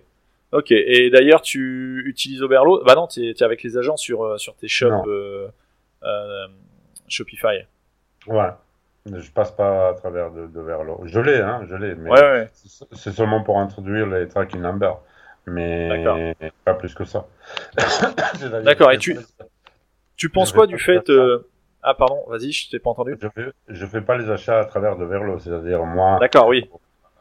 Ok. 0.53 0.71
Et 0.71 1.11
d'ailleurs, 1.11 1.43
tu 1.43 2.03
utilises 2.07 2.43
Oberlo? 2.43 2.83
Bah 2.85 2.95
non, 2.95 3.07
tu 3.07 3.29
es, 3.29 3.43
avec 3.43 3.63
les 3.63 3.77
agents 3.77 3.97
sur, 3.97 4.23
euh, 4.23 4.39
sur 4.39 4.55
tes 4.55 4.69
shops 4.69 5.07
euh, 5.07 5.49
euh, 6.03 6.47
Shopify. 7.09 7.67
Ouais. 8.27 8.51
Je 9.07 9.31
passe 9.33 9.51
pas 9.51 9.89
à 9.89 9.95
travers 9.95 10.31
de, 10.31 10.49
Je 11.05 11.21
l'ai, 11.21 11.41
hein, 11.41 11.63
je 11.69 11.75
l'ai. 11.75 11.95
Mais 11.97 12.11
ouais, 12.11 12.21
ouais. 12.21 12.49
c'est 12.93 13.11
seulement 13.11 13.43
pour 13.43 13.59
introduire 13.59 14.07
les 14.07 14.29
tracking 14.29 14.61
numbers. 14.61 14.99
Mais 15.47 16.37
pas 16.65 16.75
plus 16.75 16.95
que 16.95 17.05
ça. 17.05 17.27
D'accord. 18.65 18.93
Et 18.93 18.99
tu, 18.99 19.19
tu 20.17 20.29
penses 20.29 20.53
quoi 20.53 20.69
du 20.69 20.79
fait. 20.79 21.11
Euh... 21.11 21.49
Ah, 21.83 21.95
pardon, 21.95 22.23
vas-y, 22.29 22.53
je 22.53 22.71
t'ai 22.71 22.79
pas 22.79 22.91
entendu. 22.91 23.17
Je 23.21 23.29
fais, 23.29 23.51
je 23.67 23.87
fais 23.87 24.01
pas 24.03 24.17
les 24.17 24.31
achats 24.31 24.61
à 24.61 24.65
travers 24.67 24.97
de 24.97 25.05
Verlo, 25.05 25.41
c'est-à-dire 25.41 25.85
moi. 25.85 26.19
D'accord, 26.21 26.47
oui 26.47 26.71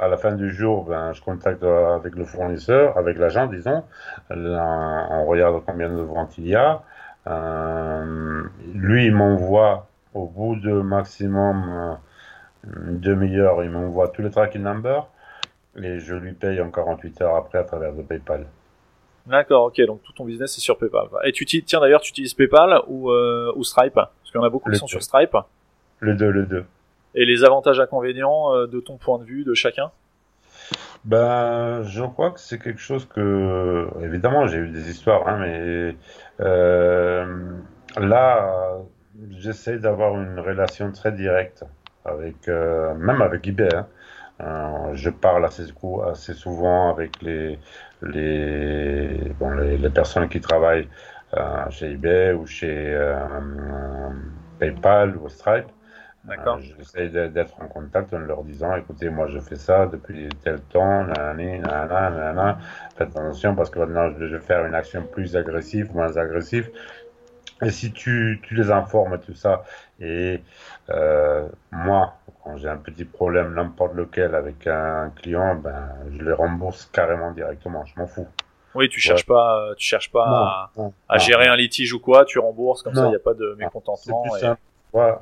à 0.01 0.07
la 0.07 0.17
fin 0.17 0.31
du 0.33 0.51
jour, 0.51 0.85
ben, 0.85 1.13
je 1.13 1.21
contacte 1.21 1.63
avec 1.63 2.15
le 2.15 2.25
fournisseur, 2.25 2.97
avec 2.97 3.19
l'agent, 3.19 3.45
disons. 3.45 3.83
on 4.31 5.25
regarde 5.27 5.61
combien 5.63 5.89
de 5.89 6.01
ventes 6.01 6.39
il 6.39 6.47
y 6.47 6.55
a. 6.55 6.81
Euh, 7.27 8.43
lui, 8.73 9.05
il 9.05 9.13
m'envoie 9.13 9.87
au 10.13 10.25
bout 10.25 10.55
de 10.55 10.73
maximum 10.73 11.63
euh, 11.69 11.95
une 12.87 12.99
demi-heure, 12.99 13.63
il 13.63 13.69
m'envoie 13.69 14.09
tous 14.09 14.21
les 14.21 14.29
tracking 14.29 14.61
numbers 14.61 15.07
et 15.81 15.99
je 15.99 16.15
lui 16.15 16.33
paye 16.33 16.61
en 16.61 16.69
48 16.69 17.21
heures 17.21 17.35
après 17.35 17.59
à 17.59 17.63
travers 17.63 17.93
de 17.93 18.01
PayPal. 18.01 18.45
D'accord, 19.25 19.65
ok, 19.65 19.81
donc 19.85 20.01
tout 20.03 20.13
ton 20.13 20.25
business 20.25 20.57
est 20.57 20.61
sur 20.61 20.77
PayPal. 20.77 21.07
Et 21.23 21.31
tu 21.31 21.45
tiens 21.45 21.79
d'ailleurs, 21.79 22.01
tu 22.01 22.09
utilises 22.09 22.33
PayPal 22.33 22.81
ou, 22.87 23.11
euh, 23.11 23.53
ou 23.55 23.63
Stripe? 23.63 23.93
Parce 23.93 24.09
qu'il 24.25 24.35
y 24.35 24.43
en 24.43 24.45
a 24.45 24.49
beaucoup 24.49 24.69
qui 24.69 24.77
sont 24.77 24.87
sur 24.87 25.01
Stripe. 25.01 25.37
Le 25.99 26.15
deux, 26.15 26.31
le 26.31 26.45
deux 26.45 26.65
et 27.15 27.25
les 27.25 27.43
avantages 27.43 27.79
inconvénients 27.79 28.53
euh, 28.53 28.67
de 28.67 28.79
ton 28.79 28.97
point 28.97 29.19
de 29.19 29.23
vue 29.23 29.43
de 29.43 29.53
chacun? 29.53 29.91
Ben, 31.03 31.81
je 31.83 32.03
crois 32.03 32.31
que 32.31 32.39
c'est 32.39 32.59
quelque 32.59 32.79
chose 32.79 33.05
que, 33.05 33.87
évidemment, 34.01 34.47
j'ai 34.47 34.57
eu 34.57 34.69
des 34.69 34.89
histoires, 34.89 35.27
hein, 35.27 35.39
mais 35.39 35.95
euh, 36.39 37.57
là, 37.97 38.77
j'essaie 39.31 39.77
d'avoir 39.79 40.19
une 40.19 40.39
relation 40.39 40.91
très 40.91 41.11
directe 41.11 41.63
avec, 42.05 42.47
euh, 42.47 42.93
même 42.95 43.21
avec 43.21 43.47
eBay. 43.47 43.73
Hein. 43.73 43.87
Euh, 44.41 44.95
je 44.95 45.09
parle 45.09 45.45
assez, 45.45 45.63
assez 46.09 46.33
souvent 46.33 46.89
avec 46.89 47.21
les, 47.21 47.59
les, 48.01 49.31
bon, 49.39 49.51
les, 49.51 49.77
les, 49.77 49.89
personnes 49.89 50.27
qui 50.29 50.41
travaillent 50.41 50.87
euh, 51.35 51.69
chez 51.69 51.91
eBay 51.91 52.33
ou 52.33 52.47
chez 52.47 52.93
euh, 52.95 53.19
PayPal 54.59 55.15
ou 55.17 55.29
Stripe. 55.29 55.67
D'accord. 56.23 56.57
Euh, 56.57 56.61
j'essaie 56.77 57.09
d'être 57.29 57.59
en 57.61 57.67
contact 57.67 58.13
en 58.13 58.19
leur 58.19 58.43
disant, 58.43 58.75
écoutez, 58.75 59.09
moi 59.09 59.27
je 59.27 59.39
fais 59.39 59.55
ça 59.55 59.87
depuis 59.87 60.29
tel 60.43 60.61
temps, 60.61 61.03
nanana, 61.03 61.87
nanana, 61.87 62.59
faites 62.95 63.09
attention 63.09 63.55
parce 63.55 63.71
que 63.71 63.79
maintenant 63.79 64.11
je 64.19 64.25
vais 64.25 64.39
faire 64.39 64.65
une 64.65 64.75
action 64.75 65.03
plus 65.03 65.35
agressive, 65.35 65.91
moins 65.95 66.17
agressive. 66.17 66.69
Et 67.63 67.69
si 67.69 67.91
tu, 67.91 68.39
tu 68.43 68.55
les 68.55 68.71
informes 68.71 69.19
tout 69.19 69.35
ça, 69.35 69.63
et 69.99 70.41
euh, 70.89 71.47
moi, 71.71 72.15
quand 72.43 72.57
j'ai 72.57 72.69
un 72.69 72.77
petit 72.77 73.05
problème, 73.05 73.53
n'importe 73.53 73.93
lequel, 73.93 74.33
avec 74.33 74.65
un 74.67 75.11
client, 75.15 75.55
ben, 75.55 75.89
je 76.11 76.23
les 76.23 76.33
rembourse 76.33 76.89
carrément 76.91 77.31
directement, 77.31 77.85
je 77.85 77.99
m'en 77.99 78.07
fous. 78.07 78.27
Oui, 78.73 78.89
tu 78.89 78.99
cherches 78.99 79.25
pas, 79.25 79.73
tu 79.77 79.85
cherches 79.85 80.11
pas 80.11 80.69
à, 81.07 81.17
gérer 81.17 81.47
un 81.47 81.55
litige 81.55 81.93
ou 81.93 81.99
quoi, 81.99 82.25
tu 82.25 82.39
rembourses 82.39 82.81
comme 82.83 82.95
ça, 82.95 83.05
il 83.05 83.09
n'y 83.09 83.15
a 83.15 83.19
pas 83.19 83.33
de 83.33 83.55
mécontentement. 83.59 84.23
Plus 84.23 84.55
Ouais, 84.93 85.13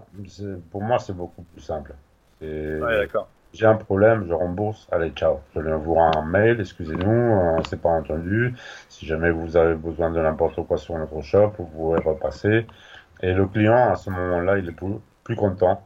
pour 0.71 0.81
moi, 0.81 0.97
c'est 0.99 1.13
beaucoup 1.15 1.43
plus 1.43 1.61
simple. 1.61 1.93
Ouais, 2.41 2.79
d'accord. 2.79 3.27
J'ai 3.53 3.65
un 3.65 3.75
problème, 3.75 4.25
je 4.27 4.33
rembourse, 4.33 4.87
allez, 4.91 5.09
ciao. 5.09 5.39
Je 5.55 5.59
lui 5.59 5.71
envoie 5.71 6.11
un 6.15 6.23
mail, 6.25 6.59
excusez-nous, 6.59 7.09
on 7.09 7.63
s'est 7.63 7.77
pas 7.77 7.89
entendu. 7.89 8.53
Si 8.89 9.05
jamais 9.07 9.31
vous 9.31 9.57
avez 9.57 9.73
besoin 9.73 10.11
de 10.11 10.21
n'importe 10.21 10.63
quoi 10.67 10.77
sur 10.77 10.97
notre 10.97 11.21
shop, 11.21 11.53
vous 11.57 11.65
pouvez 11.65 11.99
repasser. 11.99 12.67
Et 13.21 13.33
le 13.33 13.47
client, 13.47 13.91
à 13.91 13.95
ce 13.95 14.11
moment-là, 14.11 14.59
il 14.59 14.69
est 14.69 14.71
plus, 14.71 15.35
content 15.35 15.83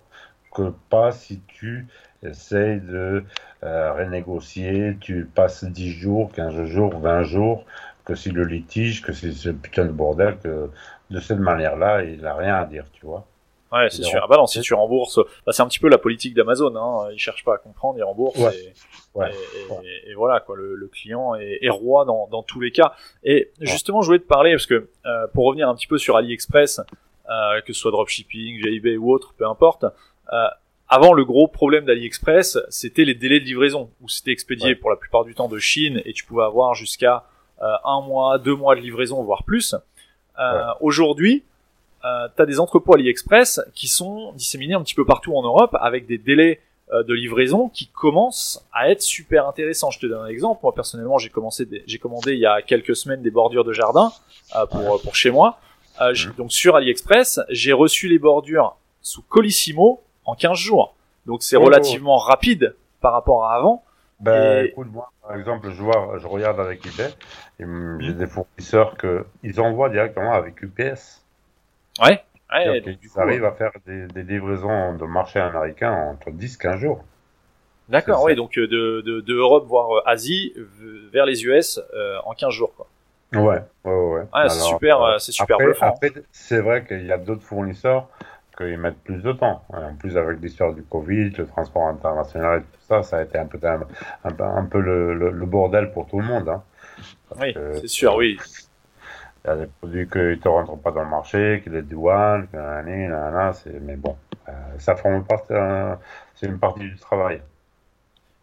que 0.53 0.73
pas 0.89 1.11
si 1.11 1.41
tu 1.47 1.87
essayes 2.21 2.81
de 2.81 3.23
euh, 3.63 3.93
renégocier, 3.93 4.97
tu 4.99 5.25
passes 5.25 5.63
10 5.65 5.91
jours, 5.91 6.31
15 6.33 6.65
jours, 6.65 6.99
20 6.99 7.23
jours, 7.23 7.65
que 8.05 8.15
si 8.15 8.31
le 8.31 8.43
litige, 8.43 9.01
que 9.01 9.13
si 9.13 9.33
ce 9.33 9.49
putain 9.49 9.85
de 9.85 9.91
bordel, 9.91 10.37
que 10.39 10.69
de 11.09 11.19
cette 11.19 11.39
manière-là, 11.39 12.03
il 12.03 12.21
n'a 12.21 12.35
rien 12.35 12.55
à 12.55 12.65
dire, 12.65 12.85
tu 12.93 13.05
vois. 13.05 13.25
Ouais, 13.73 13.89
c'est 13.89 14.03
sûr. 14.03 14.21
Ah 14.23 14.27
bah 14.27 14.37
non, 14.37 14.45
si 14.45 14.61
tu 14.61 14.73
rembourses, 14.73 15.19
bah, 15.45 15.51
c'est 15.51 15.63
un 15.63 15.67
petit 15.67 15.79
peu 15.79 15.89
la 15.89 15.97
politique 15.97 16.35
d'Amazon. 16.35 16.75
Hein. 16.75 17.09
Ils 17.11 17.17
cherchent 17.17 17.43
pas 17.43 17.55
à 17.55 17.57
comprendre, 17.57 17.97
ils 17.97 18.03
remboursent. 18.03 18.37
Et, 18.37 18.73
ouais. 19.15 19.31
Et, 19.83 20.11
et, 20.11 20.13
voilà, 20.13 20.39
quoi. 20.39 20.55
Le, 20.55 20.75
le 20.75 20.87
client 20.87 21.35
est, 21.35 21.59
est, 21.61 21.69
roi 21.69 22.05
dans, 22.05 22.27
dans 22.27 22.43
tous 22.43 22.59
les 22.59 22.71
cas. 22.71 22.93
Et 23.23 23.51
justement, 23.59 24.01
je 24.01 24.07
voulais 24.07 24.19
te 24.19 24.27
parler 24.27 24.51
parce 24.51 24.67
que 24.67 24.89
euh, 25.05 25.27
pour 25.33 25.45
revenir 25.45 25.67
un 25.67 25.75
petit 25.75 25.87
peu 25.87 25.97
sur 25.97 26.15
AliExpress, 26.15 26.81
euh, 27.29 27.61
que 27.61 27.73
ce 27.73 27.79
soit 27.79 27.91
dropshipping, 27.91 28.65
eBay 28.67 28.97
ou 28.97 29.11
autre, 29.11 29.33
peu 29.37 29.47
importe. 29.47 29.85
Euh, 30.31 30.47
avant, 30.87 31.13
le 31.13 31.25
gros 31.25 31.47
problème 31.47 31.85
d'AliExpress, 31.85 32.59
c'était 32.69 33.05
les 33.05 33.15
délais 33.15 33.39
de 33.39 33.45
livraison, 33.45 33.89
où 34.01 34.09
c'était 34.09 34.31
expédié 34.31 34.75
pour 34.75 34.91
la 34.91 34.95
plupart 34.95 35.23
du 35.23 35.33
temps 35.33 35.47
de 35.47 35.57
Chine 35.57 36.01
et 36.05 36.13
tu 36.13 36.23
pouvais 36.23 36.43
avoir 36.43 36.75
jusqu'à 36.75 37.23
euh, 37.61 37.73
un 37.83 38.01
mois, 38.01 38.37
deux 38.37 38.55
mois 38.55 38.75
de 38.75 38.81
livraison, 38.81 39.23
voire 39.23 39.43
plus. 39.43 39.73
Euh, 40.39 40.65
aujourd'hui, 40.81 41.43
euh, 42.05 42.27
tu 42.35 42.41
as 42.41 42.45
des 42.45 42.59
entrepôts 42.59 42.95
AliExpress 42.95 43.61
qui 43.73 43.87
sont 43.87 44.33
disséminés 44.33 44.73
un 44.73 44.81
petit 44.81 44.95
peu 44.95 45.05
partout 45.05 45.35
en 45.35 45.43
Europe 45.43 45.75
avec 45.79 46.05
des 46.05 46.17
délais 46.17 46.59
euh, 46.93 47.01
de 47.01 47.13
livraison 47.13 47.69
qui 47.69 47.87
commencent 47.87 48.63
à 48.73 48.91
être 48.91 49.01
super 49.01 49.47
intéressants. 49.47 49.89
Je 49.89 49.99
te 49.99 50.05
donne 50.05 50.25
un 50.25 50.27
exemple. 50.27 50.59
Moi 50.61 50.75
personnellement, 50.75 51.17
j'ai 51.17 51.29
commencé, 51.29 51.67
j'ai 51.87 51.97
commandé 51.97 52.33
il 52.33 52.39
y 52.39 52.45
a 52.45 52.61
quelques 52.61 52.95
semaines 52.95 53.21
des 53.21 53.31
bordures 53.31 53.63
de 53.63 53.71
jardin 53.71 54.11
euh, 54.55 54.65
pour 54.65 55.01
pour 55.01 55.15
chez 55.15 55.31
moi. 55.31 55.59
Euh, 56.01 56.11
mmh. 56.11 56.35
Donc 56.37 56.51
sur 56.51 56.75
AliExpress, 56.75 57.39
j'ai 57.49 57.71
reçu 57.71 58.09
les 58.09 58.19
bordures 58.19 58.75
sous 59.01 59.21
Colissimo 59.23 60.03
en 60.25 60.35
15 60.35 60.57
jours. 60.57 60.95
Donc 61.25 61.41
c'est 61.41 61.55
oh. 61.55 61.63
relativement 61.63 62.17
rapide 62.17 62.75
par 62.99 63.13
rapport 63.13 63.45
à 63.45 63.55
avant. 63.55 63.83
Ben, 64.19 64.65
écoute, 64.65 64.87
moi, 64.91 65.11
par 65.21 65.35
exemple, 65.35 65.71
je 65.71 65.81
vois, 65.81 66.17
je 66.17 66.27
regarde 66.27 66.59
avec 66.59 66.85
eBay, 66.85 67.09
j'ai 67.59 67.65
mmh. 67.65 68.13
des 68.13 68.27
fournisseurs 68.27 68.97
que 68.97 69.25
ils 69.41 69.59
envoient 69.61 69.89
directement 69.89 70.33
avec 70.33 70.61
UPS. 70.61 71.22
Ouais. 72.01 72.23
ouais 72.51 72.81
du 72.81 73.09
coup, 73.09 73.19
arrive 73.19 73.45
à 73.45 73.51
faire 73.51 73.71
des, 73.85 74.07
des, 74.07 74.23
livraisons 74.23 74.95
de 74.95 75.05
marché 75.05 75.39
américain 75.39 75.91
entre 75.91 76.31
10-15 76.31 76.77
jours. 76.77 77.03
D'accord, 77.89 78.23
oui, 78.23 78.35
donc 78.35 78.57
euh, 78.57 78.67
de, 78.67 79.01
de, 79.01 79.21
de, 79.21 79.33
Europe 79.33 79.65
voire 79.67 79.91
euh, 79.91 80.01
Asie 80.05 80.53
vers 81.11 81.25
les 81.25 81.43
US 81.45 81.79
euh, 81.93 82.17
en 82.25 82.33
15 82.33 82.53
jours, 82.53 82.73
quoi. 82.75 82.87
Ouais, 83.33 83.59
ouais, 83.83 83.91
ouais. 83.93 84.21
ouais 84.21 84.49
c'est 84.49 84.61
super, 84.61 85.01
euh, 85.01 85.17
c'est 85.17 85.31
super 85.31 85.55
après, 85.55 85.65
bluffant. 85.65 85.87
Après, 85.87 86.11
c'est 86.31 86.59
vrai 86.59 86.85
qu'il 86.85 87.05
y 87.05 87.11
a 87.11 87.17
d'autres 87.17 87.41
fournisseurs 87.41 88.07
qu'ils 88.55 88.77
mettent 88.77 89.01
plus 89.03 89.21
de 89.21 89.31
temps. 89.31 89.63
En 89.69 89.95
plus, 89.95 90.15
avec 90.15 90.39
l'histoire 90.39 90.73
du 90.73 90.83
Covid, 90.83 91.31
le 91.31 91.47
transport 91.47 91.87
international 91.87 92.59
et 92.59 92.63
tout 92.63 92.85
ça, 92.87 93.01
ça 93.01 93.17
a 93.17 93.23
été 93.23 93.37
un 93.39 93.47
peu, 93.47 93.59
un, 93.63 93.81
un, 94.23 94.39
un 94.39 94.65
peu 94.65 94.79
le, 94.79 95.15
le, 95.15 95.31
le, 95.31 95.45
bordel 95.47 95.91
pour 95.91 96.07
tout 96.07 96.19
le 96.19 96.25
monde. 96.25 96.47
Hein. 96.47 96.63
oui, 97.39 97.55
c'est 97.81 97.87
sûr, 97.87 98.15
oui. 98.15 98.37
Il 99.45 99.49
y 99.49 99.51
a 99.51 99.57
des 99.57 99.67
produits 99.67 100.07
qui 100.07 100.17
ne 100.17 100.47
rentrent 100.47 100.77
pas 100.77 100.91
dans 100.91 101.03
le 101.03 101.09
marché, 101.09 101.59
qui 101.63 101.69
les 101.69 101.81
douanes, 101.81 102.47
c'est, 103.53 103.77
mais 103.81 103.97
bon, 103.97 104.15
euh, 104.47 104.51
ça 104.77 104.95
forme 104.95 105.25
partie, 105.25 105.51
euh, 105.51 105.95
c'est 106.33 106.47
une 106.47 106.59
partie 106.59 106.79
du 106.79 106.95
travail. 106.95 107.41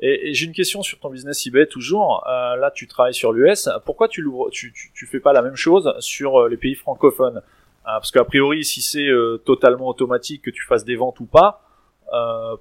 Et, 0.01 0.29
et 0.29 0.35
j'ai 0.35 0.45
une 0.45 0.53
question 0.53 0.83
sur 0.83 0.99
ton 0.99 1.09
business 1.09 1.47
eBay 1.47 1.67
toujours. 1.67 2.27
Euh, 2.29 2.57
là, 2.57 2.71
tu 2.71 2.87
travailles 2.87 3.15
sur 3.15 3.33
l'US. 3.33 3.71
Pourquoi 3.87 4.09
tu, 4.09 4.23
tu, 4.51 4.73
tu, 4.73 4.93
tu 4.93 5.07
fais 5.07 5.21
pas 5.21 5.33
la 5.33 5.41
même 5.41 5.57
chose 5.57 5.95
sur 6.01 6.39
euh, 6.39 6.49
les 6.51 6.59
pays 6.59 6.75
francophones? 6.75 7.43
Parce 7.83 8.11
qu'a 8.11 8.25
priori, 8.25 8.63
si 8.63 8.83
c'est 8.83 9.09
totalement 9.45 9.89
automatique 9.89 10.43
que 10.43 10.51
tu 10.51 10.65
fasses 10.65 10.85
des 10.85 10.97
ventes 10.97 11.19
ou 11.19 11.25
pas, 11.25 11.63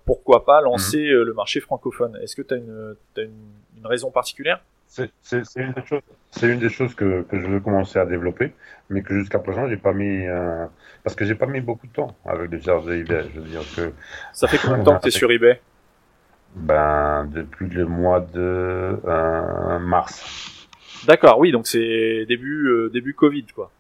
pourquoi 0.05 0.43
pas 0.43 0.59
lancer 0.61 1.03
mmh. 1.03 1.21
le 1.21 1.33
marché 1.33 1.59
francophone? 1.59 2.17
Est-ce 2.23 2.35
que 2.35 2.41
tu 2.41 2.53
as, 2.55 2.57
une, 2.57 2.95
as 3.17 3.21
une, 3.21 3.51
une 3.77 3.85
raison 3.85 4.09
particulière? 4.09 4.63
C'est 4.89 5.11
une 5.55 5.73
des 5.73 5.85
choses. 5.85 6.01
Une 6.41 6.59
des 6.59 6.69
choses 6.69 6.95
que, 6.95 7.21
que, 7.23 7.39
je 7.39 7.45
veux 7.45 7.59
commencer 7.59 7.99
à 7.99 8.05
développer, 8.05 8.53
mais 8.89 9.03
que 9.03 9.13
jusqu'à 9.19 9.37
présent 9.37 9.67
j'ai 9.67 9.77
pas 9.77 9.93
mis 9.93 10.25
euh, 10.25 10.65
parce 11.03 11.15
que 11.15 11.25
j'ai 11.25 11.35
pas 11.35 11.45
mis 11.45 11.61
beaucoup 11.61 11.85
de 11.85 11.91
temps 11.91 12.15
avec 12.25 12.49
les 12.51 12.59
charges 12.59 12.85
de 12.85 12.95
eBay. 12.95 13.25
Je 13.33 13.39
veux 13.39 13.47
dire 13.47 13.61
que 13.75 13.93
ça 14.33 14.47
fait 14.47 14.57
combien 14.57 14.79
de 14.79 14.83
temps 14.83 14.97
que 14.97 15.03
tu 15.03 15.07
es 15.09 15.11
sur 15.11 15.31
eBay? 15.31 15.61
Ben 16.55 17.29
depuis 17.31 17.67
le 17.69 17.85
mois 17.85 18.19
de 18.19 18.99
euh, 19.05 19.79
mars. 19.79 20.67
D'accord, 21.05 21.37
oui, 21.37 21.51
donc 21.51 21.67
c'est 21.67 22.25
début 22.27 22.67
euh, 22.67 22.89
début 22.89 23.13
Covid 23.13 23.45
quoi. 23.53 23.71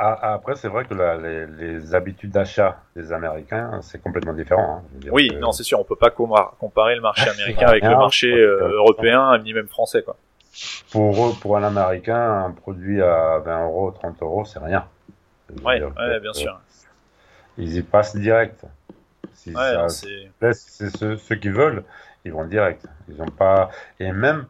Ah, 0.00 0.34
après, 0.34 0.54
c'est 0.54 0.68
vrai 0.68 0.84
que 0.84 0.94
les, 0.94 1.46
les, 1.46 1.92
habitudes 1.92 2.30
d'achat 2.30 2.76
des 2.94 3.12
Américains, 3.12 3.80
c'est 3.82 4.00
complètement 4.00 4.32
différent. 4.32 4.84
Hein. 4.84 5.08
oui, 5.10 5.28
non, 5.40 5.50
c'est 5.50 5.64
sûr, 5.64 5.80
on 5.80 5.84
peut 5.84 5.96
pas 5.96 6.10
comparer 6.10 6.94
le 6.94 7.00
marché 7.00 7.28
américain 7.30 7.66
avec 7.66 7.82
le 7.82 7.96
marché 7.96 8.32
euh, 8.32 8.74
européen, 8.74 9.36
ni 9.38 9.52
même 9.52 9.66
français, 9.66 10.02
quoi. 10.02 10.16
Pour 10.92 11.26
eux, 11.26 11.32
pour 11.40 11.56
un 11.56 11.64
Américain, 11.64 12.44
un 12.44 12.52
produit 12.52 13.02
à 13.02 13.38
20 13.38 13.64
euros, 13.64 13.90
30 13.90 14.22
euros, 14.22 14.44
c'est 14.44 14.60
rien. 14.60 14.86
Ouais, 15.62 15.80
bien 16.20 16.32
sûr. 16.32 16.60
Ils 17.56 17.76
y 17.76 17.82
passent 17.82 18.16
direct. 18.16 18.64
Si 19.34 19.54
c'est 20.52 20.90
ceux, 20.96 21.36
qui 21.36 21.48
veulent, 21.48 21.84
ils 22.24 22.32
vont 22.32 22.44
direct. 22.44 22.86
Ils 23.08 23.20
ont 23.22 23.26
pas 23.26 23.70
et 23.98 24.12
même 24.12 24.46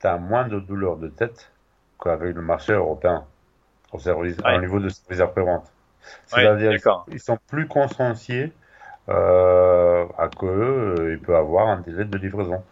tu 0.00 0.06
as 0.06 0.18
moins 0.18 0.46
de 0.46 0.60
douleur 0.60 0.96
de 0.96 1.08
tête 1.08 1.50
qu'avec 2.02 2.34
le 2.34 2.42
marché 2.42 2.72
européen 2.72 3.24
au 3.92 3.98
service 3.98 4.36
au 4.44 4.60
niveau 4.60 4.80
de 4.80 4.88
service 4.88 5.20
après-vente. 5.20 5.66
C'est-à-dire 6.26 6.72
ils 7.08 7.20
sont 7.20 7.38
plus 7.48 7.66
conscienciés 7.66 8.52
euh, 9.08 10.06
à 10.16 10.28
que 10.28 10.46
euh, 10.46 11.12
il 11.12 11.20
peut 11.20 11.36
avoir 11.36 11.68
un 11.68 11.80
délai 11.80 12.04
de 12.04 12.18
livraison. 12.18 12.62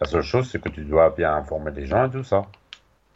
La 0.00 0.06
seule 0.06 0.22
chose, 0.22 0.48
c'est 0.48 0.62
que 0.62 0.68
tu 0.68 0.84
dois 0.84 1.10
bien 1.10 1.34
informer 1.34 1.72
les 1.72 1.86
gens 1.86 2.06
et 2.06 2.10
tout 2.10 2.22
ça. 2.22 2.46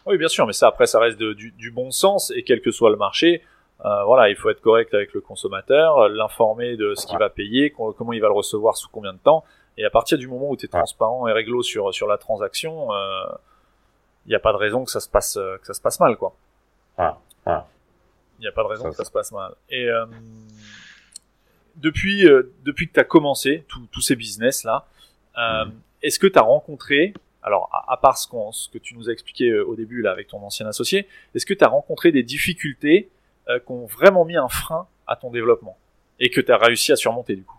Oui, 0.06 0.18
bien 0.18 0.28
sûr, 0.28 0.46
mais 0.46 0.52
ça 0.52 0.68
après, 0.68 0.86
ça 0.86 0.98
reste 0.98 1.18
du, 1.18 1.52
du, 1.52 1.70
bon 1.70 1.90
sens 1.90 2.32
et 2.34 2.42
quel 2.42 2.60
que 2.60 2.70
soit 2.72 2.90
le 2.90 2.96
marché, 2.96 3.42
euh, 3.84 4.04
voilà, 4.04 4.30
il 4.30 4.36
faut 4.36 4.50
être 4.50 4.60
correct 4.60 4.94
avec 4.94 5.12
le 5.12 5.20
consommateur, 5.20 6.08
l'informer 6.08 6.76
de 6.76 6.94
ce 6.94 7.06
qu'il 7.06 7.18
va 7.18 7.28
payer, 7.28 7.70
comment 7.70 8.12
il 8.12 8.20
va 8.20 8.28
le 8.28 8.34
recevoir, 8.34 8.76
sous 8.76 8.88
combien 8.88 9.12
de 9.12 9.18
temps. 9.18 9.44
Et 9.76 9.84
à 9.84 9.90
partir 9.90 10.16
du 10.16 10.28
moment 10.28 10.48
où 10.50 10.56
tu 10.56 10.66
es 10.66 10.68
transparent 10.68 11.26
et 11.26 11.32
réglo 11.32 11.62
sur 11.62 11.92
sur 11.92 12.06
la 12.06 12.16
transaction, 12.16 12.88
il 12.90 12.94
euh, 12.94 13.36
n'y 14.28 14.34
a 14.34 14.38
pas 14.38 14.52
de 14.52 14.58
raison 14.58 14.84
que 14.84 14.90
ça 14.90 15.00
se 15.00 15.08
passe 15.08 15.34
que 15.34 15.66
ça 15.66 15.74
se 15.74 15.80
passe 15.80 15.98
mal, 16.00 16.16
quoi. 16.16 16.34
Il 18.38 18.42
n'y 18.42 18.46
a 18.46 18.52
pas 18.52 18.62
de 18.62 18.68
raison 18.68 18.88
que 18.90 18.96
ça 18.96 19.04
se 19.04 19.10
passe 19.10 19.32
mal. 19.32 19.52
Et 19.68 19.88
euh, 19.88 20.06
depuis 21.76 22.24
depuis 22.62 22.88
que 22.88 22.94
tu 22.94 23.00
as 23.00 23.04
commencé 23.04 23.66
tous 23.68 24.00
ces 24.00 24.14
business 24.14 24.64
là, 24.64 24.86
mm. 25.36 25.72
est-ce 26.02 26.20
que 26.20 26.28
tu 26.28 26.38
as 26.38 26.42
rencontré 26.42 27.12
alors, 27.46 27.68
à, 27.88 27.98
part 27.98 28.16
ce, 28.16 28.26
ce, 28.52 28.70
que 28.70 28.78
tu 28.78 28.96
nous 28.96 29.10
as 29.10 29.12
expliqué 29.12 29.52
au 29.60 29.76
début 29.76 30.00
là 30.00 30.12
avec 30.12 30.28
ton 30.28 30.38
ancien 30.38 30.66
associé, 30.66 31.06
est-ce 31.34 31.44
que 31.44 31.52
tu 31.52 31.62
as 31.62 31.68
rencontré 31.68 32.10
des 32.10 32.22
difficultés 32.22 33.10
euh, 33.48 33.58
qui 33.58 33.72
ont 33.72 33.86
vraiment 33.86 34.24
mis 34.24 34.36
un 34.36 34.48
frein 34.48 34.86
à 35.06 35.16
ton 35.16 35.30
développement 35.30 35.76
et 36.20 36.30
que 36.30 36.40
tu 36.40 36.52
as 36.52 36.56
réussi 36.56 36.92
à 36.92 36.96
surmonter 36.96 37.36
du 37.36 37.44
coup 37.44 37.58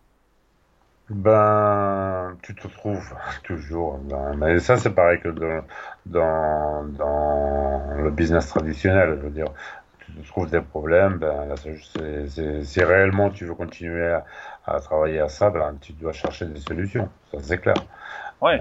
ben, 1.10 2.36
tu 2.42 2.56
te 2.56 2.68
trouves 2.68 3.14
toujours. 3.44 4.00
mais 4.38 4.60
ça, 4.60 4.78
c'est 4.78 4.94
pareil 4.94 5.20
que 5.20 5.30
dans, 6.06 6.84
dans, 6.86 7.96
le 7.98 8.10
business 8.10 8.48
traditionnel. 8.48 9.18
Je 9.20 9.26
veux 9.26 9.30
dire, 9.30 9.48
tu 10.00 10.14
te 10.14 10.28
trouves 10.28 10.50
des 10.50 10.62
problèmes. 10.62 11.18
Ben, 11.18 11.54
si 12.64 12.84
réellement 12.84 13.30
tu 13.30 13.46
veux 13.46 13.54
continuer 13.54 14.18
à, 14.66 14.80
travailler 14.80 15.20
à 15.20 15.30
ça, 15.30 15.50
ben, 15.50 15.76
tu 15.80 15.94
dois 15.94 16.14
chercher 16.14 16.46
des 16.46 16.60
solutions. 16.60 17.10
Ça, 17.32 17.38
c'est 17.42 17.60
clair. 17.60 17.76
Ouais. 18.42 18.60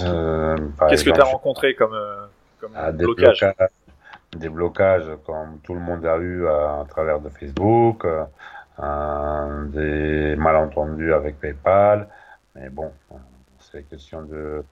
Euh, 0.00 0.56
Qu'est-ce 0.88 1.04
que 1.04 1.10
tu 1.10 1.20
as 1.20 1.24
rencontré 1.24 1.74
comme, 1.74 1.94
euh, 1.94 2.26
comme 2.60 2.72
ah, 2.74 2.92
blocage 2.92 3.44
des 4.36 4.48
blocages 4.48 5.10
comme 5.26 5.58
tout 5.62 5.74
le 5.74 5.80
monde 5.80 6.04
a 6.06 6.16
eu 6.18 6.46
à, 6.46 6.84
travers 6.88 7.20
de 7.20 7.28
Facebook, 7.28 8.04
euh, 8.04 9.64
des 9.66 10.36
malentendus 10.36 11.12
avec 11.12 11.40
PayPal. 11.40 12.08
Mais 12.54 12.68
bon, 12.68 12.92
c'est 13.58 13.88
question 13.88 14.22
de. 14.22 14.64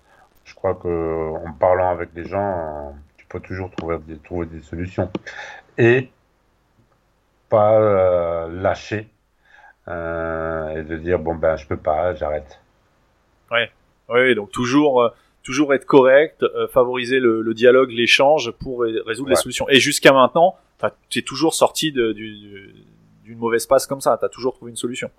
Je 0.44 0.54
crois 0.54 0.74
que 0.74 1.46
en 1.46 1.52
parlant 1.52 1.90
avec 1.90 2.10
les 2.14 2.24
gens, 2.24 2.94
tu 3.16 3.26
peux 3.26 3.40
toujours 3.40 3.70
trouver 3.70 3.98
des, 3.98 4.18
trouver 4.18 4.46
des 4.46 4.62
solutions. 4.62 5.10
Et 5.76 6.10
pas 7.48 7.78
euh, 7.78 8.48
lâcher 8.48 9.08
euh, 9.88 10.76
et 10.76 10.82
de 10.82 10.96
dire 10.96 11.18
bon 11.18 11.34
ben 11.34 11.56
je 11.56 11.66
peux 11.66 11.76
pas, 11.76 12.14
j'arrête. 12.14 12.60
Ouais, 13.50 13.70
oui, 14.08 14.34
donc 14.34 14.50
toujours 14.50 15.12
toujours 15.48 15.72
être 15.72 15.86
correct, 15.86 16.42
euh, 16.42 16.68
favoriser 16.68 17.20
le, 17.20 17.40
le 17.40 17.54
dialogue, 17.54 17.90
l'échange 17.90 18.50
pour 18.50 18.82
résoudre 18.82 19.30
les 19.30 19.36
solutions. 19.36 19.66
Et 19.70 19.80
jusqu'à 19.80 20.12
maintenant, 20.12 20.56
tu 21.08 21.20
es 21.20 21.22
toujours 21.22 21.54
sorti 21.54 21.90
d'une 21.90 23.38
mauvaise 23.38 23.64
passe 23.64 23.86
comme 23.86 24.02
ça, 24.02 24.18
tu 24.18 24.26
as 24.26 24.28
toujours 24.28 24.52
trouvé 24.52 24.70
une 24.70 24.76
solution. 24.76 25.10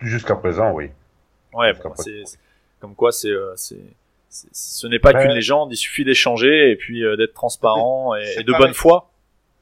Jusqu'à 0.00 0.34
présent, 0.34 0.72
oui. 0.72 0.88
Ouais, 1.52 1.72
comme 2.80 2.94
quoi 2.94 3.12
c'est 3.12 3.28
euh, 3.28 3.54
ce 3.56 4.86
n'est 4.86 4.98
pas 4.98 5.12
qu'une 5.12 5.32
légende, 5.32 5.70
il 5.72 5.76
suffit 5.76 6.04
d'échanger 6.04 6.70
et 6.70 6.76
puis 6.76 7.04
euh, 7.04 7.16
d'être 7.16 7.34
transparent 7.34 8.14
et, 8.14 8.42
de 8.42 8.52
bonne 8.58 8.72
foi. 8.72 9.10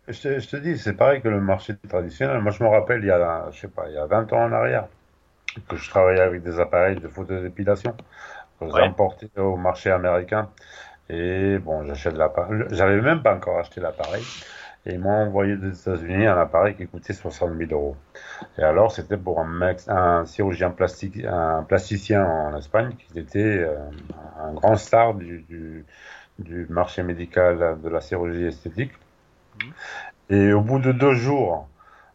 Je 0.07 0.21
te, 0.21 0.39
je 0.39 0.49
te 0.49 0.57
dis, 0.57 0.79
c'est 0.79 0.95
pareil 0.95 1.21
que 1.21 1.29
le 1.29 1.41
marché 1.41 1.75
traditionnel. 1.89 2.41
Moi, 2.41 2.53
je 2.53 2.63
me 2.63 2.69
rappelle, 2.69 3.01
il 3.03 3.09
y 3.09 3.11
a, 3.11 3.49
je 3.51 3.61
sais 3.61 3.69
pas, 3.69 3.89
il 3.89 3.95
y 3.95 3.99
a 3.99 4.07
20 4.07 4.33
ans 4.33 4.45
en 4.45 4.53
arrière, 4.53 4.87
que 5.69 5.77
je 5.77 5.91
travaillais 5.91 6.21
avec 6.21 6.43
des 6.43 6.61
appareils 6.61 6.97
de 6.97 7.09
photodépilation 7.09 7.97
importé 8.75 9.29
au 9.37 9.57
marché 9.57 9.91
américain. 9.91 10.49
Et 11.09 11.59
bon, 11.59 11.85
j'achète 11.85 12.17
l'appareil. 12.17 12.63
J'avais 12.71 13.01
même 13.01 13.23
pas 13.23 13.35
encore 13.35 13.59
acheté 13.59 13.81
l'appareil. 13.81 14.23
Et 14.85 14.95
ils 14.95 14.99
m'ont 14.99 15.11
envoyé 15.11 15.57
des 15.57 15.79
États-Unis 15.79 16.27
un 16.27 16.37
appareil 16.39 16.75
qui 16.75 16.87
coûtait 16.89 17.13
60 17.13 17.57
000 17.57 17.71
euros. 17.71 17.97
Et 18.59 18.63
alors, 18.63 18.91
c'était 18.91 19.17
pour 19.17 19.39
un, 19.39 19.47
mec, 19.47 19.81
un 19.87 20.25
chirurgien 20.25 20.71
plastique, 20.71 21.25
un 21.25 21.63
plasticien 21.63 22.25
en 22.25 22.57
Espagne, 22.57 22.95
qui 22.97 23.19
était 23.19 23.39
euh, 23.39 23.77
un 24.41 24.53
grand 24.55 24.77
star 24.77 25.15
du, 25.15 25.43
du, 25.49 25.85
du, 26.41 26.67
marché 26.69 27.05
médical 27.05 27.79
de 27.81 27.89
la 27.89 28.01
chirurgie 28.01 28.47
esthétique. 28.47 28.93
Mmh. 29.63 30.35
Et 30.35 30.53
au 30.53 30.63
bout 30.63 30.81
de 30.81 30.91
deux 30.91 31.15
jours, 31.15 31.69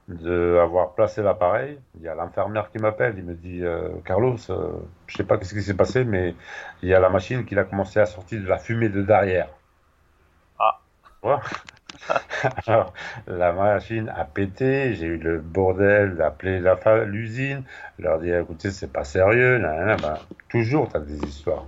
d'avoir 0.07 0.93
placé 0.93 1.21
l'appareil. 1.21 1.79
Il 1.95 2.01
y 2.01 2.07
a 2.07 2.15
l'infirmière 2.15 2.71
qui 2.71 2.79
m'appelle, 2.79 3.15
il 3.17 3.25
me 3.25 3.33
dit 3.33 3.63
euh, 3.63 3.89
Carlos, 4.05 4.37
euh, 4.49 4.71
je 5.07 5.17
sais 5.17 5.23
pas 5.23 5.37
ce 5.41 5.53
qui 5.53 5.61
s'est 5.61 5.73
passé, 5.73 6.05
mais 6.05 6.33
il 6.81 6.89
y 6.89 6.93
a 6.93 6.99
la 6.99 7.09
machine 7.09 7.45
qui 7.45 7.57
a 7.57 7.63
commencé 7.65 7.99
à 7.99 8.05
sortir 8.05 8.41
de 8.41 8.47
la 8.47 8.57
fumée 8.57 8.89
de 8.89 9.01
derrière. 9.01 9.49
Ah. 10.59 10.79
Alors, 12.67 12.93
la 13.27 13.51
machine 13.51 14.09
a 14.15 14.23
pété, 14.23 14.93
j'ai 14.93 15.07
eu 15.07 15.17
le 15.17 15.39
bordel 15.39 16.15
d'appeler 16.15 16.61
l'usine, 17.05 17.63
leur 17.99 18.19
dire 18.19 18.39
écoutez, 18.39 18.71
c'est 18.71 18.91
pas 18.91 19.03
sérieux, 19.03 19.59
ben, 19.59 20.17
toujours 20.47 20.89
tu 20.89 20.97
as 20.97 20.99
des 20.99 21.17
histoires 21.25 21.65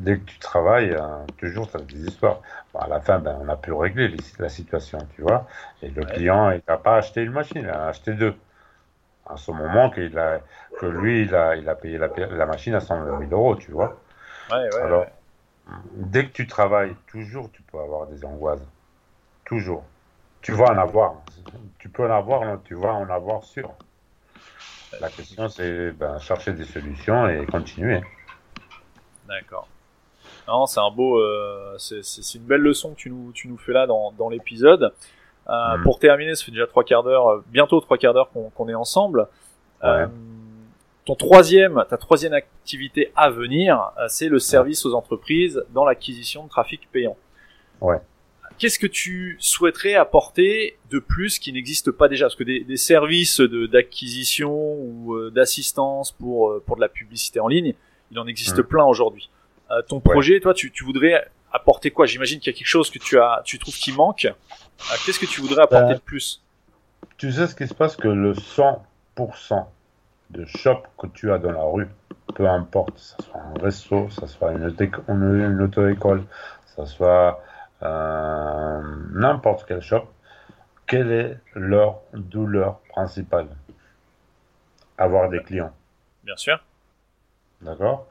dès 0.00 0.18
que 0.18 0.24
tu 0.24 0.38
travailles, 0.38 0.94
hein, 0.94 1.26
toujours, 1.38 1.68
as 1.74 1.78
des 1.78 2.06
histoires. 2.06 2.40
Bon, 2.72 2.80
à 2.80 2.88
la 2.88 3.00
fin, 3.00 3.18
ben, 3.18 3.38
on 3.40 3.48
a 3.48 3.56
pu 3.56 3.72
régler 3.72 4.14
la 4.38 4.48
situation, 4.48 4.98
tu 5.14 5.22
vois. 5.22 5.46
Et 5.82 5.88
le 5.88 6.04
client, 6.04 6.50
il 6.50 6.62
n'a 6.68 6.76
pas 6.76 6.96
acheté 6.96 7.22
une 7.22 7.32
machine, 7.32 7.62
il 7.62 7.68
a 7.68 7.88
acheté 7.88 8.12
deux. 8.12 8.34
À 9.28 9.36
ce 9.36 9.50
moment 9.50 9.90
qu'il 9.90 10.16
a, 10.18 10.40
que 10.78 10.86
lui, 10.86 11.22
il 11.22 11.34
a, 11.34 11.56
il 11.56 11.68
a 11.68 11.74
payé 11.74 11.98
la, 11.98 12.08
la 12.08 12.46
machine 12.46 12.74
à 12.74 12.80
120 12.80 13.18
000 13.28 13.32
euros, 13.32 13.56
tu 13.56 13.72
vois. 13.72 14.00
Ouais, 14.50 14.56
ouais, 14.56 14.82
Alors, 14.82 15.06
dès 15.94 16.26
que 16.26 16.32
tu 16.32 16.46
travailles, 16.46 16.94
toujours, 17.08 17.50
tu 17.50 17.62
peux 17.62 17.78
avoir 17.78 18.06
des 18.06 18.24
angoisses. 18.24 18.66
Toujours. 19.44 19.84
Tu 20.42 20.52
vas 20.52 20.66
en 20.66 20.78
avoir. 20.78 21.16
Tu 21.78 21.88
peux 21.88 22.06
en 22.06 22.16
avoir, 22.16 22.62
tu 22.62 22.74
vas 22.74 22.92
en 22.92 23.10
avoir 23.10 23.42
sûr. 23.42 23.72
La 25.00 25.08
question, 25.08 25.48
c'est 25.48 25.90
ben, 25.90 26.18
chercher 26.18 26.52
des 26.52 26.64
solutions 26.64 27.28
et 27.28 27.44
continuer. 27.46 28.00
D'accord. 29.26 29.68
Non, 30.48 30.66
c'est 30.66 30.80
un 30.80 30.90
beau, 30.90 31.18
euh, 31.18 31.74
c'est 31.78 32.34
une 32.34 32.44
belle 32.44 32.60
leçon 32.60 32.90
que 32.90 32.96
tu 32.96 33.10
nous, 33.10 33.32
tu 33.32 33.48
nous 33.48 33.58
fais 33.58 33.72
là 33.72 33.86
dans, 33.86 34.12
dans 34.12 34.28
l'épisode. 34.28 34.92
Euh, 35.48 35.76
mm. 35.76 35.82
Pour 35.82 35.98
terminer, 35.98 36.34
ça 36.34 36.44
fait 36.44 36.52
déjà 36.52 36.66
trois 36.66 36.84
quarts 36.84 37.02
d'heure, 37.02 37.28
euh, 37.28 37.44
bientôt 37.48 37.80
trois 37.80 37.98
quarts 37.98 38.14
d'heure 38.14 38.30
qu'on 38.30 38.68
est 38.68 38.74
ensemble. 38.74 39.28
Euh, 39.84 40.06
ton 41.04 41.14
troisième, 41.14 41.84
ta 41.88 41.96
troisième 41.96 42.32
activité 42.32 43.12
à 43.14 43.30
venir, 43.30 43.92
euh, 43.98 44.06
c'est 44.08 44.28
le 44.28 44.38
service 44.38 44.86
aux 44.86 44.94
entreprises 44.94 45.64
dans 45.72 45.84
l'acquisition 45.84 46.44
de 46.44 46.48
trafic 46.48 46.88
payant. 46.90 47.16
Ouais. 47.80 47.98
Qu'est-ce 48.58 48.78
que 48.78 48.86
tu 48.86 49.36
souhaiterais 49.38 49.94
apporter 49.94 50.78
de 50.90 50.98
plus 50.98 51.38
qui 51.38 51.52
n'existe 51.52 51.90
pas 51.90 52.08
déjà? 52.08 52.24
Parce 52.24 52.36
que 52.36 52.44
des, 52.44 52.64
des 52.64 52.78
services 52.78 53.40
d'acquisition 53.40 54.52
ou 54.52 55.30
d'assistance 55.30 56.10
pour 56.12 56.62
pour 56.64 56.76
de 56.76 56.80
la 56.80 56.88
publicité 56.88 57.38
en 57.38 57.48
ligne, 57.48 57.74
il 58.10 58.18
en 58.18 58.26
existe 58.26 58.58
mm. 58.58 58.64
plein 58.64 58.84
aujourd'hui. 58.84 59.28
Euh, 59.70 59.82
ton 59.82 60.00
projet, 60.00 60.40
toi, 60.40 60.54
tu, 60.54 60.70
tu 60.70 60.84
voudrais 60.84 61.28
apporter 61.52 61.90
quoi? 61.90 62.06
J'imagine 62.06 62.38
qu'il 62.38 62.52
y 62.52 62.54
a 62.54 62.58
quelque 62.58 62.68
chose 62.68 62.90
que 62.90 62.98
tu 62.98 63.18
as, 63.18 63.42
tu 63.44 63.58
trouves 63.58 63.74
qui 63.74 63.92
manque. 63.92 64.24
Euh, 64.26 64.94
qu'est-ce 65.04 65.18
que 65.18 65.26
tu 65.26 65.40
voudrais 65.40 65.62
apporter 65.62 65.86
ben, 65.86 65.94
de 65.94 66.00
plus? 66.00 66.42
Tu 67.16 67.32
sais 67.32 67.46
ce 67.46 67.54
qui 67.54 67.66
se 67.66 67.74
passe 67.74 67.96
que 67.96 68.08
le 68.08 68.34
100% 68.34 69.66
de 70.30 70.44
shop 70.44 70.82
que 70.98 71.06
tu 71.08 71.32
as 71.32 71.38
dans 71.38 71.52
la 71.52 71.62
rue, 71.62 71.88
peu 72.34 72.48
importe, 72.48 72.98
ça 72.98 73.16
soit 73.22 73.40
un 73.40 73.62
resto, 73.62 74.10
ça 74.10 74.26
soit 74.26 74.52
une, 74.52 74.74
une, 75.08 75.62
auto-école, 75.62 76.24
ça 76.74 76.86
soit 76.86 77.42
euh, 77.82 78.82
n'importe 79.12 79.64
quel 79.66 79.80
shop, 79.80 80.08
quelle 80.86 81.10
est 81.10 81.38
leur 81.54 82.00
douleur 82.12 82.80
principale? 82.88 83.48
Avoir 84.98 85.28
des 85.28 85.42
clients. 85.42 85.72
Bien 86.24 86.36
sûr. 86.36 86.62
D'accord? 87.60 88.06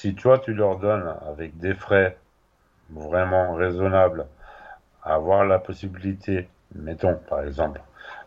Si 0.00 0.14
toi, 0.14 0.38
tu 0.38 0.54
leur 0.54 0.78
donnes 0.78 1.12
avec 1.28 1.58
des 1.58 1.74
frais 1.74 2.16
vraiment 2.88 3.54
raisonnables, 3.54 4.26
avoir 5.02 5.44
la 5.44 5.58
possibilité, 5.58 6.48
mettons 6.76 7.16
par 7.28 7.42
exemple, 7.42 7.80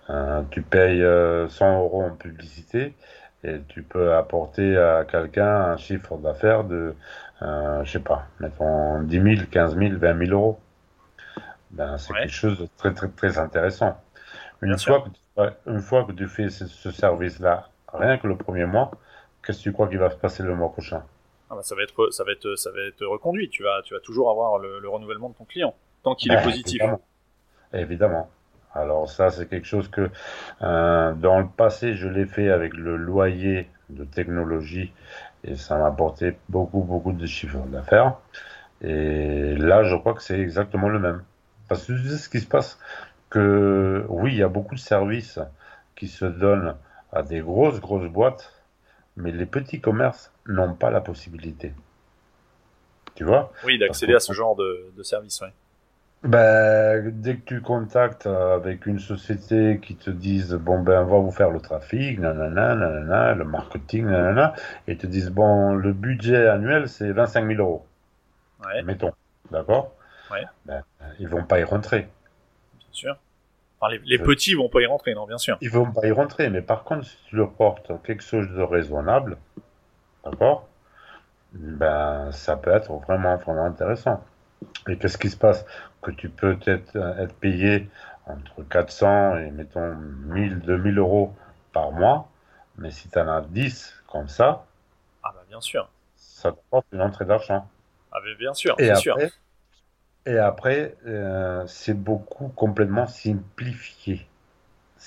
euh, 0.09 0.41
tu 0.51 0.63
payes 0.63 0.99
100 0.99 1.05
euh, 1.05 1.78
euros 1.78 2.03
en 2.03 2.09
publicité 2.09 2.93
et 3.45 3.61
tu 3.69 3.84
peux 3.84 4.13
apporter 4.13 4.78
à 4.78 5.05
quelqu'un 5.05 5.47
un 5.47 5.78
chiffre 5.78 6.17
d'affaires 6.17 6.65
de, 6.65 6.93
euh, 7.41 7.86
je 7.86 7.91
sais 7.93 7.99
pas, 7.99 8.28
mettons 8.41 9.03
10 9.03 9.36
000, 9.38 9.47
15 9.49 9.78
000, 9.78 9.97
20 9.97 10.26
000 10.26 10.32
euros. 10.32 10.59
Ben, 11.69 11.97
c'est 11.97 12.11
quelque 12.11 12.34
chose 12.34 12.59
de 12.59 12.67
très 12.76 12.93
très 12.93 13.07
très 13.07 13.38
intéressant. 13.38 13.95
Une 14.61 14.78
fois, 14.78 15.05
que 15.05 15.07
tu, 15.07 15.72
une 15.72 15.80
fois 15.80 16.03
que 16.03 16.11
tu 16.11 16.28
fais 16.28 16.49
ce 16.49 16.91
service-là, 16.91 17.69
rien 17.93 18.17
que 18.17 18.28
le 18.28 18.36
premier 18.36 18.65
mois, 18.65 18.91
Qu'est-ce 19.43 19.59
que 19.59 19.63
tu 19.63 19.74
crois 19.74 19.88
qu'il 19.88 19.97
va 19.97 20.11
se 20.11 20.17
passer 20.17 20.43
le 20.43 20.55
mois 20.55 20.72
prochain? 20.72 21.03
Ah 21.52 21.56
bah 21.56 21.64
ça 21.64 21.76
va 21.76 21.84
être 21.84 22.12
ça 22.12 22.24
va 22.24 22.32
être 22.32 22.56
ça 22.56 22.72
va 22.72 22.80
être 22.80 23.06
reconduit. 23.06 23.49
Tu 23.49 23.62
vas 23.62 23.82
tu 23.84 23.93
vas 23.93 23.99
toujours 23.99 24.32
avoir 24.32 24.58
le, 24.58 24.88
renouvellement 24.88 25.30
de 25.30 25.36
ton 25.36 25.43
client 25.43 25.76
tant 26.02 26.16
qu'il 26.16 26.32
est 26.32 26.36
bah, 26.36 26.43
positif. 26.43 26.82
Évidemment. 27.74 28.30
Alors 28.74 29.10
ça 29.10 29.30
c'est 29.32 29.49
quelque 29.49 29.68
chose 29.68 29.89
que 29.89 30.10
euh, 30.62 31.14
dans 31.14 31.39
le 31.39 31.47
passé 31.47 31.93
je 31.95 32.08
l'ai 32.08 32.26
fait 32.26 32.49
avec 32.49 32.74
le 32.74 32.95
loyer 32.95 33.68
de 33.89 34.06
technologie 34.06 34.93
et 35.43 35.58
ça 35.58 35.78
m'a 35.78 35.88
apporté 35.88 36.38
beaucoup 36.47 36.84
beaucoup 36.84 37.12
de 37.12 37.26
chiffres 37.26 37.68
d'affaires. 37.68 38.16
Et 38.82 39.56
là 39.58 39.84
je 39.84 39.95
crois 39.97 40.14
que 40.14 40.24
c'est 40.24 40.39
exactement 40.39 40.88
le 40.88 40.99
même. 40.99 41.22
Parce 41.68 41.86
que 41.86 41.97
ce 41.97 42.30
qui 42.30 42.39
se 42.39 42.47
passe? 42.47 42.80
Que 43.30 44.06
oui 44.08 44.32
il 44.32 44.38
y 44.38 44.43
a 44.43 44.49
beaucoup 44.49 44.76
de 44.76 44.80
services 44.80 45.39
qui 45.97 46.08
se 46.08 46.26
donnent 46.26 46.76
à 47.12 47.24
des 47.24 47.41
grosses 47.41 47.82
grosses 47.82 48.10
boîtes 48.10 48.54
mais 49.18 49.32
les 49.32 49.45
petits 49.45 49.82
commerces 49.82 50.30
n'ont 50.48 50.74
pas 50.74 50.89
la 50.89 51.02
possibilité. 51.02 51.74
Tu 53.16 53.24
vois? 53.24 53.52
Oui, 53.66 53.78
d'accéder 53.78 54.16
à 54.16 54.20
ce 54.20 54.34
genre 54.34 54.56
de, 54.56 54.92
de 54.96 55.04
service. 55.04 55.42
Ben, 56.24 57.10
dès 57.12 57.38
que 57.38 57.46
tu 57.46 57.62
contactes 57.62 58.28
avec 58.28 58.86
une 58.86 59.00
société 59.00 59.80
qui 59.82 59.96
te 59.96 60.12
dise 60.12 60.54
bon 60.54 60.80
ben 60.80 61.02
on 61.02 61.06
va 61.06 61.18
vous 61.18 61.32
faire 61.32 61.50
le 61.50 61.60
trafic, 61.60 62.20
nanana, 62.20 62.76
nanana, 62.76 63.34
le 63.34 63.44
marketing, 63.44 64.06
nanana, 64.06 64.54
et 64.88 64.98
te 64.98 65.08
disent 65.08 65.32
bon 65.32 65.74
le 65.74 65.94
budget 65.94 66.48
annuel 66.48 66.88
c'est 66.89 67.12
25 67.12 67.48
000 67.48 67.60
euros. 67.60 67.88
Ouais. 68.64 68.84
Mettons, 68.84 69.14
d'accord? 69.50 69.96
Ouais. 70.32 70.44
Ben, 70.66 70.84
ils 71.20 71.28
vont 71.28 71.44
pas 71.44 71.60
y 71.60 71.64
rentrer. 71.64 72.08
Bien 72.78 72.88
sûr 72.92 73.18
les, 73.89 74.02
les 74.06 74.20
petits 74.20 74.54
vont 74.54 74.70
pas 74.70 74.82
y 74.82 74.86
rentrer, 74.86 75.14
non, 75.14 75.26
bien 75.26 75.38
sûr. 75.38 75.58
Ils 75.62 75.70
vont 75.70 75.92
pas 75.92 76.06
y 76.08 76.12
rentrer, 76.12 76.50
mais 76.50 76.62
par 76.62 76.84
contre, 76.84 77.06
si 77.06 77.18
tu 77.26 77.36
leur 77.36 77.52
portes 77.52 77.92
quelque 78.04 78.24
chose 78.24 78.50
de 78.50 78.62
raisonnable, 78.62 79.38
d'accord? 80.24 80.67
Ben, 81.53 82.32
ça 82.32 82.55
peut 82.55 82.72
être 82.72 82.93
vraiment, 82.93 83.36
vraiment 83.38 83.65
intéressant. 83.65 84.24
Et 84.88 84.97
qu'est-ce 84.97 85.17
qui 85.17 85.30
se 85.30 85.38
passe? 85.38 85.65
Que 86.01 86.11
tu 86.11 86.30
peux 86.30 86.57
être, 86.65 86.95
être 86.95 87.36
payé 87.36 87.89
entre 88.26 88.63
400 88.63 89.38
et, 89.38 89.51
mettons, 89.51 89.95
1000, 89.95 90.59
2000 90.59 90.97
euros 90.99 91.34
par 91.74 91.91
mois, 91.91 92.30
mais 92.78 92.91
si 92.91 93.09
tu 93.09 93.19
en 93.19 93.28
as 93.28 93.41
10 93.41 93.93
comme 94.07 94.28
ça, 94.28 94.65
ah 95.24 95.32
bah 95.34 95.43
bien 95.47 95.61
sûr. 95.61 95.89
Ça 96.15 96.51
te 96.51 96.57
porte 96.69 96.86
une 96.91 97.01
entrée 97.01 97.26
d'argent. 97.26 97.67
Ah 98.11 98.17
mais 98.24 98.36
bien 98.36 98.53
sûr, 98.53 98.76
et 98.80 98.89
après, 98.89 99.01
sûr. 99.01 99.17
Et 100.26 100.38
après, 100.38 100.95
euh, 101.07 101.65
c'est 101.67 101.93
beaucoup 101.93 102.49
complètement 102.49 103.07
simplifié. 103.07 104.28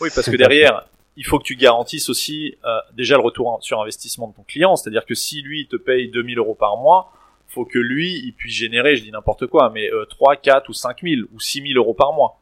Oui, 0.00 0.10
parce 0.14 0.28
que 0.28 0.36
derrière, 0.36 0.86
il 1.16 1.24
faut 1.24 1.38
que 1.38 1.44
tu 1.44 1.56
garantisses 1.56 2.08
aussi 2.08 2.56
euh, 2.64 2.78
déjà 2.92 3.16
le 3.16 3.22
retour 3.22 3.58
sur 3.60 3.80
investissement 3.80 4.28
de 4.28 4.34
ton 4.34 4.42
client. 4.42 4.76
C'est-à-dire 4.76 5.06
que 5.06 5.14
si 5.14 5.42
lui 5.42 5.62
il 5.62 5.68
te 5.68 5.76
paye 5.76 6.08
2000 6.08 6.38
euros 6.38 6.54
par 6.54 6.76
mois, 6.76 7.12
faut 7.48 7.64
que 7.64 7.78
lui 7.78 8.20
il 8.24 8.32
puisse 8.32 8.54
générer, 8.54 8.96
je 8.96 9.04
dis 9.04 9.10
n'importe 9.10 9.46
quoi, 9.46 9.70
mais 9.70 9.90
euh, 9.92 10.06
3, 10.06 10.36
4 10.36 10.68
ou 10.68 10.72
5000 10.72 11.24
ou 11.32 11.40
6000 11.40 11.76
euros 11.76 11.94
par 11.94 12.12
mois. 12.12 12.38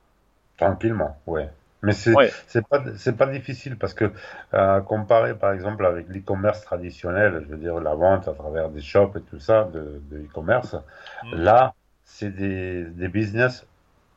Tranquillement, 0.57 1.17
ouais. 1.27 1.49
Mais 1.83 1.93
c'est 1.93 2.15
c'est 2.47 2.65
pas 2.67 2.81
c'est 2.97 3.17
pas 3.17 3.27
difficile 3.27 3.77
parce 3.77 3.93
que 3.93 4.13
euh, 4.55 4.81
comparé 4.83 5.35
par 5.35 5.53
exemple 5.53 5.85
avec 5.85 6.07
l'e-commerce 6.09 6.63
traditionnel, 6.63 7.43
je 7.45 7.49
veux 7.49 7.57
dire 7.57 7.81
la 7.81 7.97
vente 7.97 8.29
à 8.29 8.33
travers 8.35 8.69
des 8.69 8.81
shops 8.81 9.17
et 9.17 9.21
tout 9.23 9.41
ça 9.41 9.65
de, 9.65 10.01
e-commerce, 10.13 10.77
mmh. 11.25 11.35
là 11.35 11.75
c'est 12.05 12.31
des, 12.31 12.85
des 12.85 13.09
business 13.09 13.67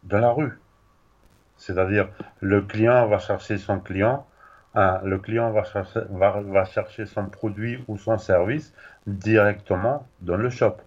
de 0.04 0.18
la 0.18 0.30
rue. 0.32 0.54
C'est-à-dire, 1.58 2.10
le 2.42 2.62
client 2.62 3.08
va 3.08 3.20
chercher 3.20 3.58
son 3.58 3.80
client, 3.80 4.26
hein, 4.76 5.00
le 5.04 5.18
client 5.18 5.52
va 5.52 5.64
chercher, 5.64 6.02
va, 6.10 6.42
va 6.42 6.66
chercher 6.66 7.06
son 7.06 7.26
produit 7.28 7.84
ou 7.88 7.98
son 7.98 8.18
service 8.18 8.74
directement 9.08 10.08
dans 10.22 10.38
le 10.38 10.50
shop. 10.50 10.78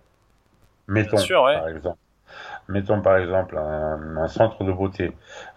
Mettons, 0.88 1.16
par 1.16 1.68
exemple, 1.68 1.98
mettons 2.68 3.00
par 3.02 3.18
exemple 3.18 3.58
un, 3.58 4.28
centre 4.28 4.64
de 4.64 4.72
beauté 4.72 5.12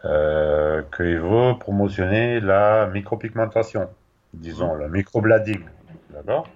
euh, 0.05 0.81
qu'il 0.95 1.19
veut 1.19 1.57
promotionner 1.59 2.39
la 2.39 2.87
micropigmentation, 2.87 3.89
disons, 4.33 4.75
la 4.75 4.87
microblading, 4.87 5.63
d'accord? 6.09 6.47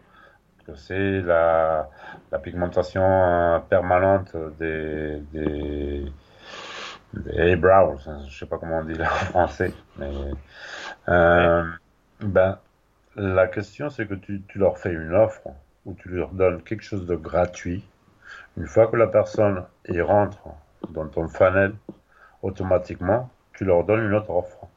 C'est 0.75 1.21
la, 1.21 1.89
la, 2.31 2.39
pigmentation 2.39 3.03
euh, 3.03 3.59
permanente 3.59 4.35
des, 4.59 5.21
des, 5.31 6.11
eyebrows, 7.33 7.99
hein, 8.07 8.23
je 8.27 8.37
sais 8.37 8.45
pas 8.45 8.57
comment 8.57 8.79
on 8.79 8.85
dit 8.85 8.93
là 8.93 9.05
en 9.05 9.25
français, 9.25 9.73
mais 9.97 10.11
euh, 11.09 11.63
ben, 12.21 12.57
la 13.15 13.47
question 13.47 13.89
c'est 13.89 14.07
que 14.07 14.15
tu, 14.15 14.41
tu, 14.47 14.59
leur 14.59 14.77
fais 14.77 14.91
une 14.91 15.13
offre 15.13 15.47
ou 15.85 15.93
tu 15.93 16.09
leur 16.09 16.29
donnes 16.29 16.61
quelque 16.63 16.83
chose 16.83 17.05
de 17.05 17.15
gratuit. 17.15 17.83
Une 18.57 18.67
fois 18.67 18.87
que 18.87 18.95
la 18.95 19.07
personne 19.07 19.63
y 19.87 20.01
rentre 20.01 20.39
dans 20.89 21.07
ton 21.07 21.27
funnel, 21.27 21.73
automatiquement, 22.41 23.29
tu 23.53 23.65
leur 23.65 23.83
donnes 23.83 24.05
une 24.05 24.13
autre 24.13 24.29
offre. 24.29 24.67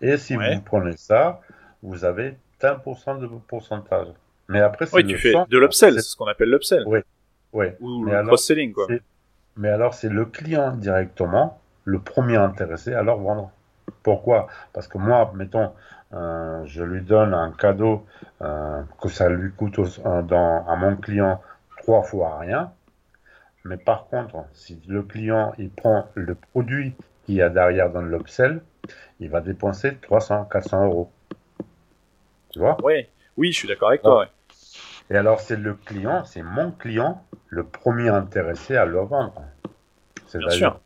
Et 0.00 0.16
si 0.16 0.34
vous 0.34 0.60
prenez 0.64 0.96
ça, 0.96 1.40
vous 1.82 2.04
avez 2.04 2.36
10% 2.60 3.20
de 3.20 3.26
pourcentage. 3.46 4.08
Mais 4.48 4.60
après, 4.60 4.86
c'est 4.86 4.96
oui, 4.96 5.06
tu 5.06 5.16
fais 5.16 5.34
de 5.48 5.58
l'upsell, 5.58 5.94
c'est 5.94 6.00
ce 6.00 6.16
qu'on 6.16 6.26
appelle 6.26 6.50
l'upsell. 6.50 6.82
Oui, 6.86 7.00
oui. 7.52 7.66
Ou 7.80 8.04
le 8.04 8.26
cross-selling, 8.26 8.72
quoi. 8.72 8.86
Mais 9.56 9.68
alors, 9.68 9.94
c'est 9.94 10.08
le 10.08 10.24
client 10.24 10.72
directement, 10.72 11.60
le 11.84 11.98
premier 12.00 12.36
intéressé 12.36 12.94
à 12.94 13.02
leur 13.02 13.18
vendre. 13.18 13.50
Pourquoi? 14.02 14.46
Parce 14.72 14.88
que 14.88 14.98
moi, 14.98 15.32
mettons, 15.34 15.72
euh, 16.12 16.64
je 16.66 16.82
lui 16.82 17.02
donne 17.02 17.34
un 17.34 17.52
cadeau 17.52 18.06
euh, 18.42 18.82
que 19.00 19.08
ça 19.08 19.28
lui 19.28 19.52
coûte 19.52 19.78
euh, 19.78 20.22
dans, 20.22 20.66
à 20.66 20.76
mon 20.76 20.96
client 20.96 21.40
trois 21.78 22.02
fois 22.02 22.38
rien. 22.38 22.72
Mais 23.64 23.76
par 23.76 24.06
contre, 24.06 24.44
si 24.52 24.80
le 24.88 25.02
client 25.02 25.52
il 25.58 25.70
prend 25.70 26.08
le 26.14 26.34
produit 26.34 26.94
qu'il 27.24 27.36
y 27.36 27.42
a 27.42 27.50
derrière 27.50 27.90
dans 27.90 28.02
l'upsell, 28.02 28.62
il 29.20 29.30
va 29.30 29.40
dépenser 29.40 29.96
300, 29.96 30.46
400 30.50 30.86
euros. 30.86 31.10
Tu 32.50 32.58
vois? 32.58 32.76
Oui, 32.82 33.06
oui, 33.36 33.52
je 33.52 33.58
suis 33.58 33.68
d'accord 33.68 33.90
avec 33.90 34.02
toi. 34.02 34.26
Et 35.10 35.16
alors, 35.16 35.40
c'est 35.40 35.56
le 35.56 35.74
client, 35.74 36.24
c'est 36.24 36.42
mon 36.42 36.70
client, 36.70 37.22
le 37.48 37.64
premier 37.64 38.08
intéressé 38.08 38.76
à 38.76 38.84
le 38.84 39.00
vendre. 39.00 39.42
Bien 40.32 40.50
sûr. 40.50 40.80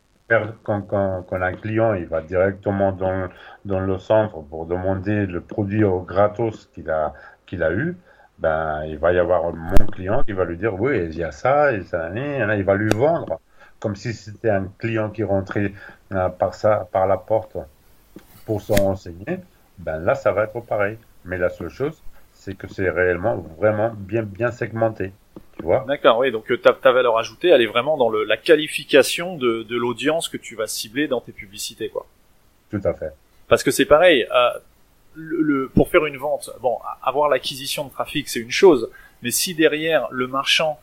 quand, 0.62 0.80
quand, 0.82 1.22
quand, 1.28 1.42
un 1.42 1.52
client 1.52 1.92
il 1.92 2.06
va 2.06 2.22
directement 2.22 2.92
dans, 2.92 3.28
dans 3.66 3.80
le 3.80 3.98
centre 3.98 4.40
pour 4.40 4.64
demander 4.64 5.26
le 5.26 5.42
produit 5.42 5.84
au 5.84 6.00
gratos 6.00 6.70
qu'il 6.72 6.88
a, 6.88 7.12
qu'il 7.44 7.62
a 7.62 7.72
eu, 7.72 7.94
ben, 8.38 8.84
il 8.86 8.98
va 8.98 9.12
y 9.12 9.18
avoir 9.18 9.52
mon 9.52 9.86
client 9.92 10.22
qui 10.22 10.32
va 10.32 10.44
lui 10.44 10.56
dire 10.56 10.80
oui, 10.80 11.04
il 11.04 11.16
y 11.16 11.22
a 11.22 11.30
ça, 11.30 11.72
et 11.72 11.82
ça, 11.82 12.10
et 12.16 12.56
il 12.56 12.64
va 12.64 12.74
lui 12.74 12.88
vendre 12.88 13.38
comme 13.84 13.96
si 13.96 14.14
c'était 14.14 14.48
un 14.48 14.66
client 14.78 15.10
qui 15.10 15.22
rentrait 15.24 15.74
euh, 16.12 16.30
par, 16.30 16.54
ça, 16.54 16.88
par 16.90 17.06
la 17.06 17.18
porte 17.18 17.58
pour 18.46 18.62
se 18.62 18.72
renseigner. 18.72 19.40
Ben 19.78 19.98
là, 19.98 20.14
ça 20.14 20.32
va 20.32 20.44
être 20.44 20.58
pareil. 20.60 20.96
Mais 21.26 21.36
la 21.36 21.50
seule 21.50 21.68
chose, 21.68 22.02
c'est 22.44 22.54
que 22.54 22.68
c'est 22.68 22.90
réellement 22.90 23.36
vraiment 23.58 23.94
bien, 23.96 24.22
bien 24.22 24.50
segmenté. 24.50 25.12
Tu 25.56 25.62
vois 25.62 25.84
D'accord, 25.88 26.18
oui. 26.18 26.30
Donc 26.30 26.52
ta, 26.60 26.74
ta 26.74 26.92
valeur 26.92 27.16
ajoutée, 27.16 27.48
elle 27.48 27.62
est 27.62 27.66
vraiment 27.66 27.96
dans 27.96 28.10
le, 28.10 28.24
la 28.24 28.36
qualification 28.36 29.36
de, 29.36 29.62
de 29.62 29.76
l'audience 29.76 30.28
que 30.28 30.36
tu 30.36 30.54
vas 30.54 30.66
cibler 30.66 31.08
dans 31.08 31.22
tes 31.22 31.32
publicités, 31.32 31.88
quoi. 31.88 32.06
Tout 32.70 32.82
à 32.84 32.92
fait. 32.92 33.12
Parce 33.48 33.62
que 33.62 33.70
c'est 33.70 33.86
pareil. 33.86 34.26
Euh, 34.34 34.50
le, 35.14 35.70
pour 35.74 35.88
faire 35.88 36.04
une 36.04 36.18
vente, 36.18 36.50
bon, 36.60 36.78
avoir 37.02 37.30
l'acquisition 37.30 37.84
de 37.84 37.90
trafic, 37.90 38.28
c'est 38.28 38.40
une 38.40 38.50
chose, 38.50 38.90
mais 39.22 39.30
si 39.30 39.54
derrière 39.54 40.08
le 40.10 40.26
marchand 40.26 40.78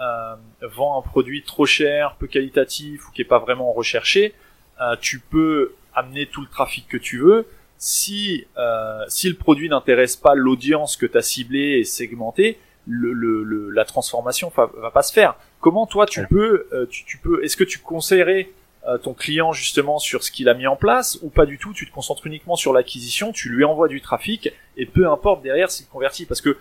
euh, 0.00 0.34
vend 0.60 0.98
un 0.98 1.02
produit 1.02 1.44
trop 1.44 1.66
cher, 1.66 2.16
peu 2.18 2.26
qualitatif 2.26 3.08
ou 3.08 3.12
qui 3.12 3.22
est 3.22 3.26
pas 3.26 3.38
vraiment 3.38 3.72
recherché, 3.72 4.34
euh, 4.80 4.96
tu 5.00 5.20
peux 5.20 5.74
amener 5.94 6.26
tout 6.26 6.42
le 6.42 6.48
trafic 6.48 6.86
que 6.88 6.96
tu 6.98 7.18
veux. 7.18 7.46
Si 7.78 8.46
euh, 8.56 9.04
si 9.08 9.28
le 9.28 9.36
produit 9.36 9.68
n'intéresse 9.68 10.16
pas 10.16 10.34
l'audience 10.34 10.96
que 10.96 11.06
tu 11.06 11.16
as 11.18 11.22
ciblée 11.22 11.78
et 11.78 11.84
segmentée, 11.84 12.58
le, 12.86 13.12
le, 13.12 13.70
la 13.70 13.84
transformation 13.84 14.52
va, 14.56 14.70
va, 14.76 14.90
pas 14.90 15.02
se 15.02 15.12
faire. 15.12 15.36
Comment 15.60 15.86
toi 15.86 16.06
tu 16.06 16.26
peux 16.28 16.68
euh, 16.72 16.86
tu, 16.88 17.04
tu 17.04 17.18
peux 17.18 17.44
est-ce 17.44 17.56
que 17.56 17.64
tu 17.64 17.80
conseillerais 17.80 18.48
euh, 18.86 18.98
ton 18.98 19.14
client 19.14 19.52
justement 19.52 19.98
sur 19.98 20.22
ce 20.22 20.30
qu'il 20.30 20.48
a 20.48 20.54
mis 20.54 20.68
en 20.68 20.76
place 20.76 21.18
ou 21.22 21.28
pas 21.28 21.44
du 21.44 21.58
tout, 21.58 21.72
tu 21.72 21.88
te 21.88 21.92
concentres 21.92 22.24
uniquement 22.24 22.54
sur 22.54 22.72
l'acquisition, 22.72 23.32
tu 23.32 23.48
lui 23.48 23.64
envoies 23.64 23.88
du 23.88 24.00
trafic 24.00 24.52
et 24.76 24.86
peu 24.86 25.10
importe 25.10 25.42
derrière 25.42 25.72
s'il 25.72 25.86
convertit 25.86 26.24
parce 26.24 26.40
que 26.40 26.56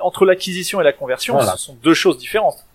entre 0.00 0.24
l'acquisition 0.24 0.80
et 0.80 0.84
la 0.84 0.92
conversion, 0.92 1.40
ce 1.40 1.56
sont 1.56 1.74
deux 1.74 1.94
choses 1.94 2.18
différentes. 2.18 2.66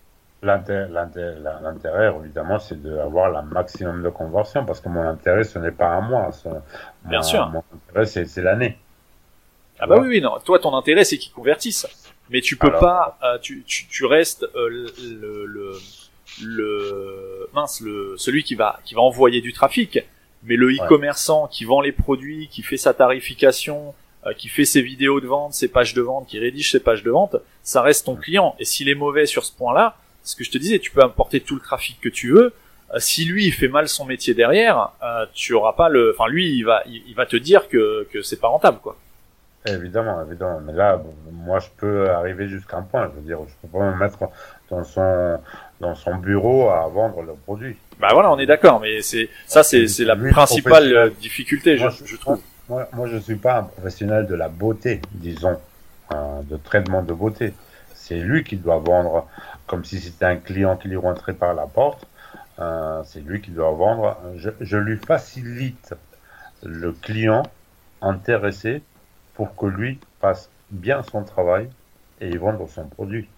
L'intérêt, 0.42 2.14
évidemment, 2.22 2.58
c'est 2.58 2.82
d'avoir 2.82 3.30
la 3.30 3.42
maximum 3.42 4.02
de 4.02 4.08
conversion 4.08 4.64
parce 4.64 4.80
que 4.80 4.88
mon 4.88 5.02
intérêt, 5.02 5.44
ce 5.44 5.58
n'est 5.58 5.70
pas 5.70 5.96
à 5.96 6.00
moi. 6.00 6.30
Bien 7.04 7.22
sûr. 7.22 7.48
Mon 7.50 7.62
intérêt, 7.88 8.06
c'est 8.06 8.42
l'année. 8.42 8.78
Ah 9.78 9.86
bah 9.86 9.98
oui, 10.00 10.08
oui, 10.08 10.20
non. 10.20 10.38
Toi, 10.44 10.58
ton 10.58 10.74
intérêt, 10.76 11.04
c'est 11.04 11.18
qu'ils 11.18 11.32
convertissent. 11.32 11.86
Mais 12.30 12.40
tu 12.40 12.56
peux 12.56 12.70
pas, 12.70 13.18
euh, 13.24 13.38
tu, 13.38 13.64
tu, 13.66 13.86
tu, 13.86 14.04
restes 14.04 14.44
euh, 14.54 14.68
le, 14.68 15.46
le, 15.46 15.72
le 16.42 17.48
mince 17.52 17.80
le 17.80 18.14
celui 18.16 18.44
qui 18.44 18.54
va 18.54 18.78
qui 18.84 18.94
va 18.94 19.00
envoyer 19.00 19.40
du 19.40 19.52
trafic 19.52 19.98
mais 20.42 20.56
le 20.56 20.70
e-commerçant 20.70 21.48
qui 21.48 21.64
vend 21.64 21.80
les 21.80 21.92
produits 21.92 22.48
qui 22.48 22.62
fait 22.62 22.76
sa 22.76 22.94
tarification 22.94 23.94
euh, 24.26 24.32
qui 24.34 24.48
fait 24.48 24.64
ses 24.64 24.82
vidéos 24.82 25.20
de 25.20 25.26
vente 25.26 25.54
ses 25.54 25.68
pages 25.68 25.94
de 25.94 26.02
vente 26.02 26.26
qui 26.28 26.38
rédige 26.38 26.70
ses 26.70 26.80
pages 26.80 27.02
de 27.02 27.10
vente 27.10 27.36
ça 27.62 27.82
reste 27.82 28.06
ton 28.06 28.16
client 28.16 28.54
et 28.58 28.64
s'il 28.64 28.88
est 28.88 28.94
mauvais 28.94 29.26
sur 29.26 29.44
ce 29.44 29.52
point 29.52 29.74
là 29.74 29.96
ce 30.22 30.36
que 30.36 30.44
je 30.44 30.50
te 30.50 30.58
disais 30.58 30.78
tu 30.78 30.90
peux 30.90 31.02
importer 31.02 31.40
tout 31.40 31.54
le 31.54 31.60
trafic 31.60 32.00
que 32.00 32.08
tu 32.08 32.32
veux 32.32 32.52
euh, 32.94 32.98
si 32.98 33.24
lui 33.24 33.46
il 33.46 33.52
fait 33.52 33.68
mal 33.68 33.88
son 33.88 34.04
métier 34.04 34.34
derrière 34.34 34.92
euh, 35.02 35.26
tu 35.32 35.52
auras 35.54 35.72
pas 35.72 35.88
le 35.88 36.14
enfin 36.16 36.30
lui 36.30 36.56
il 36.56 36.62
va 36.62 36.82
il, 36.86 37.14
va 37.14 37.26
te 37.26 37.36
dire 37.36 37.68
que 37.68 38.06
que 38.12 38.22
c'est 38.22 38.40
pas 38.40 38.48
rentable 38.48 38.78
quoi 38.82 38.96
Évidemment, 39.66 40.24
évidemment. 40.26 40.60
Mais 40.64 40.72
là, 40.72 41.02
moi, 41.32 41.58
je 41.58 41.68
peux 41.76 42.08
arriver 42.08 42.48
jusqu'à 42.48 42.78
un 42.78 42.82
point. 42.82 43.10
Je 43.10 43.20
veux 43.20 43.26
dire, 43.26 43.38
je 43.46 43.52
peux 43.60 43.78
pas 43.78 43.90
me 43.90 43.98
mettre 43.98 44.18
dans 44.70 44.82
son, 44.84 45.38
dans 45.80 45.94
son 45.94 46.14
bureau 46.16 46.70
à 46.70 46.88
vendre 46.88 47.20
le 47.22 47.34
produit. 47.34 47.76
Bah 47.98 48.08
voilà, 48.12 48.32
on 48.32 48.38
est 48.38 48.46
d'accord, 48.46 48.80
mais 48.80 49.02
c'est 49.02 49.28
ça, 49.46 49.62
c'est 49.62 49.86
c'est 49.86 50.06
la 50.06 50.16
principale 50.16 51.12
difficulté, 51.20 51.76
je, 51.76 51.88
je, 52.06 52.16
trouve. 52.16 52.40
Moi, 52.70 52.88
moi, 52.94 53.06
je 53.06 53.18
suis 53.18 53.36
pas 53.36 53.58
un 53.58 53.62
professionnel 53.64 54.26
de 54.26 54.34
la 54.34 54.48
beauté, 54.48 55.02
disons, 55.12 55.58
euh, 56.12 56.40
de 56.42 56.56
traitement 56.56 57.02
de 57.02 57.12
beauté. 57.12 57.52
C'est 57.94 58.16
lui 58.16 58.42
qui 58.42 58.56
doit 58.56 58.78
vendre, 58.78 59.28
comme 59.70 59.84
si 59.84 60.00
c'était 60.00 60.24
un 60.24 60.36
client 60.36 60.76
qui 60.76 60.88
lui 60.88 60.96
rentrait 60.96 61.32
par 61.32 61.54
la 61.54 61.66
porte. 61.66 62.04
Euh, 62.58 63.02
c'est 63.04 63.20
lui 63.20 63.40
qui 63.40 63.52
doit 63.52 63.70
vendre. 63.70 64.18
Je, 64.36 64.50
je 64.60 64.76
lui 64.76 64.96
facilite 64.96 65.94
le 66.64 66.90
client 66.90 67.44
intéressé 68.02 68.82
pour 69.34 69.54
que 69.54 69.66
lui 69.66 70.00
fasse 70.20 70.50
bien 70.70 71.04
son 71.04 71.22
travail 71.22 71.70
et 72.20 72.36
vendre 72.36 72.68
son 72.68 72.88
produit. 72.88 73.28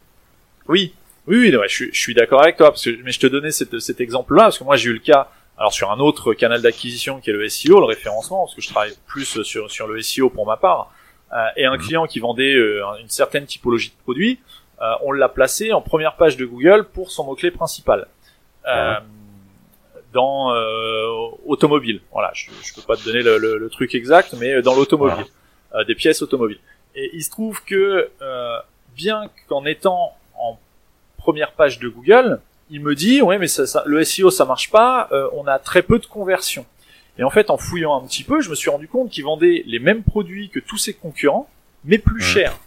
Oui, 0.68 0.94
oui, 1.26 1.54
oui, 1.54 1.68
je, 1.68 1.84
je 1.92 2.00
suis 2.00 2.14
d'accord 2.14 2.42
avec 2.42 2.56
toi, 2.56 2.70
parce 2.70 2.84
que, 2.84 3.02
mais 3.04 3.12
je 3.12 3.20
te 3.20 3.26
donnais 3.26 3.50
cet, 3.50 3.78
cet 3.78 4.00
exemple-là, 4.00 4.44
parce 4.44 4.58
que 4.58 4.64
moi 4.64 4.76
j'ai 4.76 4.88
eu 4.88 4.94
le 4.94 5.00
cas, 5.00 5.28
alors 5.58 5.72
sur 5.72 5.92
un 5.92 5.98
autre 5.98 6.32
canal 6.32 6.62
d'acquisition 6.62 7.20
qui 7.20 7.28
est 7.28 7.34
le 7.34 7.46
SEO, 7.48 7.78
le 7.78 7.86
référencement, 7.86 8.46
parce 8.46 8.54
que 8.54 8.62
je 8.62 8.68
travaille 8.68 8.94
plus 9.06 9.42
sur, 9.42 9.70
sur 9.70 9.86
le 9.86 10.00
SEO 10.00 10.30
pour 10.30 10.46
ma 10.46 10.56
part, 10.56 10.92
euh, 11.32 11.46
et 11.56 11.66
un 11.66 11.76
mhm. 11.76 11.82
client 11.82 12.06
qui 12.06 12.20
vendait 12.20 12.54
euh, 12.54 12.82
une 13.00 13.10
certaine 13.10 13.44
typologie 13.44 13.90
de 13.90 14.02
produits, 14.02 14.40
euh, 14.82 14.92
on 15.02 15.12
l'a 15.12 15.28
placé 15.28 15.72
en 15.72 15.80
première 15.80 16.16
page 16.16 16.36
de 16.36 16.44
Google 16.44 16.84
pour 16.92 17.10
son 17.10 17.24
mot-clé 17.24 17.50
principal. 17.50 18.08
Euh, 18.66 18.94
dans 20.12 20.52
automobile, 21.46 22.00
voilà, 22.12 22.30
je, 22.34 22.50
je 22.62 22.74
peux 22.74 22.82
pas 22.82 22.96
te 22.96 23.04
donner 23.04 23.22
le, 23.22 23.38
le, 23.38 23.68
truc 23.70 23.94
exact, 23.94 24.34
mais 24.38 24.60
dans 24.60 24.74
l'automobile, 24.74 25.24
des 25.86 25.94
pièces 25.94 26.20
automobiles. 26.20 26.60
Et 26.94 27.10
il 27.14 27.24
se 27.24 27.30
trouve 27.30 27.64
que 27.64 28.10
bien 28.94 29.30
qu'en 29.48 29.64
étant 29.64 30.14
en 30.38 30.58
première 31.16 31.52
page 31.52 31.78
de 31.78 31.88
Google, 31.88 32.40
il 32.70 32.80
me 32.80 32.94
dit 32.94 33.22
ouais 33.22 33.38
mais 33.38 33.48
ça, 33.48 33.66
ça, 33.66 33.82
le 33.86 34.02
SEO 34.04 34.30
ça 34.30 34.44
marche 34.44 34.70
pas, 34.70 35.08
euh, 35.12 35.28
on 35.32 35.46
a 35.46 35.58
très 35.58 35.82
peu 35.82 35.98
de 35.98 36.06
conversions. 36.06 36.66
Et 37.18 37.24
en 37.24 37.30
fait 37.30 37.50
en 37.50 37.58
fouillant 37.58 37.96
un 37.96 38.06
petit 38.06 38.24
peu, 38.24 38.40
je 38.40 38.50
me 38.50 38.54
suis 38.54 38.70
rendu 38.70 38.88
compte 38.88 39.10
qu'il 39.10 39.24
vendait 39.24 39.62
les 39.66 39.78
mêmes 39.78 40.02
produits 40.02 40.48
que 40.48 40.60
tous 40.60 40.78
ses 40.78 40.94
concurrents, 40.94 41.48
mais 41.84 41.98
plus 41.98 42.22
cher. 42.22 42.58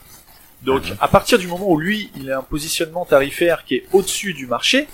Donc 0.65 0.83
à 0.99 1.07
partir 1.07 1.37
du 1.37 1.47
moment 1.47 1.69
où 1.69 1.77
lui 1.77 2.11
il 2.17 2.31
a 2.31 2.39
un 2.39 2.41
positionnement 2.41 3.05
tarifaire 3.05 3.63
qui 3.65 3.75
est 3.75 3.85
au-dessus 3.93 4.33
du 4.33 4.47
marché, 4.47 4.87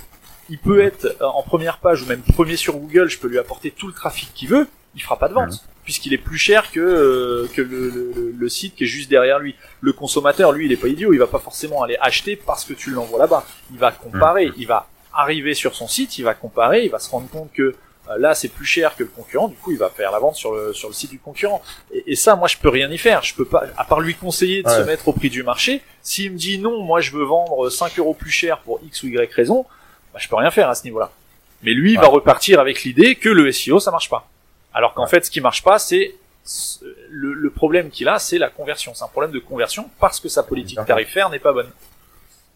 il 0.50 0.60
peut 0.60 0.82
être 0.82 1.06
euh, 1.06 1.26
en 1.26 1.44
première 1.44 1.78
page 1.78 2.04
ou 2.04 2.06
même 2.06 2.22
premier 2.22 2.58
sur 2.58 2.76
Google, 2.76 3.10
je 3.10 3.18
peux 3.18 3.28
lui 3.28 3.40
apporter 3.40 3.72
tout 3.72 3.88
le 3.88 3.94
trafic 3.94 4.34
qu'il 4.34 4.50
veut, 4.50 4.68
il 4.96 5.02
fera 5.02 5.18
pas 5.18 5.30
de 5.30 5.34
vente 5.34 5.64
puisqu'il 5.84 6.14
est 6.14 6.18
plus 6.18 6.38
cher 6.38 6.72
que 6.72 6.80
euh, 6.80 7.48
que 7.54 7.62
le, 7.62 7.90
le, 7.90 8.34
le, 8.38 8.50
site 8.50 8.76
qui 8.76 8.84
est 8.84 8.88
juste 8.88 9.10
derrière 9.10 9.40
lui. 9.40 9.56
Le 9.80 9.94
consommateur, 9.94 10.52
lui, 10.52 10.66
il 10.66 10.72
est 10.72 10.78
pas 10.78 10.88
idiot, 10.88 11.14
il 11.14 11.20
va 11.20 11.28
pas 11.28 11.40
forcément 11.40 11.84
aller 11.84 11.98
acheter 12.00 12.36
parce 12.36 12.66
que 12.66 12.74
tu 12.74 12.92
l'envoies 12.92 13.20
là-bas. 13.20 13.46
Il 13.72 13.80
va 13.80 13.92
comparer, 13.92 14.50
mm. 14.50 14.54
il 14.58 14.68
va 14.68 14.88
arriver 15.14 15.54
sur 15.54 15.76
son 15.76 15.88
site, 15.88 16.18
il 16.18 16.24
va 16.24 16.34
comparer, 16.34 16.86
il 16.86 16.92
va 16.92 17.00
se 17.00 17.10
rendre 17.10 17.30
compte 17.30 17.52
que 17.54 17.76
là 18.18 18.36
c'est 18.36 18.48
plus 18.48 18.66
cher 18.66 18.96
que 18.96 19.04
le 19.04 19.10
concurrent, 19.10 19.48
du 19.48 19.56
coup 19.56 19.72
il 19.72 19.78
va 19.78 19.90
faire 19.90 20.12
la 20.12 20.20
vente 20.20 20.36
sur 20.36 20.54
le 20.54 20.74
sur 20.74 20.88
le 20.88 20.94
site 20.94 21.12
du 21.12 21.20
concurrent. 21.20 21.62
Et, 21.94 22.14
et 22.14 22.16
ça, 22.16 22.36
moi 22.36 22.48
je 22.48 22.58
peux 22.58 22.70
rien 22.70 22.90
y 22.90 22.98
faire, 22.98 23.24
je 23.24 23.36
peux 23.36 23.46
pas, 23.46 23.66
à 23.78 23.84
part 23.84 24.00
lui 24.00 24.16
conseiller 24.16 24.64
de 24.64 24.70
se 24.70 24.82
mettre 24.82 25.08
au 25.08 25.14
prix 25.14 25.30
du 25.30 25.44
marché. 25.44 25.82
S'il 26.02 26.32
me 26.32 26.38
dit 26.38 26.60
non, 26.60 26.82
moi 26.82 27.02
je 27.02 27.12
veux 27.12 27.24
vendre 27.24 27.70
5 27.70 28.00
euros 28.00 28.14
plus 28.14 28.32
cher 28.32 28.60
pour 28.60 28.80
x 28.84 29.04
ou 29.04 29.08
y 29.08 29.34
raison, 29.34 29.66
bah, 30.14 30.20
je 30.22 30.28
peux 30.28 30.36
rien 30.36 30.52
faire 30.52 30.70
à 30.70 30.76
ce 30.76 30.84
niveau-là. 30.84 31.12
Mais 31.64 31.74
lui, 31.74 31.94
il 31.94 32.00
va 32.00 32.08
repartir 32.08 32.60
avec 32.60 32.84
l'idée 32.84 33.16
que 33.16 33.30
le 33.30 33.52
SEO 33.52 33.80
ça 33.80 33.92
marche 33.92 34.10
pas. 34.10 34.28
Alors 34.74 34.94
qu'en 34.94 35.08
fait, 35.08 35.26
ce 35.26 35.32
qui 35.32 35.42
marche 35.42 35.64
pas, 35.64 35.80
c'est 35.80 36.16
le, 37.10 37.34
le, 37.34 37.50
problème 37.52 37.90
qu'il 37.90 38.08
a, 38.08 38.18
c'est 38.20 38.38
la 38.38 38.50
conversion. 38.50 38.94
C'est 38.96 39.04
un 39.04 39.10
problème 39.10 39.32
de 39.32 39.40
conversion 39.40 39.90
parce 40.00 40.20
que 40.20 40.30
sa 40.30 40.44
politique 40.44 40.80
tarifaire 40.86 41.30
n'est 41.30 41.40
pas 41.40 41.54
bonne. 41.54 41.70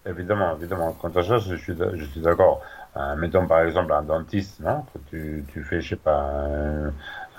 Évidemment, 0.06 0.56
évidemment. 0.58 0.94
Quant 0.94 1.10
à 1.10 1.24
ça, 1.24 1.38
je 1.38 1.56
suis, 1.56 1.74
je 1.96 2.06
suis 2.06 2.22
d'accord. 2.22 2.62
Euh, 2.98 3.16
mettons 3.16 3.46
par 3.46 3.62
exemple 3.62 3.92
un 3.92 4.04
dentiste, 4.04 4.62
non 4.62 4.86
tu, 5.10 5.44
tu 5.52 5.64
fais, 5.64 5.82
je 5.82 5.90
sais 5.90 5.96
pas, 5.98 6.32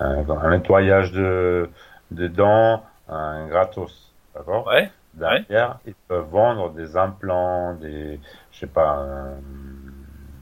un, 0.01 0.29
un, 0.29 0.51
nettoyage 0.51 1.13
de, 1.13 1.71
de 2.11 2.29
dents, 2.29 2.85
un 3.09 3.47
gratos, 3.47 4.13
d'accord 4.35 4.67
Ouais. 4.67 4.91
Derrière, 5.15 5.79
ils 5.87 5.95
peuvent 6.09 6.29
vendre 6.29 6.71
des 6.73 6.95
implants, 6.99 7.73
des, 7.75 8.21
je 8.53 8.59
sais 8.59 8.67
pas. 8.67 9.03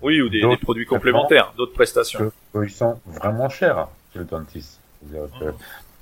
oui, 0.03 0.21
ou 0.21 0.29
des, 0.29 0.41
des 0.41 0.57
produits 0.57 0.87
complémentaires, 0.87 1.53
d'autres 1.57 1.75
prestations. 1.75 2.33
ils 2.61 2.71
sont 2.71 3.01
vraiment 3.07 3.49
chers 3.49 3.87
le 4.17 4.25
dentiste. 4.25 4.81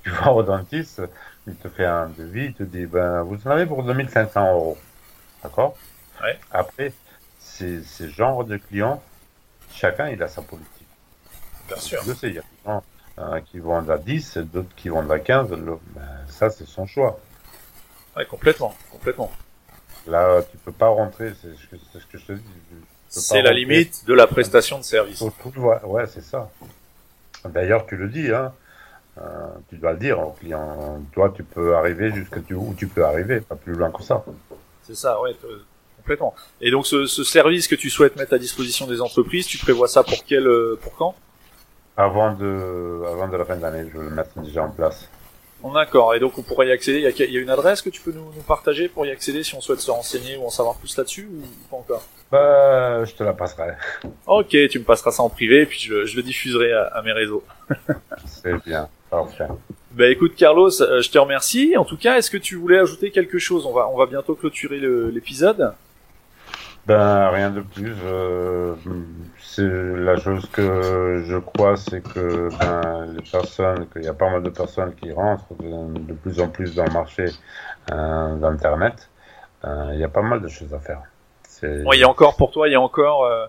tu 0.03 0.09
vas 0.09 0.31
au 0.31 0.41
dentiste, 0.41 1.03
il 1.45 1.55
te 1.55 1.67
fait 1.67 1.85
un 1.85 2.07
devis, 2.09 2.45
il 2.45 2.53
te 2.53 2.63
dit, 2.63 2.87
ben, 2.87 3.21
vous 3.21 3.37
en 3.47 3.51
avez 3.51 3.67
pour 3.67 3.83
2500 3.83 4.53
euros. 4.53 4.77
D'accord 5.43 5.77
ouais. 6.23 6.39
Après, 6.51 6.93
ces, 7.53 7.83
ces 7.83 8.09
genres 8.09 8.43
de 8.45 8.57
clients, 8.57 9.01
chacun, 9.71 10.09
il 10.09 10.21
a 10.23 10.27
sa 10.27 10.41
politique. 10.41 10.87
Bien 11.67 11.77
sûr. 11.77 12.01
Je 12.05 12.13
sais, 12.13 12.29
il 12.29 12.35
y 12.35 12.39
a 12.39 12.41
des 12.41 12.65
gens 12.65 12.83
euh, 13.19 13.39
qui 13.41 13.59
vendent 13.59 13.91
à 13.91 13.97
10, 13.97 14.37
d'autres 14.37 14.73
qui 14.75 14.89
vendent 14.89 15.11
à 15.11 15.19
15. 15.19 15.49
ben, 15.49 15.79
ça, 16.29 16.49
c'est 16.49 16.67
son 16.67 16.87
choix. 16.87 17.19
Ouais, 18.15 18.25
complètement, 18.25 18.75
complètement. 18.91 19.31
Là, 20.07 20.41
tu 20.51 20.57
peux 20.57 20.71
pas 20.71 20.87
rentrer, 20.87 21.33
c'est 21.41 21.53
ce 21.55 22.05
que 22.05 22.17
je 22.17 22.25
te 22.25 22.33
dis. 22.33 22.43
C'est 23.07 23.41
la 23.41 23.53
limite 23.53 24.05
de 24.05 24.13
la 24.13 24.27
prestation 24.27 24.79
de 24.79 24.83
service. 24.83 25.21
Ouais, 25.83 26.07
c'est 26.07 26.23
ça. 26.23 26.49
D'ailleurs, 27.45 27.85
tu 27.85 27.95
le 27.95 28.09
dis, 28.09 28.31
hein, 28.31 28.53
euh, 29.19 29.47
tu 29.69 29.77
dois 29.77 29.93
le 29.93 29.99
dire 29.99 30.19
au 30.19 30.31
client. 30.31 30.99
Toi, 31.11 31.31
tu 31.35 31.43
peux 31.43 31.75
arriver 31.75 32.11
jusqu'à 32.11 32.39
où 32.51 32.73
tu 32.75 32.87
peux 32.87 33.05
arriver, 33.05 33.41
pas 33.41 33.55
plus 33.55 33.73
loin 33.73 33.91
que 33.91 34.01
ça. 34.01 34.25
C'est 34.81 34.95
ça, 34.95 35.21
ouais, 35.21 35.35
complètement. 36.03 36.35
Et 36.61 36.69
donc, 36.69 36.85
ce, 36.85 37.05
ce, 37.05 37.23
service 37.23 37.67
que 37.67 37.75
tu 37.75 37.89
souhaites 37.89 38.15
mettre 38.15 38.33
à 38.33 38.37
disposition 38.37 38.87
des 38.87 39.01
entreprises, 39.01 39.47
tu 39.47 39.57
prévois 39.57 39.87
ça 39.87 40.03
pour 40.03 40.23
quel, 40.25 40.45
euh, 40.47 40.77
pour 40.81 40.93
quand? 40.95 41.15
Avant 41.95 42.33
de, 42.33 43.01
avant 43.11 43.27
de 43.27 43.37
la 43.37 43.45
fin 43.45 43.55
de 43.55 43.61
l'année, 43.61 43.89
je 43.91 43.97
vais 43.97 44.05
le 44.05 44.11
mettre 44.11 44.37
déjà 44.41 44.63
en 44.63 44.71
place. 44.71 45.09
D'accord, 45.73 46.13
et 46.13 46.19
donc 46.19 46.37
on 46.37 46.41
pourrait 46.41 46.67
y 46.67 46.71
accéder. 46.71 46.97
Il 46.97 47.03
y, 47.03 47.07
a, 47.07 47.25
il 47.25 47.31
y 47.31 47.37
a 47.37 47.39
une 47.39 47.49
adresse 47.49 47.81
que 47.81 47.89
tu 47.89 48.01
peux 48.01 48.11
nous, 48.11 48.25
nous, 48.35 48.41
partager 48.45 48.89
pour 48.89 49.05
y 49.05 49.11
accéder 49.11 49.43
si 49.43 49.55
on 49.55 49.61
souhaite 49.61 49.79
se 49.79 49.91
renseigner 49.91 50.35
ou 50.35 50.45
en 50.45 50.49
savoir 50.49 50.75
plus 50.75 50.97
là-dessus 50.97 51.29
ou 51.31 51.41
pas 51.69 51.77
encore? 51.77 52.03
Bah, 52.29 53.05
je 53.05 53.13
te 53.13 53.23
la 53.23 53.31
passerai. 53.31 53.75
Ok, 54.27 54.49
tu 54.49 54.79
me 54.79 54.83
passeras 54.83 55.11
ça 55.11 55.23
en 55.23 55.29
privé 55.29 55.61
et 55.61 55.65
puis 55.65 55.79
je, 55.79 56.05
je 56.05 56.17
le 56.17 56.23
diffuserai 56.23 56.73
à, 56.73 56.87
à 56.87 57.01
mes 57.01 57.13
réseaux. 57.13 57.45
C'est 58.25 58.61
bien, 58.65 58.89
parfait. 59.09 59.47
Bah 59.91 60.07
écoute 60.09 60.33
Carlos, 60.35 60.81
euh, 60.81 61.01
je 61.01 61.11
te 61.11 61.19
remercie. 61.19 61.77
En 61.77 61.85
tout 61.85 61.97
cas, 61.97 62.17
est-ce 62.17 62.31
que 62.31 62.37
tu 62.37 62.55
voulais 62.55 62.79
ajouter 62.79 63.11
quelque 63.11 63.37
chose? 63.37 63.67
On 63.67 63.71
va 63.71 63.87
on 63.87 63.95
va 63.95 64.07
bientôt 64.07 64.33
clôturer 64.33 64.79
l'épisode. 64.79 65.71
Ben 66.85 67.29
rien 67.29 67.49
de 67.49 67.61
plus. 67.61 67.95
Euh, 68.03 68.75
c'est 69.39 69.69
la 69.69 70.17
chose 70.17 70.45
que 70.51 71.23
je 71.25 71.37
crois, 71.37 71.77
c'est 71.77 72.01
que 72.01 72.49
ben, 72.59 73.05
les 73.13 73.21
personnes, 73.21 73.87
qu'il 73.89 74.03
y 74.03 74.07
a 74.07 74.13
pas 74.13 74.29
mal 74.29 74.43
de 74.43 74.49
personnes 74.49 74.93
qui 74.95 75.11
rentrent 75.11 75.53
de, 75.61 75.99
de 75.99 76.13
plus 76.13 76.41
en 76.41 76.49
plus 76.49 76.75
dans 76.75 76.83
le 76.83 76.91
marché 76.91 77.25
euh, 77.91 78.35
d'internet. 78.35 79.09
Euh, 79.63 79.91
il 79.93 79.99
y 79.99 80.03
a 80.03 80.09
pas 80.09 80.21
mal 80.21 80.41
de 80.41 80.47
choses 80.49 80.73
à 80.73 80.79
faire. 80.79 81.03
Ouais, 81.61 81.95
il 81.95 81.99
y 81.99 82.03
a 82.03 82.09
encore 82.09 82.35
pour 82.35 82.51
toi, 82.51 82.67
il 82.67 82.73
y 82.73 82.75
a 82.75 82.81
encore, 82.81 83.23
euh, 83.23 83.45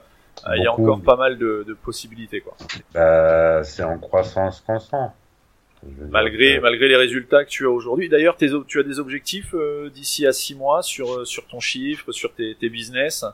il 0.55 0.63
y 0.63 0.67
a 0.67 0.73
encore 0.73 1.03
pas 1.03 1.17
mal 1.17 1.37
de, 1.37 1.65
de 1.67 1.75
possibilités 1.75 2.41
quoi. 2.41 2.55
Ben, 2.93 3.65
c'est 3.65 3.83
en 3.83 3.99
croissance 3.99 4.61
constante. 4.61 5.13
Malgré, 6.11 6.61
malgré 6.61 6.89
les 6.89 6.97
résultats 6.97 7.45
que 7.45 7.51
tu 7.51 7.67
as 7.67 7.71
aujourd'hui. 7.71 8.09
D'ailleurs, 8.09 8.37
tu 8.37 8.79
as 8.79 8.83
des 8.83 8.99
objectifs 8.99 9.55
euh, 9.55 9.91
d'ici 9.91 10.27
à 10.27 10.33
six 10.33 10.55
mois 10.55 10.83
sur, 10.83 11.13
euh, 11.13 11.25
sur 11.25 11.47
ton 11.47 11.61
chiffre, 11.61 12.13
sur 12.13 12.33
tes, 12.35 12.55
tes 12.55 12.69
business? 12.69 13.25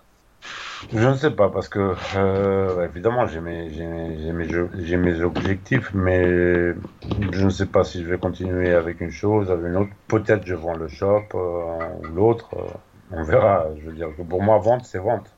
Je 0.92 1.06
ne 1.06 1.14
sais 1.14 1.30
pas, 1.30 1.50
parce 1.50 1.68
que 1.68 1.94
euh, 2.16 2.86
évidemment, 2.86 3.26
j'ai 3.26 3.40
mes, 3.40 3.68
mes, 3.68 4.32
mes, 4.32 4.96
mes, 4.96 5.20
objectifs, 5.20 5.90
mais 5.92 6.74
je 7.32 7.44
ne 7.44 7.50
sais 7.50 7.66
pas 7.66 7.84
si 7.84 8.02
je 8.02 8.08
vais 8.08 8.18
continuer 8.18 8.72
avec 8.72 9.00
une 9.00 9.10
chose, 9.10 9.50
avec 9.50 9.66
une 9.66 9.76
autre. 9.76 9.90
Peut-être 10.08 10.46
je 10.46 10.54
vends 10.54 10.76
le 10.76 10.88
shop 10.88 11.24
euh, 11.34 11.88
ou 12.00 12.06
l'autre. 12.14 12.48
on 13.10 13.22
verra. 13.22 13.66
Je 13.78 13.86
veux 13.86 13.92
dire 13.92 14.08
que 14.16 14.22
pour 14.22 14.42
moi, 14.42 14.58
vente, 14.58 14.86
c'est 14.86 14.98
vente. 14.98 15.30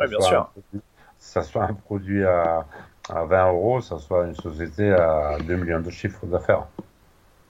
Oui, 0.00 0.08
bien 0.08 0.20
sûr. 0.20 0.50
Un, 0.74 0.78
ça 1.18 1.42
soit 1.42 1.64
un 1.64 1.74
produit 1.74 2.24
à 2.24 2.66
à 3.10 3.24
20 3.24 3.52
euros, 3.52 3.80
ça 3.80 3.98
soit 3.98 4.26
une 4.26 4.34
société 4.34 4.90
à 4.90 5.38
2 5.40 5.56
millions 5.56 5.80
de 5.80 5.90
chiffres 5.90 6.26
d'affaires. 6.26 6.66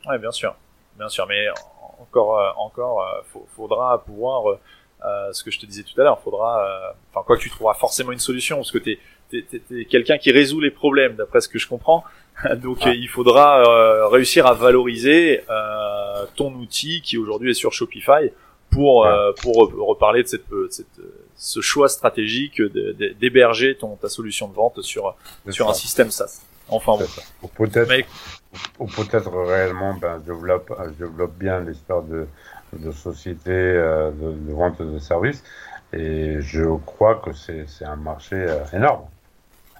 Oui, 0.08 0.18
bien 0.18 0.30
sûr, 0.30 0.54
bien 0.96 1.08
sûr, 1.08 1.26
mais 1.26 1.46
encore, 2.00 2.38
euh, 2.38 2.50
encore, 2.56 3.02
euh, 3.02 3.40
faudra 3.54 4.02
pouvoir, 4.04 4.44
euh, 5.04 5.32
ce 5.32 5.44
que 5.44 5.50
je 5.50 5.58
te 5.58 5.66
disais 5.66 5.82
tout 5.82 6.00
à 6.00 6.04
l'heure, 6.04 6.20
faudra, 6.20 6.94
enfin 7.10 7.24
quoi 7.26 7.36
que 7.36 7.42
tu 7.42 7.50
trouveras 7.50 7.74
forcément 7.74 8.12
une 8.12 8.18
solution, 8.18 8.56
parce 8.56 8.72
que 8.72 8.78
t'es 8.78 8.98
es, 9.32 9.84
quelqu'un 9.84 10.18
qui 10.18 10.32
résout 10.32 10.60
les 10.60 10.70
problèmes, 10.70 11.14
d'après 11.16 11.40
ce 11.40 11.48
que 11.48 11.58
je 11.58 11.68
comprends. 11.68 12.04
Donc 12.56 12.78
ah. 12.82 12.90
il 12.94 13.08
faudra 13.08 14.08
réussir 14.08 14.46
à 14.46 14.54
valoriser 14.54 15.44
ton 16.36 16.52
outil 16.54 17.02
qui 17.02 17.18
aujourd'hui 17.18 17.50
est 17.50 17.54
sur 17.54 17.72
Shopify 17.72 18.32
pour 18.70 19.02
ouais. 19.02 19.32
pour 19.42 19.70
reparler 19.86 20.22
de 20.22 20.28
cette, 20.28 20.48
de 20.50 20.68
cette 20.70 20.86
ce 21.36 21.60
choix 21.60 21.88
stratégique 21.88 22.60
d'héberger 23.20 23.76
ton 23.76 23.96
ta 23.96 24.08
solution 24.08 24.48
de 24.48 24.54
vente 24.54 24.82
sur 24.82 25.14
sur 25.50 25.66
ça. 25.66 25.70
un 25.70 25.74
système 25.74 26.10
SaaS. 26.10 26.42
Enfin 26.68 26.96
bon. 26.98 27.06
Ou 27.42 27.48
peut-être 27.48 27.88
Mais... 27.88 28.04
ou 28.78 28.86
peut-être 28.86 29.30
réellement 29.30 29.94
ben 29.94 30.20
je 30.20 30.32
développe 30.32 30.72
je 30.86 31.04
développe 31.04 31.34
bien 31.34 31.60
l'histoire 31.60 32.02
de 32.02 32.26
de 32.74 32.92
société 32.92 33.50
euh, 33.50 34.10
de, 34.10 34.32
de, 34.32 34.52
vente 34.52 34.82
de 34.82 34.98
services 34.98 35.42
et 35.92 36.36
je 36.40 36.64
crois 36.84 37.14
que 37.16 37.32
c'est 37.32 37.66
c'est 37.66 37.84
un 37.86 37.96
marché 37.96 38.36
euh, 38.36 38.58
énorme. 38.74 39.06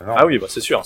Ah 0.01 0.25
oui, 0.27 0.39
bah 0.39 0.47
c'est 0.49 0.61
sûr, 0.61 0.81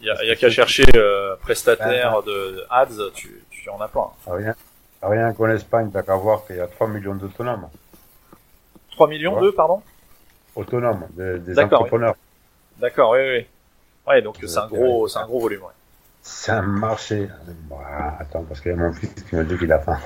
il 0.00 0.06
y 0.08 0.10
a, 0.10 0.24
y 0.24 0.30
a 0.30 0.34
qu'à 0.34 0.50
chercher 0.50 0.84
euh, 0.96 1.36
prestataire 1.36 2.24
de, 2.24 2.32
de, 2.32 2.64
ads, 2.68 3.12
tu 3.14 3.44
tu 3.50 3.70
en 3.70 3.80
as 3.80 3.86
plein. 3.86 4.08
Rien 4.26 4.54
rien 5.02 5.32
qu'en 5.32 5.48
Espagne, 5.48 5.90
t'as 5.92 6.02
qu'à 6.02 6.16
voir 6.16 6.44
qu'il 6.46 6.56
y 6.56 6.60
a 6.60 6.66
3 6.66 6.88
millions 6.88 7.14
d'autonomes. 7.14 7.68
3 8.92 9.08
millions 9.08 9.40
de, 9.40 9.50
pardon? 9.50 9.82
Autonomes, 10.56 11.06
des, 11.10 11.38
des 11.38 11.58
entrepreneurs. 11.58 12.16
D'accord, 12.78 13.10
oui, 13.10 13.20
oui. 13.20 13.46
Ouais, 14.06 14.22
donc 14.22 14.36
c'est 14.40 14.58
un 14.58 14.66
gros, 14.66 15.06
c'est 15.06 15.18
un 15.18 15.26
gros 15.26 15.40
volume. 15.40 15.62
Ouais. 15.62 15.68
C'est 16.22 16.52
un 16.52 16.62
marché. 16.62 17.28
Bon, 17.68 17.78
attends, 18.18 18.42
parce 18.42 18.60
qu'il 18.60 18.72
y 18.72 18.74
a 18.74 18.76
mon 18.76 18.92
fils 18.92 19.12
qui 19.24 19.36
me 19.36 19.44
dit 19.44 19.56
qu'il 19.56 19.72
a 19.72 19.78
faim. 19.78 19.98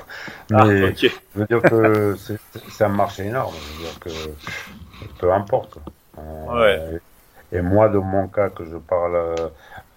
Ah, 0.53 0.65
Mais 0.65 0.83
ah, 0.83 0.89
okay. 0.89 1.11
je 1.33 1.39
veux 1.39 1.45
dire 1.45 1.61
que 1.61 2.15
c'est 2.69 2.83
un 2.83 2.89
marché 2.89 3.25
énorme. 3.25 3.53
Je 3.55 3.77
veux 3.77 3.83
dire 3.83 3.99
que 3.99 5.19
peu 5.19 5.31
importe. 5.31 5.77
Euh, 6.17 6.61
ouais. 6.61 7.01
Et, 7.51 7.61
moi, 7.61 7.89
dans 7.89 8.01
mon 8.01 8.27
cas, 8.27 8.49
que 8.49 8.65
je 8.65 8.77
parle 8.77 9.35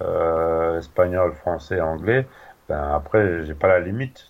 euh, 0.02 0.78
espagnol, 0.78 1.32
français, 1.34 1.80
anglais, 1.80 2.26
ben 2.68 2.92
après, 2.94 3.44
j'ai 3.44 3.54
pas 3.54 3.68
la 3.68 3.80
limite. 3.80 4.28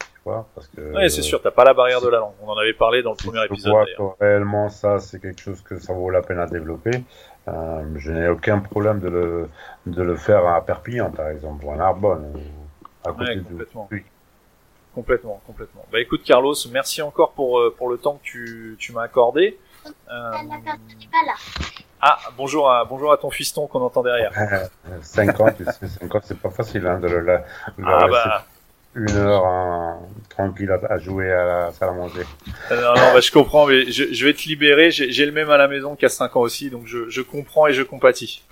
Parce 0.55 0.69
que, 0.69 0.93
ouais, 0.95 1.09
c'est 1.09 1.23
sûr, 1.23 1.41
t'as 1.41 1.51
pas 1.51 1.65
la 1.65 1.75
barrière 1.75 2.01
de 2.01 2.09
la 2.09 2.19
langue. 2.19 2.35
On 2.43 2.49
en 2.49 2.57
avait 2.57 2.73
parlé 2.73 3.03
dans 3.03 3.13
le 3.13 3.17
premier 3.17 3.45
épisode. 3.45 3.87
Je 3.89 3.97
que 3.97 4.03
réellement, 4.21 4.69
ça, 4.69 4.99
c'est 4.99 5.21
quelque 5.21 5.41
chose 5.41 5.63
que 5.63 5.79
ça 5.79 5.93
vaut 5.93 6.11
la 6.11 6.23
peine 6.23 6.39
à 6.39 6.47
développer. 6.47 7.05
Euh, 7.49 7.85
je 7.97 8.11
n'ai 8.11 8.29
aucun 8.29 8.59
problème 8.59 8.99
de 8.99 9.09
le, 9.09 9.49
de 9.87 10.03
le 10.03 10.17
faire 10.17 10.47
à 10.47 10.61
Perpignan, 10.65 11.11
par 11.11 11.29
exemple, 11.29 11.65
ou 11.65 11.71
à 11.71 11.77
Narbonne, 11.77 12.41
à 13.05 13.13
côté 13.13 13.37
ouais, 13.37 13.43
complètement. 13.43 13.89
de 13.91 13.99
Complètement, 14.95 15.43
complètement. 15.47 15.85
Bah 15.93 16.01
écoute, 16.01 16.23
Carlos, 16.25 16.55
merci 16.73 17.03
encore 17.03 17.33
pour, 17.33 17.59
euh, 17.59 17.75
pour 17.77 17.91
le 17.91 17.99
temps 17.99 18.15
que 18.15 18.23
tu, 18.23 18.77
tu 18.79 18.93
m'as 18.93 19.03
accordé. 19.03 19.59
Euh... 20.11 20.33
Ah, 22.01 22.19
bonjour 22.37 22.71
à, 22.71 22.85
bonjour 22.87 23.13
à 23.13 23.19
ton 23.19 23.31
fiston 23.31 23.67
qu'on 23.67 23.83
entend 23.83 24.03
derrière. 24.03 24.33
50, 25.03 25.63
50 26.01 26.23
c'est 26.25 26.39
pas 26.39 26.51
facile 26.51 26.87
hein, 26.87 26.99
de 26.99 27.09
le, 27.09 27.21
le 27.21 27.41
ah 27.85 28.07
bah, 28.09 28.45
une 28.97 29.11
heure 29.11 29.47
hein, 29.47 30.01
tranquille 30.31 30.71
à, 30.71 30.81
à, 30.93 30.99
jouer 30.99 31.31
à 31.31 31.45
la 31.45 31.73
salle 31.73 31.91
à 31.91 31.93
manger. 31.93 32.23
Euh, 32.71 32.81
non, 32.81 32.95
non, 32.95 33.13
bah, 33.13 33.21
je 33.21 33.31
comprends, 33.31 33.67
mais 33.67 33.91
je, 33.91 34.13
je 34.13 34.25
vais 34.25 34.33
te 34.33 34.43
libérer. 34.49 34.91
J'ai 34.91 35.27
le 35.27 35.33
même 35.33 35.51
à 35.51 35.59
la 35.59 35.69
maison 35.69 35.97
qui 35.97 36.07
a 36.07 36.09
5 36.09 36.35
ans 36.37 36.41
aussi, 36.41 36.71
donc 36.71 36.87
je, 36.87 37.09
je 37.09 37.21
comprends 37.21 37.67
et 37.67 37.73
je 37.73 37.83
compatis. 37.83 38.43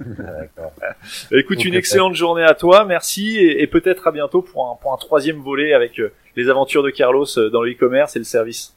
D'accord. 0.00 0.72
Écoute, 1.32 1.64
une 1.64 1.74
excellente 1.74 2.14
journée 2.14 2.44
à 2.44 2.54
toi, 2.54 2.84
merci, 2.84 3.36
et, 3.38 3.62
et 3.62 3.66
peut-être 3.66 4.06
à 4.06 4.12
bientôt 4.12 4.42
pour 4.42 4.70
un, 4.70 4.76
pour 4.76 4.92
un 4.92 4.96
troisième 4.96 5.38
volet 5.38 5.72
avec 5.72 5.98
euh, 5.98 6.12
les 6.36 6.48
aventures 6.48 6.82
de 6.82 6.90
Carlos 6.90 7.26
euh, 7.38 7.50
dans 7.50 7.62
le 7.62 7.72
e-commerce 7.72 8.14
et 8.14 8.20
le 8.20 8.24
service. 8.24 8.76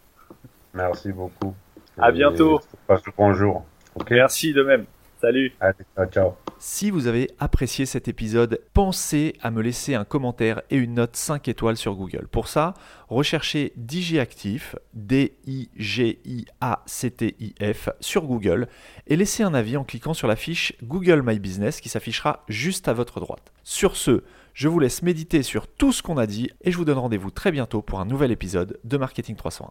Merci 0.74 1.12
beaucoup. 1.12 1.54
À 2.00 2.10
et 2.10 2.14
bientôt. 2.14 2.62
Passe 2.88 3.06
le 3.06 3.12
bonjour. 3.18 3.66
Okay. 3.96 4.16
Merci 4.16 4.54
de 4.54 4.64
même. 4.64 4.86
Salut. 5.22 5.54
Allez, 5.60 5.76
ciao. 6.12 6.32
Si 6.58 6.90
vous 6.90 7.06
avez 7.06 7.30
apprécié 7.38 7.86
cet 7.86 8.08
épisode, 8.08 8.60
pensez 8.74 9.36
à 9.44 9.52
me 9.52 9.62
laisser 9.62 9.94
un 9.94 10.04
commentaire 10.04 10.64
et 10.72 10.78
une 10.78 10.96
note 10.96 11.16
5 11.16 11.48
étoiles 11.48 11.78
sur 11.78 11.94
Google. 11.94 12.28
Pour 12.28 12.48
ça, 12.48 12.74
recherchez 13.08 13.72
DigiActif, 13.76 14.76
D-I-G-I-A-C-T-I-F, 14.96 15.50
sur 18.00 18.24
Google 18.24 18.68
et 19.06 19.16
laissez 19.16 19.44
un 19.44 19.54
avis 19.54 19.78
en 19.78 19.84
cliquant 19.84 20.16
sur 20.16 20.28
la 20.28 20.36
fiche 20.36 20.74
Google 20.82 21.22
My 21.24 21.38
Business 21.38 21.82
qui 21.82 21.90
s'affichera 21.90 22.44
juste 22.48 22.88
à 22.88 22.94
votre 22.94 23.20
droite. 23.20 23.54
Sur 23.62 23.96
ce, 23.96 24.24
je 24.56 24.68
vous 24.68 24.80
laisse 24.80 25.04
méditer 25.04 25.44
sur 25.44 25.68
tout 25.68 25.92
ce 25.92 26.02
qu'on 26.02 26.18
a 26.18 26.26
dit 26.26 26.50
et 26.62 26.72
je 26.72 26.78
vous 26.78 26.86
donne 26.86 26.98
rendez-vous 26.98 27.30
très 27.30 27.52
bientôt 27.52 27.84
pour 27.84 28.00
un 28.00 28.06
nouvel 28.06 28.32
épisode 28.32 28.80
de 28.84 28.98
Marketing 28.98 29.36
301. 29.36 29.70